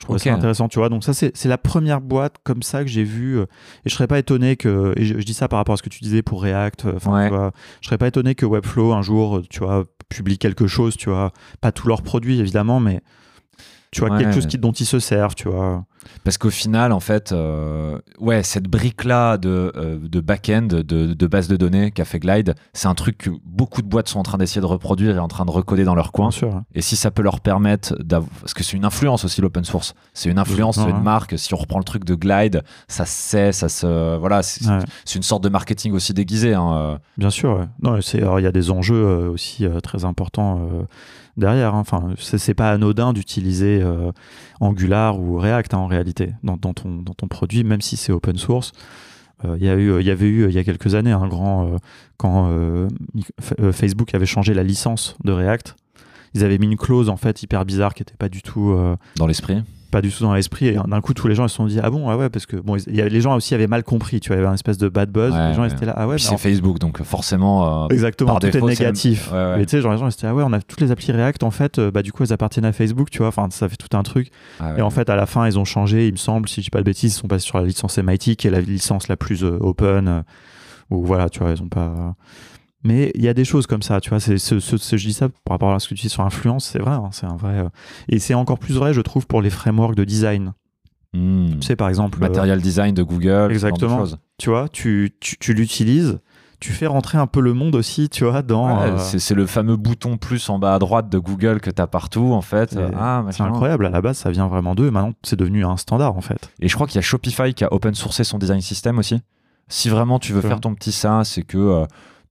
[0.00, 0.88] Je trouve ça intéressant, tu vois.
[0.88, 3.38] Donc ça, c'est la première boîte comme ça que j'ai vue.
[3.40, 3.44] Et
[3.86, 5.90] je serais pas étonné que, et je, je dis ça par rapport à ce que
[5.90, 6.86] tu disais pour React.
[6.96, 7.28] Enfin, Ouais.
[7.28, 10.96] tu vois, je serais pas étonné que Webflow un jour, tu vois, publie quelque chose,
[10.96, 11.32] tu vois.
[11.60, 13.00] Pas tous leurs produits évidemment, mais
[13.90, 14.18] tu vois Ouais.
[14.22, 15.84] quelque chose qui, dont ils se servent, tu vois.
[16.24, 21.26] Parce qu'au final, en fait, euh, ouais, cette brique-là de, euh, de back-end, de, de
[21.26, 24.22] base de données qu'a fait Glide, c'est un truc que beaucoup de boîtes sont en
[24.22, 26.28] train d'essayer de reproduire et en train de recoder dans leur coin.
[26.28, 26.62] Bien sûr.
[26.74, 28.30] Et si ça peut leur permettre d'avoir.
[28.40, 29.94] Parce que c'est une influence aussi, l'open source.
[30.14, 31.02] C'est une influence, c'est une ouais.
[31.02, 31.38] marque.
[31.38, 34.16] Si on reprend le truc de Glide, ça se sait, ça se.
[34.18, 34.78] Voilà, c'est Ouais.
[35.16, 36.54] une sorte de marketing aussi déguisé.
[36.54, 36.98] hein, euh.
[37.18, 37.58] Bien sûr.
[37.58, 37.66] ouais.
[37.82, 40.68] Non, il y a des enjeux aussi très importants
[41.36, 41.74] derrière.
[41.74, 41.80] hein.
[41.80, 44.12] Enfin, c'est pas anodin d'utiliser euh,
[44.60, 48.72] Angular ou React hein, réalité dans, ton dans ton produit, même si c'est open source.
[49.44, 49.82] Euh, Il y y avait
[50.26, 51.76] eu il y a quelques années un grand euh,
[52.16, 52.88] quand euh,
[53.72, 55.76] Facebook avait changé la licence de React.
[56.34, 58.76] Ils avaient mis une clause en fait hyper bizarre qui était pas du tout
[59.16, 59.62] dans l'esprit.
[59.90, 61.78] Pas du tout dans l'esprit et d'un coup tous les gens ils se sont dit
[61.82, 64.20] ah bon ah ouais parce que bon y a- les gens aussi avaient mal compris
[64.20, 65.68] tu vois il y avait un espèce de bad buzz Ouais, les gens ouais.
[65.72, 67.84] étaient là ah ouais Puis c'est en Facebook, donc forcément.
[67.84, 69.30] euh, Exactement, par tout défaut, est négatif.
[69.32, 69.56] Ouais, ouais.
[69.58, 71.12] Mais tu sais, genre les gens ils étaient ah ouais, on a toutes les applis
[71.12, 73.28] React en fait, euh, bah du coup elles appartiennent à Facebook, tu vois.
[73.28, 74.30] Enfin, ça fait tout un truc.
[74.60, 74.74] ah.
[74.78, 76.70] Et en fait, à la fin, ils ont changé, il me semble, si je dis
[76.70, 79.16] pas de bêtises, ils sont passés sur la licence MIT, qui est la licence la
[79.16, 80.08] plus euh, open.
[80.08, 80.22] euh,
[80.90, 82.14] ou voilà, tu vois, ils ont pas.
[82.82, 84.20] Mais il y a des choses comme ça, tu vois.
[84.20, 86.24] C'est ce, ce- ce- je dis ça par rapport à ce que tu dis sur
[86.24, 87.58] influence, c'est vrai, hein, c'est un vrai.
[87.58, 87.68] euh,
[88.08, 90.52] Et c'est encore plus vrai, je trouve, pour les frameworks de design.
[91.12, 91.58] Hmm.
[91.60, 92.18] Tu sais, par exemple.
[92.18, 93.98] euh, Material design de Google, ce genre de Exactement.
[93.98, 94.18] choses.
[94.38, 96.20] tu vois, tu, tu, tu l'utilises,
[96.60, 98.80] tu fais rentrer un peu le monde aussi, tu vois, dans.
[98.80, 101.82] Ouais, euh, c'est- le fameux bouton plus en bas à droite de Google que tu
[101.82, 102.78] as partout, en fait.
[102.96, 106.16] Ah, C'est incroyable, à la base ça vient vraiment d'eux, maintenant c'est devenu un standard
[106.16, 106.50] en fait.
[106.60, 109.20] Et je crois qu'il y a Shopify qui a open sourcé son design system aussi.
[109.68, 110.48] Si vraiment tu veux Ouais.
[110.48, 111.58] faire ton petit ça, c'est que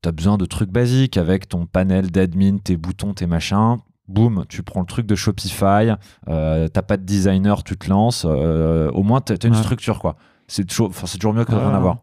[0.01, 3.77] tu as besoin de trucs basiques avec ton panel d'admin, tes boutons, tes machins.
[4.07, 5.91] Boum, tu prends le truc de Shopify,
[6.29, 8.25] euh, t'as pas de designer, tu te lances.
[8.27, 9.59] euh, au moins, tu as une Ouais.
[9.59, 10.15] structure, quoi.
[10.47, 11.77] C'est toujours, toujours mieux que de rien Ah.
[11.77, 11.97] avoir.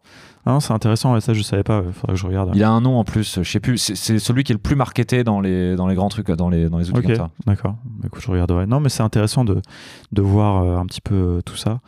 [0.45, 2.51] Ah non, c'est intéressant, ça je savais pas, il faudrait que je regarde.
[2.55, 3.77] Il a un nom en plus, je sais plus.
[3.77, 6.69] C'est celui qui est le plus marketé dans les, dans les grands trucs, dans les,
[6.69, 7.29] dans les outils Ok, comme ça.
[7.45, 7.75] d'accord.
[7.83, 8.65] Bah, écoute, je regarderai.
[8.67, 9.61] Non, mais c'est intéressant de,
[10.13, 11.81] de voir euh, un petit peu tout ça.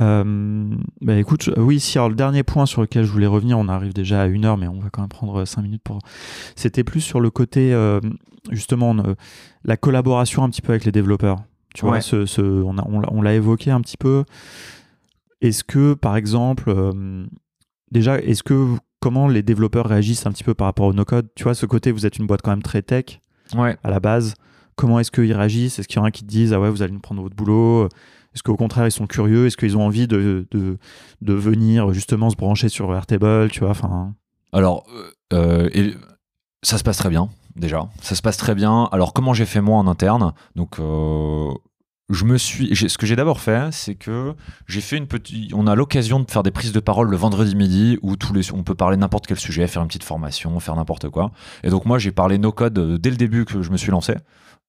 [0.00, 3.68] Euh, bah, écoute, oui, si, alors le dernier point sur lequel je voulais revenir, on
[3.68, 5.98] arrive déjà à une heure, mais on va quand même prendre 5 minutes pour.
[6.56, 8.00] C'était plus sur le côté, euh,
[8.50, 9.14] justement, euh,
[9.64, 11.38] la collaboration un petit peu avec les développeurs.
[11.74, 12.00] Tu vois, Ouais.
[12.00, 14.24] ce, ce- on l'a- on évoqué un petit peu.
[15.40, 17.24] Est-ce que, par exemple, euh,
[17.90, 18.66] déjà, est-ce que
[19.00, 21.28] comment les développeurs réagissent un petit peu par rapport au no-code?
[21.34, 23.20] Tu vois, ce côté, vous êtes une boîte quand même très tech
[23.56, 23.76] Ouais.
[23.82, 24.34] à la base.
[24.76, 25.78] Comment est-ce qu'ils réagissent?
[25.78, 27.36] Est-ce qu'il y en a qui te disent Ah ouais, vous allez nous prendre votre
[27.36, 27.88] boulot?
[28.34, 29.46] Est-ce qu'au contraire, ils sont curieux?
[29.46, 30.46] Est-ce qu'ils ont envie de,
[31.20, 33.74] venir justement se brancher sur Airtable Tu vois?
[34.52, 34.84] Alors,
[35.32, 35.92] euh, euh,
[36.62, 37.88] ça se passe très bien, déjà.
[38.00, 38.88] Ça se passe très bien.
[38.92, 40.32] Alors, comment j'ai fait moi en interne?
[40.56, 41.50] Donc, euh,
[42.10, 42.74] je me suis.
[42.76, 44.34] Ce que j'ai d'abord fait, c'est que
[44.66, 45.52] j'ai fait une petite.
[45.54, 48.52] On a l'occasion de faire des prises de parole le vendredi midi où tous les,
[48.52, 51.32] on peut parler n'importe quel sujet, faire une petite formation, faire n'importe quoi.
[51.64, 54.14] Et donc, moi, j'ai parlé no code dès le début que je me suis lancé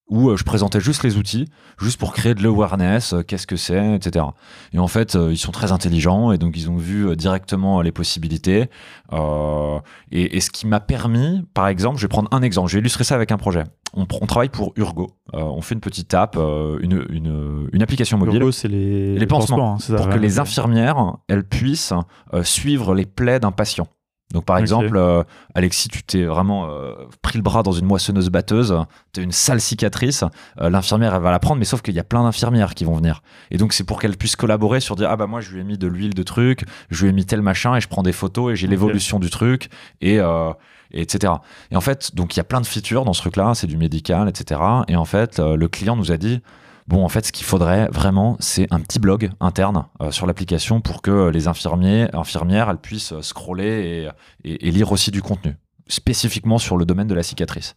[0.10, 1.47] où euh, je présentais juste les outils,
[1.80, 4.26] juste pour créer de l'awareness, euh, qu'est-ce que c'est, etc.
[4.74, 7.91] Et en fait, euh, ils sont très intelligents et donc ils ont vu directement les
[7.91, 8.70] possibilités.
[9.14, 9.80] Euh,
[10.12, 12.82] et, et ce qui m'a permis, par exemple, je vais prendre un exemple, je vais
[12.82, 13.64] illustrer ça avec un projet.
[13.95, 15.12] On, travaille pour Urgo.
[15.36, 19.28] Euh, on fait une petite app, une, une, une application mobile Urgo, c'est les, Les
[19.28, 21.93] pansements, hein, pour que les infirmières, elles puissent
[22.34, 23.88] euh, suivre les plaies d'un patient.
[24.32, 28.30] Donc par exemple, euh, Alexis, tu t'es vraiment euh, pris le bras dans une moissonneuse
[28.30, 28.76] batteuse,
[29.13, 30.24] tu as une sale cicatrice,
[30.59, 32.95] euh, l'infirmière elle va la prendre, mais sauf qu'il y a plein d'infirmières qui vont
[32.95, 33.21] venir.
[33.51, 35.63] Et donc c'est pour qu'elles puissent collaborer sur dire ah bah moi je lui ai
[35.63, 38.11] mis de l'huile de truc, je lui ai mis tel machin et je prends des
[38.11, 39.69] photos et j'ai l'évolution du truc
[40.01, 41.34] et, et etc.
[41.69, 43.78] Et en fait donc il y a plein de features dans ce truc-là, c'est du
[43.78, 44.59] médical, etc.
[44.88, 46.41] Et en fait le client nous a dit
[46.88, 50.82] Bon, en fait, ce qu'il faudrait vraiment, c'est un petit blog interne euh, sur l'application
[50.82, 54.10] pour que les infirmiers, infirmières, elles puissent scroller
[54.44, 55.56] et, lire aussi du contenu,
[55.88, 57.76] spécifiquement sur le domaine de la cicatrice.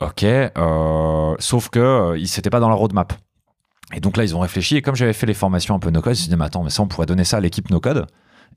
[0.00, 3.12] Ok, euh, sauf que euh, ils s'étaient pas dans la roadmap.
[3.94, 4.76] Et donc là, ils ont réfléchi.
[4.76, 6.70] Et comme j'avais fait les formations un peu no-code, ils se sont mais attends, mais
[6.70, 8.06] ça, on pourrait donner ça à l'équipe no-code.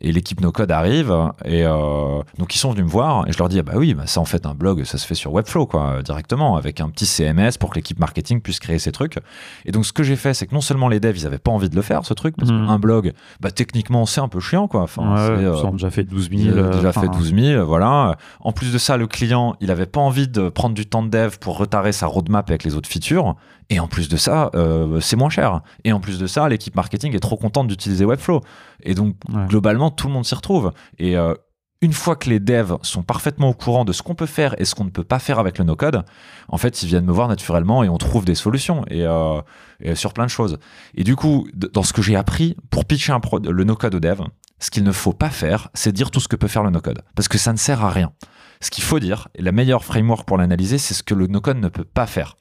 [0.05, 1.11] Et l'équipe no-code arrive.
[1.45, 3.25] Et euh, donc, ils sont venus me voir.
[3.27, 5.07] Et je leur dis, ah bah oui, bah ça, en fait, un blog, ça se
[5.07, 8.79] fait sur Webflow, quoi, directement, avec un petit CMS pour que l'équipe marketing puisse créer
[8.79, 9.17] ces trucs.
[9.65, 11.51] Et donc, ce que j'ai fait, c'est que non seulement les devs, ils avaient pas
[11.51, 12.67] envie de le faire, ce truc, parce Mhm.
[12.67, 14.81] qu'un blog, bah, techniquement, c'est un peu chiant, quoi.
[14.81, 16.57] Enfin, Ouais, euh, déjà fait 12 il 000.
[16.59, 18.17] a déjà fait enfin, 12 000, voilà.
[18.41, 21.09] En plus de ça, le client, il avait pas envie de prendre du temps de
[21.09, 23.35] dev pour retarder sa roadmap avec les autres features.
[23.69, 25.61] Et en plus de ça, euh, c'est moins cher.
[25.83, 28.41] Et en plus de ça, l'équipe marketing est trop contente d'utiliser Webflow.
[28.83, 29.45] Et donc, Ouais.
[29.47, 30.71] globalement, tout le monde s'y retrouve.
[30.99, 31.33] Et euh,
[31.81, 34.65] une fois que les devs sont parfaitement au courant de ce qu'on peut faire et
[34.65, 36.03] ce qu'on ne peut pas faire avec le no-code,
[36.47, 39.41] en fait, ils viennent me voir naturellement et on trouve des solutions et, euh,
[39.81, 40.59] et sur plein de choses.
[40.95, 43.99] Et du coup, dans ce que j'ai appris pour pitcher un pro- le no-code au
[43.99, 44.21] dev,
[44.59, 47.01] ce qu'il ne faut pas faire, c'est dire tout ce que peut faire le no-code.
[47.15, 48.13] Parce que ça ne sert à rien.
[48.61, 51.57] Ce qu'il faut dire, et la meilleure framework pour l'analyser, c'est ce que le no-code
[51.57, 52.37] ne peut pas faire.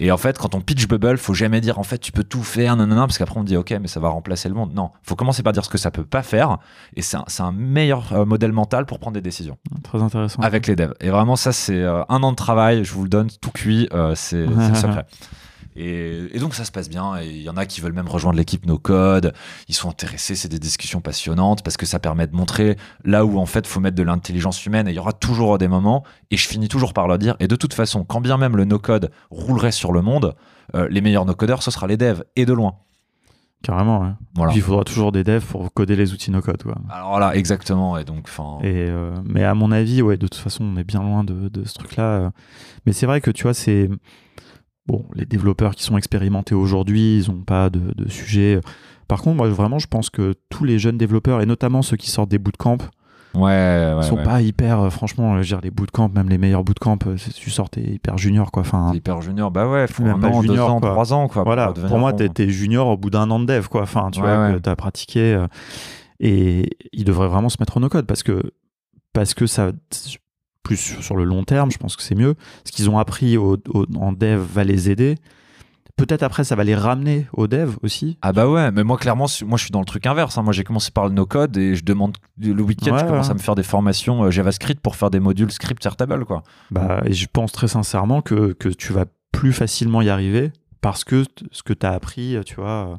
[0.00, 2.42] Et en fait, quand on pitch Bubble, faut jamais dire en fait tu peux tout
[2.42, 4.74] faire, non, non, non, parce qu'après on dit ok, mais ça va remplacer le monde.
[4.74, 6.58] Non, faut commencer par dire ce que ça peut pas faire,
[6.96, 10.42] et c'est un, meilleur euh, modèle mental pour prendre des décisions Très intéressant.
[10.42, 10.94] avec les devs.
[11.00, 13.88] Et vraiment, ça, c'est euh, un an de travail, je vous le donne, tout cuit,
[13.92, 15.06] euh, c'est le secret.
[15.76, 18.08] Et, et donc ça se passe bien, et il y en a qui veulent même
[18.08, 19.34] rejoindre l'équipe No Code,
[19.68, 23.38] ils sont intéressés, c'est des discussions passionnantes, parce que ça permet de montrer là où
[23.38, 26.36] en fait faut mettre de l'intelligence humaine, et il y aura toujours des moments, et
[26.36, 28.78] je finis toujours par leur dire, et de toute façon, quand bien même le No
[28.78, 30.34] Code roulerait sur le monde,
[30.74, 32.76] euh, les meilleurs no codeurs, ce sera les devs, et de loin.
[33.64, 34.12] Carrément, ouais.
[34.34, 34.52] Voilà.
[34.52, 36.62] Puis il faudra toujours des devs pour coder les outils no-code.
[36.90, 38.28] Alors là, exactement, et donc.
[38.62, 41.48] Et, euh, mais à mon avis, ouais, de toute façon, on est bien loin de,
[41.48, 42.30] de ce truc-là.
[42.84, 43.88] Mais c'est vrai que tu vois, c'est.
[44.86, 48.60] Bon, les développeurs qui sont expérimentés aujourd'hui, ils n'ont pas de, de sujet.
[49.08, 52.10] Par contre, moi, vraiment, je pense que tous les jeunes développeurs, et notamment ceux qui
[52.10, 52.78] sortent des bootcamps,
[53.34, 54.22] Ouais, ouais, sont ouais.
[54.22, 54.78] pas hyper.
[54.78, 57.80] euh, franchement, je veux dire, les bootcamps, même les meilleurs bootcamps, euh, tu sors, t'es
[57.82, 58.60] hyper junior, quoi.
[58.60, 60.90] Enfin, hyper junior, bah ouais, faut Même un pas an, junior, deux ans, quoi.
[60.90, 61.42] trois ans, quoi.
[61.42, 62.28] voilà, pour moi, bon.
[62.28, 63.82] t'es junior au bout d'un an de dev, quoi.
[63.82, 65.34] Enfin, tu vois, que t'as pratiqué.
[65.34, 65.46] euh,
[66.20, 68.40] et ils devraient vraiment se mettre au no-code parce que,
[69.12, 69.72] parce que ça,
[70.64, 72.34] plus sur le long terme, je pense que c'est mieux.
[72.64, 75.14] Ce qu'ils ont appris au- au- en dev va les aider.
[75.96, 78.18] Peut-être après, ça va les ramener au dev aussi.
[78.20, 80.36] Ah bah ouais, mais moi clairement, moi je suis dans le truc inverse.
[80.36, 80.42] hein.
[80.42, 83.30] Moi j'ai commencé par le no-code et je demande le week-end, Ouais, je commence ouais.
[83.30, 86.42] à me faire des formations euh, JavaScript pour faire des modules script Airtable quoi.
[86.72, 90.50] Bah, et je pense très sincèrement que, que tu vas plus facilement y arriver
[90.80, 92.98] parce que ce que tu as appris, tu vois,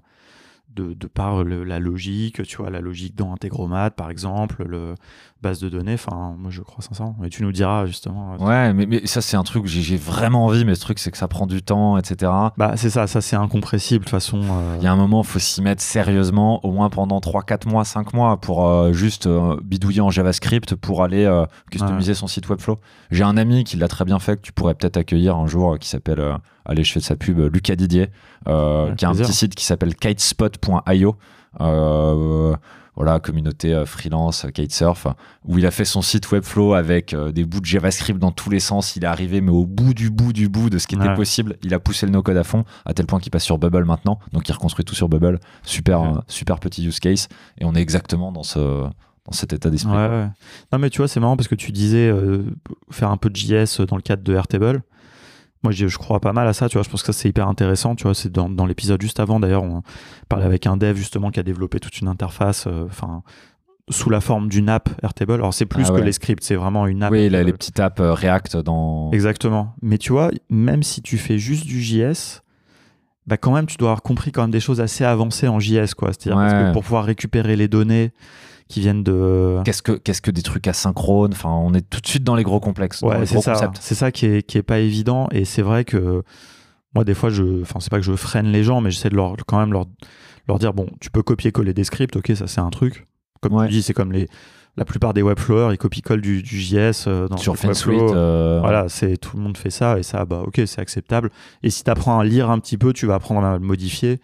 [0.76, 4.95] de, de par le- la logique, tu vois, la logique dans Integromat, par exemple, le
[5.41, 7.15] base de données, enfin, moi je crois sincèrement.
[7.23, 8.34] Et tu nous diras justement.
[8.34, 11.11] euh, Ouais, mais, mais ça c'est un truc, j'ai vraiment envie, mais ce truc c'est
[11.11, 12.32] que ça prend du temps, etc.
[12.57, 14.41] Bah, c'est ça, ça c'est incompressible de toute façon.
[14.43, 17.67] euh, Il y a un moment, faut s'y mettre sérieusement, au moins pendant 3, 4
[17.67, 21.26] mois, 5 mois, pour euh, juste euh, bidouiller en JavaScript pour aller
[21.71, 22.80] customiser son site Webflow.
[23.11, 25.78] J'ai un ami qui l'a très bien fait, que tu pourrais peut-être accueillir un jour,
[25.80, 26.19] qui s'appelle,
[26.66, 28.09] allez, je fais de sa pub, euh, Lucas Didier,
[28.47, 31.16] euh, qui a un petit site qui s'appelle kitespot.io.
[31.61, 32.55] Euh,
[32.95, 35.07] voilà, communauté freelance, kitesurf,
[35.43, 38.61] où il a fait son site Webflow avec des bouts de JavaScript dans tous les
[38.61, 38.95] sens.
[38.95, 41.57] Il est arrivé, mais au bout du bout du bout de ce qui était possible.
[41.61, 44.20] Il a poussé le no-code à fond, à tel point qu'il passe sur Bubble maintenant.
[44.32, 45.39] Donc il reconstruit tout sur Bubble.
[45.63, 46.09] Super, Ouais.
[46.28, 47.28] super petit use case.
[47.57, 49.91] Et on est exactement dans, ce, dans cet état d'esprit.
[49.91, 50.28] Ouais, ouais.
[50.72, 52.43] Non, mais tu vois, c'est marrant parce que tu disais euh,
[52.91, 54.84] faire un peu de JS dans le cadre de Airtable.
[55.66, 56.84] Moi, je, je crois pas mal à ça, tu vois.
[56.84, 58.13] Je pense que ça, c'est hyper intéressant, tu vois.
[58.13, 59.82] C'est dans, dans l'épisode juste avant, d'ailleurs, on
[60.30, 63.24] parlait avec un dev, justement, qui a développé toute une interface, euh, enfin,
[63.89, 65.34] sous la forme d'une app Airtable.
[65.34, 67.11] Alors, c'est plus Ah que les scripts, c'est vraiment une app.
[67.11, 69.11] Oui, là, euh, les petites apps euh, React dans.
[69.11, 69.74] Exactement.
[69.82, 72.41] Mais tu vois, même si tu fais juste du JS,
[73.28, 75.93] bah quand même, tu dois avoir compris quand même des choses assez avancées en JS,
[75.97, 76.11] quoi.
[76.13, 76.49] C'est-à-dire Ouais.
[76.70, 78.11] que pour pouvoir récupérer les données
[78.68, 79.59] qui viennent de.
[79.63, 81.34] Qu'est-ce que, qu'est-ce que des trucs asynchrones?
[81.34, 83.01] Enfin, on est tout de suite dans les gros complexes.
[83.01, 83.72] Ouais, c'est ça.
[83.80, 85.28] C'est ça qui est, qui est pas évident.
[85.32, 86.24] Et c'est vrai que
[86.93, 87.61] moi, des fois, je.
[87.61, 89.86] Enfin, c'est pas que je freine les gens, mais j'essaie de leur, quand même leur,
[90.47, 93.05] leur dire bon, tu peux copier-coller des scripts, ok, ça c'est un truc.
[93.41, 93.68] Comme Ouais.
[93.68, 94.28] tu dis, c'est comme les.
[94.78, 97.55] La plupart des webflowers, ils copient-collent du, du JS euh, dans Sur.
[97.55, 97.97] FinSuite.
[98.01, 101.30] euh, Voilà, c'est tout le monde fait ça et ça, bah ok, c'est acceptable.
[101.63, 104.20] Et si tu apprends à lire un petit peu, tu vas apprendre à le modifier,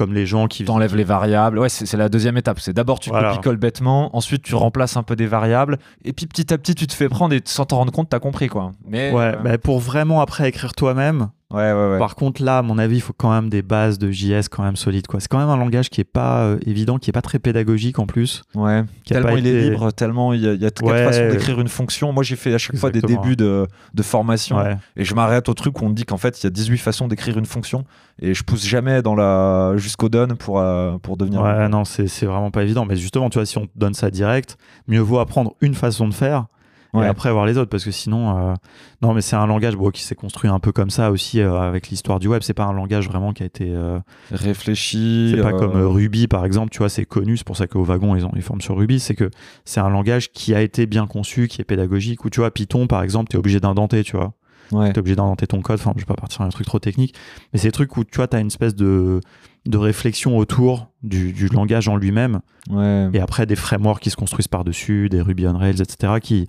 [0.00, 0.64] comme les gens qui.
[0.64, 1.58] T'enlèves les variables.
[1.58, 2.58] Ouais, c'est la deuxième étape.
[2.58, 3.32] C'est d'abord tu Voilà.
[3.32, 5.76] copies-colles bêtement, ensuite tu remplaces un peu des variables,
[6.06, 8.18] et puis petit à petit tu te fais prendre et sans t'en rendre compte, t'as
[8.18, 8.72] compris quoi.
[8.86, 11.98] Mais Ouais, euh, bah, pour vraiment après écrire toi-même, Ouais, ouais, ouais.
[11.98, 14.62] Par contre, là, à mon avis, il faut quand même des bases de JS quand
[14.62, 15.08] même solides.
[15.08, 15.18] Quoi.
[15.18, 17.98] C'est quand même un langage qui est pas euh, évident, qui est pas très pédagogique
[17.98, 18.42] en plus.
[18.54, 18.84] Ouais.
[19.04, 20.84] Qui a Tellement pas il est libre, tellement il y a, il y a quatre
[20.88, 21.04] Ouais.
[21.04, 22.12] façons d'écrire une fonction.
[22.12, 24.76] Moi, j'ai fait à chaque fois des débuts de, de formation Ouais.
[24.96, 26.78] et je m'arrête au truc où on me dit qu'en fait, il y a 18
[26.78, 27.84] façons d'écrire une fonction
[28.22, 31.42] et je pousse jamais dans la jusqu'au done pour, euh, pour devenir.
[31.42, 32.84] Ouais, non, c'est c'est vraiment pas évident.
[32.84, 34.56] Mais justement, tu vois, si on te donne ça direct,
[34.86, 36.46] mieux vaut apprendre une façon de faire
[36.92, 37.06] Ouais.
[37.06, 37.70] et après voir les autres.
[37.70, 38.54] Parce que sinon, euh,
[39.02, 41.60] non, mais c'est un langage bon, qui s'est construit un peu comme ça aussi euh,
[41.60, 42.42] avec l'histoire du web.
[42.42, 43.68] C'est pas un langage vraiment qui a été.
[43.70, 43.98] euh,
[44.32, 45.32] Réfléchi.
[45.36, 47.36] c'est pas euh, comme euh, Ruby, par exemple, tu vois, c'est connu.
[47.36, 49.00] C'est pour ça qu'au wagon, ils, ont, ils forment sur Ruby.
[49.00, 49.30] C'est que
[49.64, 52.24] c'est un langage qui a été bien conçu, qui est pédagogique.
[52.24, 54.32] Ou tu vois, Python, par exemple, tu es obligé d'indenter, tu vois.
[54.72, 54.92] Ouais.
[54.92, 55.80] tu es obligé d'indenter ton code.
[55.80, 57.14] Enfin, je vais pas partir dans un truc trop technique,
[57.52, 59.20] mais c'est des trucs où tu vois, tu as une espèce de,
[59.66, 63.08] de réflexion autour du, du langage en lui-même, Ouais.
[63.12, 66.46] et après des frameworks qui se construisent par-dessus, des Ruby on Rails, etc., qui,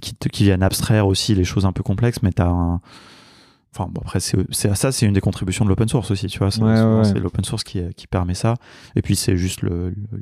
[0.00, 2.80] qui, te- qui viennent abstraire aussi les choses un peu complexes, mais tu as un.
[3.74, 4.36] Enfin, bon, après, c'est
[4.74, 6.50] ça, c'est une des contributions de l'open source aussi, tu vois.
[6.50, 7.04] C'est Ouais, souvent, ouais.
[7.04, 8.54] c'est l'open source qui, qui permet ça.
[8.96, 9.60] Et puis, c'est juste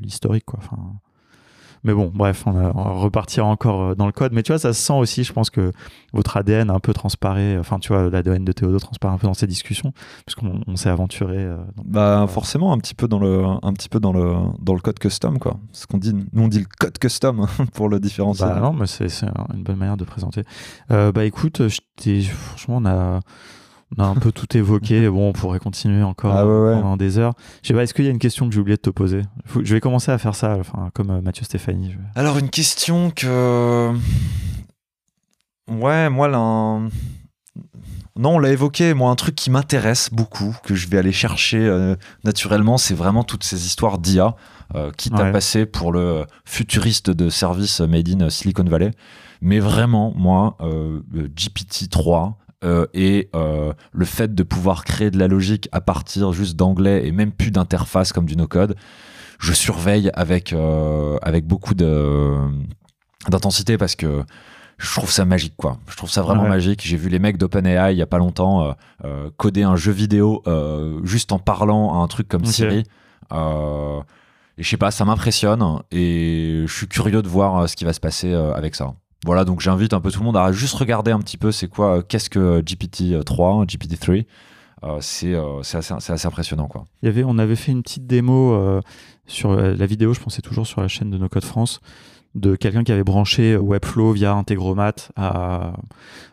[0.00, 0.60] l'historique, quoi.
[0.62, 0.78] Enfin,
[1.84, 4.32] mais bon, bref, on va, on va repartir encore euh, dans le code.
[4.32, 5.72] Mais tu vois, ça se sent aussi, je pense que
[6.12, 9.34] votre ADN un peu transparaît, enfin, tu vois, l'ADN de Théodo transparaît un peu dans
[9.34, 9.92] ces discussions,
[10.26, 11.38] puisqu'on on s'est aventuré.
[11.38, 14.74] euh, dans- Bah forcément un petit peu dans le un petit peu dans le dans
[14.74, 15.58] le code custom quoi.
[15.72, 18.46] Ce qu'on dit nous on dit le code custom pour le différencier.
[18.46, 19.06] Bah non, mais c'est
[19.54, 20.42] une bonne manière de présenter.
[20.90, 23.20] Euh, bah écoute, franchement, on a,
[23.98, 25.08] on a un peu tout évoqué.
[25.10, 26.74] Bon, on pourrait continuer encore Ah ouais, ouais.
[26.80, 27.34] pendant des heures.
[27.62, 29.22] Je sais pas, est-ce qu'il y a une question que j'ai oublié de te poser?
[29.46, 31.94] Faut- Je vais commencer à faire ça, enfin, comme euh, Mathieu Stéphanie.
[32.14, 33.92] Alors une question que
[35.70, 36.88] ouais moi là un-
[38.16, 41.58] non on l'a évoqué moi un truc qui m'intéresse beaucoup que je vais aller chercher
[41.58, 41.94] euh,
[42.24, 44.34] naturellement c'est vraiment toutes ces histoires d'IA
[44.74, 45.32] euh, quitte à Ouais.
[45.32, 48.90] passer pour le futuriste de service made in Silicon Valley
[49.40, 55.18] mais vraiment moi euh, le GPT-3 euh, et euh, le fait de pouvoir créer de
[55.18, 58.76] la logique à partir juste d'anglais et même plus d'interface comme du no-code,
[59.38, 61.72] je surveille avec, euh, avec beaucoup
[63.28, 64.22] d'intensité parce que
[64.78, 65.78] je trouve ça magique quoi.
[65.88, 66.48] Je trouve ça vraiment Ouais.
[66.50, 66.82] magique.
[66.84, 68.74] J'ai vu les mecs d'OpenAI il y a pas longtemps
[69.36, 70.42] coder un jeu vidéo
[71.04, 72.44] juste en parlant à un truc comme.
[72.44, 72.84] Siri.
[74.58, 77.92] Et je sais pas, ça m'impressionne et je suis curieux de voir ce qui va
[77.94, 78.92] se passer avec ça.
[79.26, 81.68] Voilà, donc j'invite un peu tout le monde à juste regarder un petit peu c'est
[81.68, 84.24] quoi, euh, qu'est-ce que GPT-3, GPT-3.
[84.82, 86.86] Euh, c'est euh, assez, assez impressionnant quoi.
[87.02, 88.80] Il y avait, on avait fait une petite démo euh,
[89.26, 91.80] sur euh, la vidéo, je pensais toujours sur la chaîne de No Code France,
[92.34, 95.72] de quelqu'un qui avait branché Webflow via Integromat à.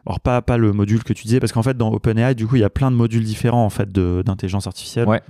[0.06, 2.56] Alors, pas, pas le module que tu disais, parce qu'en fait, dans OpenAI, du coup,
[2.56, 5.07] il y a plein de modules différents en fait, de- d'intelligence artificielle.
[5.07, 5.22] Ouais.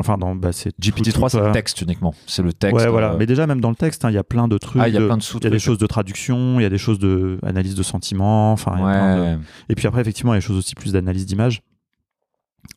[0.00, 2.76] Enfin, dans, bah, c'est GPT-3 tout- c'est le texte uniquement, c'est le texte.
[2.84, 3.12] Ouais, voilà.
[3.12, 4.82] euh, Mais déjà, même dans le texte, hein, il y a plein de trucs.
[4.82, 6.64] ah, il y a de- plein de il y a des choses de traduction, il
[6.64, 9.38] y a des choses de analyse de sentiments, enfin, de- Ouais.
[9.68, 11.62] et puis après, effectivement, il y a des choses aussi plus d'analyse d'image.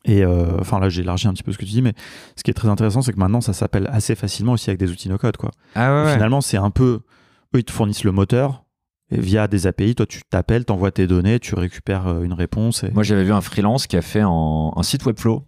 [0.04, 1.92] Et euh, enfin là, j'ai élargi un petit peu ce que tu dis, mais
[2.36, 4.90] ce qui est très intéressant, c'est que maintenant, ça s'appelle assez facilement aussi avec des
[4.90, 5.36] outils no-code.
[5.36, 5.50] Quoi.
[5.74, 6.12] Ah ouais, ouais.
[6.14, 7.00] Finalement, c'est un peu.
[7.54, 8.64] Ils te fournissent le moteur,
[9.10, 12.84] et via des API, toi, tu t'appelles, t'envoies tes données, tu récupères euh, une réponse.
[12.92, 15.44] Moi, j'avais vu un freelance qui a fait un, site Webflow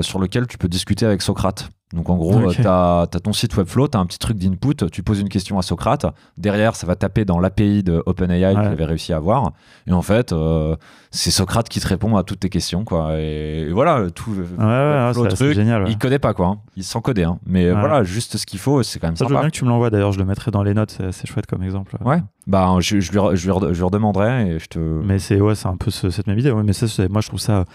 [0.00, 1.68] sur lequel tu peux discuter avec Socrate.
[1.92, 2.54] Donc, en gros, Ok.
[2.54, 5.58] tu as, ton site Webflow, tu as un petit truc d'input, tu poses une question
[5.58, 6.06] à Socrate.
[6.38, 8.66] Derrière, ça va taper dans l'API de OpenAI Ouais.
[8.66, 9.52] avait réussi à avoir.
[9.86, 10.74] Et en fait, euh,
[11.10, 12.84] c'est Socrate qui te répond à toutes tes questions.
[12.86, 13.18] Quoi.
[13.20, 14.30] Et, et voilà, tout.
[14.30, 15.82] Ouais, ouais, ouais, Webflow, truc, génial.
[15.84, 15.90] ouais.
[15.90, 16.46] Il connaît pas, quoi.
[16.46, 16.58] hein.
[16.76, 17.24] Il s'en codait.
[17.24, 17.38] hein.
[17.44, 17.78] Mais Ouais.
[17.78, 19.68] voilà, juste ce qu'il faut, c'est quand même Ça, je veux bien que tu me
[19.68, 21.98] l'envoies d'ailleurs, je le mettrai dans les notes, c'est chouette comme exemple.
[22.02, 24.78] Ouais, bah, je, je lui, je, lui je lui redemanderai et je te.
[24.78, 26.50] Mais c'est ouais, un peu ce- cette même idée.
[26.52, 27.66] Ouais, mais ça, moi, je trouve ça.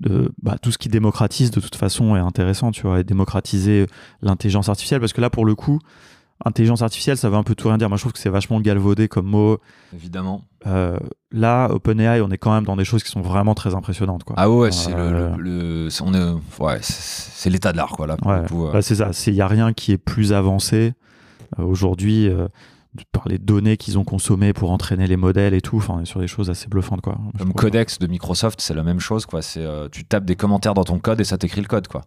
[0.00, 3.86] De, bah, tout ce qui démocratise de toute façon est intéressant, tu vois, et démocratiser
[4.20, 5.78] l'intelligence artificielle, parce que là, pour le coup,
[6.44, 7.88] intelligence artificielle, ça veut un peu tout rien dire.
[7.88, 9.58] Moi, je trouve que c'est vachement galvaudé comme mot.
[9.94, 10.44] Évidemment.
[10.66, 10.98] Euh,
[11.32, 14.34] là, OpenAI, on est quand même dans des choses qui sont vraiment très impressionnantes, quoi.
[14.38, 18.16] Ah ouais, c'est Euh, le, on est, ouais, c'est l'état de l'art quoi là.
[18.24, 18.42] Ouais.
[18.72, 19.12] Bah, c'est ça.
[19.26, 20.92] Il n'y a rien qui est plus avancé
[21.58, 22.28] euh, aujourd'hui
[23.12, 25.76] par les données qu'ils ont consommées pour entraîner les modèles et tout.
[25.78, 27.18] Enfin, on est sur des choses assez bluffantes, quoi.
[27.38, 27.52] Comme.
[27.52, 29.42] Codex de Microsoft, c'est la même chose quoi.
[29.42, 32.02] C'est euh, tu tapes des commentaires dans ton code et ça t'écrit le code quoi.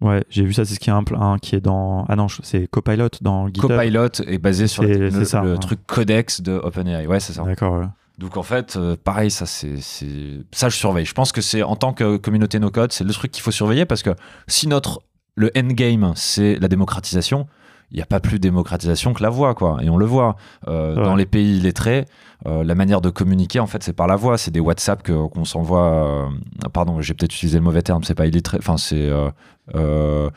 [0.00, 0.64] Ouais, j'ai vu ça.
[0.64, 2.04] C'est ce qui est un, un qui est dans.
[2.08, 3.68] Ah non, c'est Copilot dans GitHub.
[3.70, 5.58] Copilot est basé sur le, c'est ça, le ouais.
[5.58, 7.06] truc Codex de OpenAI.
[7.06, 7.42] Ouais, c'est ça.
[7.42, 7.80] D'accord.
[7.80, 7.86] ouais.
[8.18, 9.76] Donc en fait, euh, pareil, ça c'est-
[10.52, 11.04] ça je surveille.
[11.04, 13.50] Je pense que c'est en tant que communauté no code, c'est le truc qu'il faut
[13.52, 14.10] surveiller parce que
[14.48, 15.02] si notre
[15.36, 17.46] le endgame c'est la démocratisation,
[17.90, 19.78] il n'y a pas plus démocratisation que la voix quoi.
[19.82, 20.36] Et on le voit
[20.66, 21.02] Euh, Ouais.
[21.04, 22.04] dans les pays illettrés.
[22.46, 24.38] euh, la manière de communiquer, en fait, c'est par la voix.
[24.38, 25.82] C'est des WhatsApp qu'on s'envoie.
[25.84, 26.26] euh,
[26.72, 28.04] pardon, j'ai peut-être utilisé le mauvais terme.
[28.04, 28.58] C'est pas illettré.
[28.60, 29.08] Enfin, c'est
[29.74, 30.30] euh,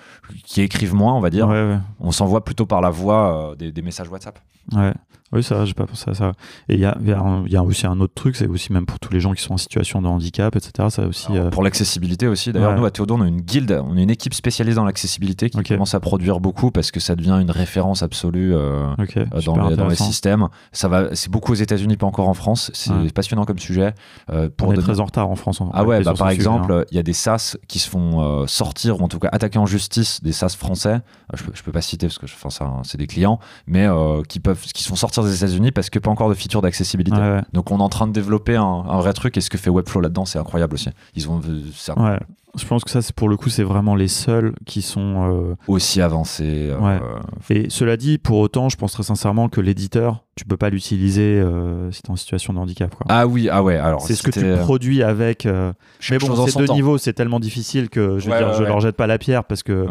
[0.46, 1.48] qui écrivent moins, on va dire.
[1.48, 1.78] Ouais, ouais.
[2.00, 4.40] On s'envoie plutôt par la voix euh, des, des messages WhatsApp.
[4.74, 4.94] Ouais.
[5.34, 6.34] Oui, ça, j'ai pas pensé à ça.
[6.68, 8.36] Et il y a, il y a un- il y a aussi un autre truc,
[8.36, 10.90] c'est aussi même pour tous les gens qui sont en situation de handicap, etc.
[10.90, 11.28] Ça aussi.
[11.32, 12.52] euh, Pour l'accessibilité aussi.
[12.52, 15.50] D'ailleurs, nous, à Théodore, on a une guilde, on a une équipe spécialisée dans l'accessibilité
[15.50, 19.46] qui commence à produire beaucoup parce que ça devient une référence absolue euh, dans, les,
[19.46, 20.04] dans les intéressant.
[20.06, 20.48] systèmes.
[20.74, 22.70] Ça va, c'est beaucoup aux États-Unis, pas encore en France.
[22.74, 23.94] C'est passionnant comme sujet.
[24.28, 25.62] Pour On est donner- très en retard en France.
[25.62, 26.36] en Ah ouais, bah par sujet, hein.
[26.36, 29.58] exemple, il y a des SAS qui se font sortir, ou en tout cas attaquer
[29.60, 30.96] en justice, des SAS français.
[30.96, 31.00] Euh,
[31.36, 33.86] je, peux, je peux pas citer parce que je- enfin, ça, c'est des clients, mais
[33.88, 36.62] euh, qui peuvent, qui se font sortir des États-Unis parce que pas encore de feature
[36.62, 37.16] d'accessibilité.
[37.18, 37.42] Ouais, ouais.
[37.54, 39.70] Donc on est en train de développer un, un vrai truc et ce que fait
[39.70, 40.90] Webflow là-dedans, c'est incroyable aussi.
[41.16, 41.62] Ils ont euh,
[41.98, 42.20] Ouais.
[42.58, 45.32] Je pense que ça, c'est pour le coup, c'est vraiment les seuls qui sont.
[45.32, 46.70] euh, aussi avancé.
[46.70, 47.00] euh, Ouais.
[47.50, 51.40] Et cela dit, pour autant, je pense très sincèrement que l'éditeur, tu peux pas l'utiliser
[51.40, 52.94] euh, si t'es en situation de handicap.
[52.94, 53.06] Quoi.
[53.10, 53.78] Ah oui, ah ouais.
[53.78, 55.46] Alors c'est ce que tu euh, produis avec.
[55.46, 56.74] Mais bon, ces deux temps.
[56.74, 58.68] niveaux, c'est tellement difficile que je veux Ouais, dire, ouais, je ouais.
[58.68, 59.86] leur jette pas la pierre parce que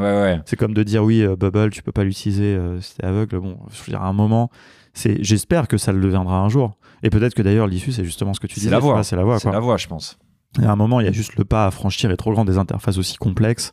[0.44, 3.38] c'est comme de dire oui, Bubble, tu peux pas l'utiliser si t'es aveugle.
[3.40, 4.50] Bon, je veux dire, à un moment,
[4.92, 5.16] c'est.
[5.24, 6.72] J'espère que ça le deviendra un jour.
[7.02, 9.24] Et peut-être que d'ailleurs l'issue, c'est justement ce que tu C'est la vois, C'est la
[9.24, 9.38] voie.
[9.38, 10.18] C'est la voie, je pense.
[10.60, 12.44] Et à un moment, il y a juste le pas à franchir est trop grand
[12.44, 13.72] des interfaces aussi complexes.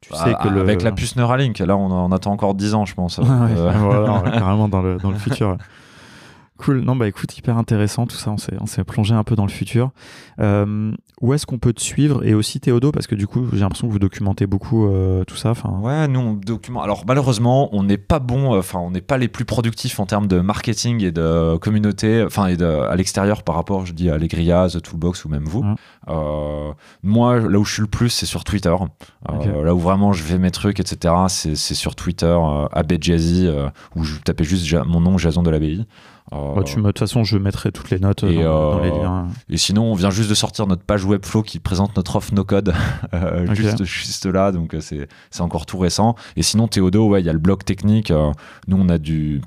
[0.00, 0.60] Tu sais Ah, que le...
[0.60, 3.18] Avec la puce Neuralink, là on, on attend encore 10 ans, je pense.
[3.18, 5.56] Ouais, Euh, voilà, carrément dans le, dans le futur.
[6.58, 6.80] Cool.
[6.80, 8.32] Non, bah écoute, hyper intéressant tout ça.
[8.32, 9.90] On s'est, on s'est plongé un peu dans le futur.
[10.40, 12.24] Euh, où est-ce qu'on peut te suivre?
[12.26, 15.36] Et aussi Théodo, parce que du coup, j'ai l'impression que vous documentez beaucoup euh, tout
[15.36, 15.50] ça.
[15.50, 16.82] Enfin, Ouais, nous on documente.
[16.84, 18.54] Alors malheureusement, on n'est pas bon.
[18.54, 22.24] euh, Enfin, on n'est pas les plus productifs en termes de marketing et de communauté.
[22.24, 25.44] Enfin, et de, à l'extérieur par rapport, je dis à Legria, The Toolbox ou même
[25.44, 25.62] vous.
[26.08, 26.72] Euh,
[27.02, 28.74] moi, là où je suis le plus, c'est sur Twitter.
[29.62, 31.14] Là où vraiment je fais mes trucs, etc.
[31.28, 35.42] C'est, c'est sur Twitter, euh, Abedjazi, euh, où je tapais juste Ja- mon nom, Jason
[35.42, 35.86] de l'Abbaye.
[36.32, 38.80] Euh, bah, tu de toute façon, je mettrai toutes les notes euh, Et, dans, dans
[38.80, 39.28] les euh, liens.
[39.48, 42.44] Et sinon, on vient juste de sortir notre page Webflow qui présente notre offre no
[42.44, 42.74] code
[43.52, 46.14] juste, juste là, donc c'est c'est encore tout récent.
[46.36, 48.10] Et sinon, Théodo, ouais, il y a le blog technique.
[48.10, 49.40] nous, on a du.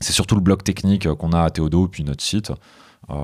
[0.00, 2.52] C'est surtout le blog technique qu'on a à Théodo, puis notre site.
[3.10, 3.14] Euh,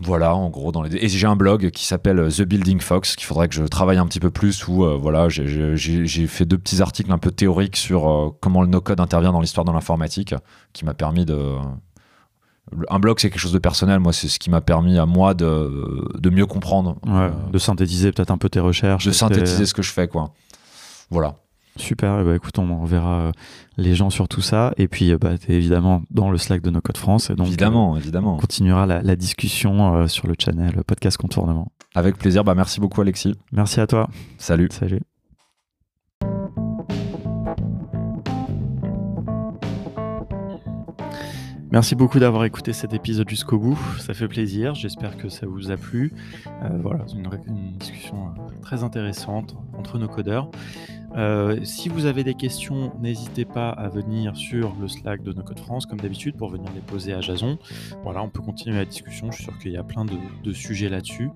[0.00, 0.94] Voilà, en gros, dans les.
[0.96, 4.06] Et j'ai un blog qui s'appelle The Building Fox, qu'il faudrait que je travaille un
[4.06, 5.76] petit peu plus, où euh, voilà, j'ai-
[6.26, 9.64] fait deux petits articles un peu théoriques sur euh, comment le no-code intervient dans l'histoire
[9.64, 10.34] de l'informatique,
[10.72, 11.54] qui m'a permis de.
[12.88, 14.00] Un blog, c'est quelque chose de personnel.
[14.00, 17.58] Moi, c'est ce qui m'a permis à moi de, de mieux comprendre, Ouais, euh, de
[17.58, 19.04] synthétiser peut-être un peu tes recherches.
[19.04, 20.32] de synthétiser ce que je fais, quoi.
[21.10, 21.36] Voilà.
[21.76, 23.32] Super, eh ben, écoute, on reverra euh,
[23.76, 24.72] les gens sur tout ça.
[24.76, 27.30] Et puis, euh, bah, t'es évidemment dans le Slack de No Code France.
[27.30, 28.34] Et donc, évidemment, euh, évidemment.
[28.36, 31.72] on continuera la, la discussion euh, sur le channel Podcast Contournement.
[31.96, 32.44] Avec plaisir.
[32.44, 33.34] Bah, merci beaucoup, Alexis.
[33.50, 34.08] Merci à toi.
[34.38, 34.68] Salut.
[34.70, 35.00] Salut.
[41.72, 43.76] Merci beaucoup d'avoir écouté cet épisode jusqu'au bout.
[43.98, 44.76] Ça fait plaisir.
[44.76, 46.12] J'espère que ça vous a plu.
[46.62, 48.28] Euh, voilà, c'est une, une discussion
[48.62, 50.50] très intéressante entre nos codeurs.
[51.16, 55.42] Euh, si vous avez des questions, n'hésitez pas à venir sur le Slack de No
[55.42, 57.58] Code France, comme d'habitude, pour venir les poser à Jason.
[58.02, 59.30] Voilà, on peut continuer la discussion.
[59.30, 61.30] Je suis sûr qu'il y a plein de, sujets là-dessus.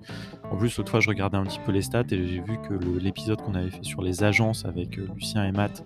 [0.51, 2.73] En plus, l'autre fois, je regardais un petit peu les stats et j'ai vu que
[2.99, 5.85] l'épisode qu'on avait fait sur les agences avec euh, Lucien et Matt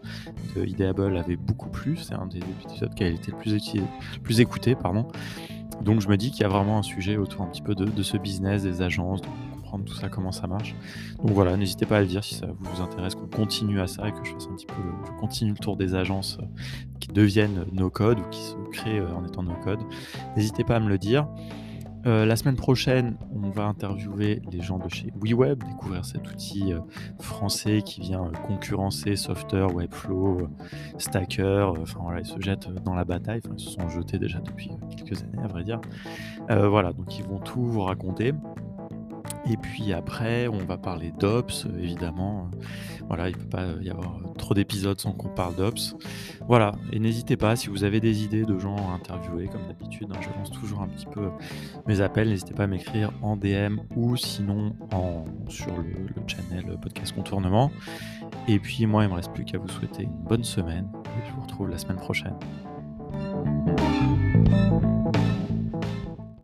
[0.56, 1.98] de Ideable avait beaucoup plu.
[1.98, 4.76] C'est un des épisodes qui a été le plus, écouté.
[4.76, 5.08] Pardon.
[5.82, 8.04] Donc, je me dis qu'il y a vraiment un sujet autour un petit peu de,
[8.04, 9.22] ce business, des agences,
[9.82, 10.76] tout ça, comment ça marche.
[11.18, 14.08] Donc voilà, n'hésitez pas à le dire si ça vous intéresse, qu'on continue à ça
[14.08, 14.74] et que je fasse un petit peu,
[15.06, 16.46] je continue le tour des agences euh,
[17.00, 19.80] qui deviennent no code ou qui se créent euh, en étant no code.
[20.36, 21.28] N'hésitez pas à me le dire.
[22.06, 26.74] Euh, la semaine prochaine, on va interviewer les gens de chez WeWeb, découvrir cet outil
[27.22, 30.50] français qui vient concurrencer Softer, Webflow,
[30.98, 31.72] Stacker.
[31.82, 33.40] Enfin voilà, ils se jettent dans la bataille.
[33.46, 35.80] Enfin, ils se sont jetés déjà depuis quelques années, à vrai dire.
[36.50, 38.34] Voilà, donc ils vont tout vous raconter.
[39.50, 42.50] Et puis après, on va parler d'Ops, évidemment.
[43.08, 45.96] Voilà, il ne peut pas y avoir trop d'épisodes sans qu'on parle d'Ops.
[46.48, 50.08] Voilà, et n'hésitez pas, si vous avez des idées de gens à interviewer, comme d'habitude,
[50.12, 51.30] hein, je lance toujours un petit peu
[51.88, 54.76] mes appels, n'hésitez pas à m'écrire en DM ou sinon
[55.50, 57.72] sur le, le channel Podcast Contournement.
[58.48, 61.28] Et puis moi, il ne me reste plus qu'à vous souhaiter une bonne semaine et
[61.28, 62.36] je vous retrouve la semaine prochaine.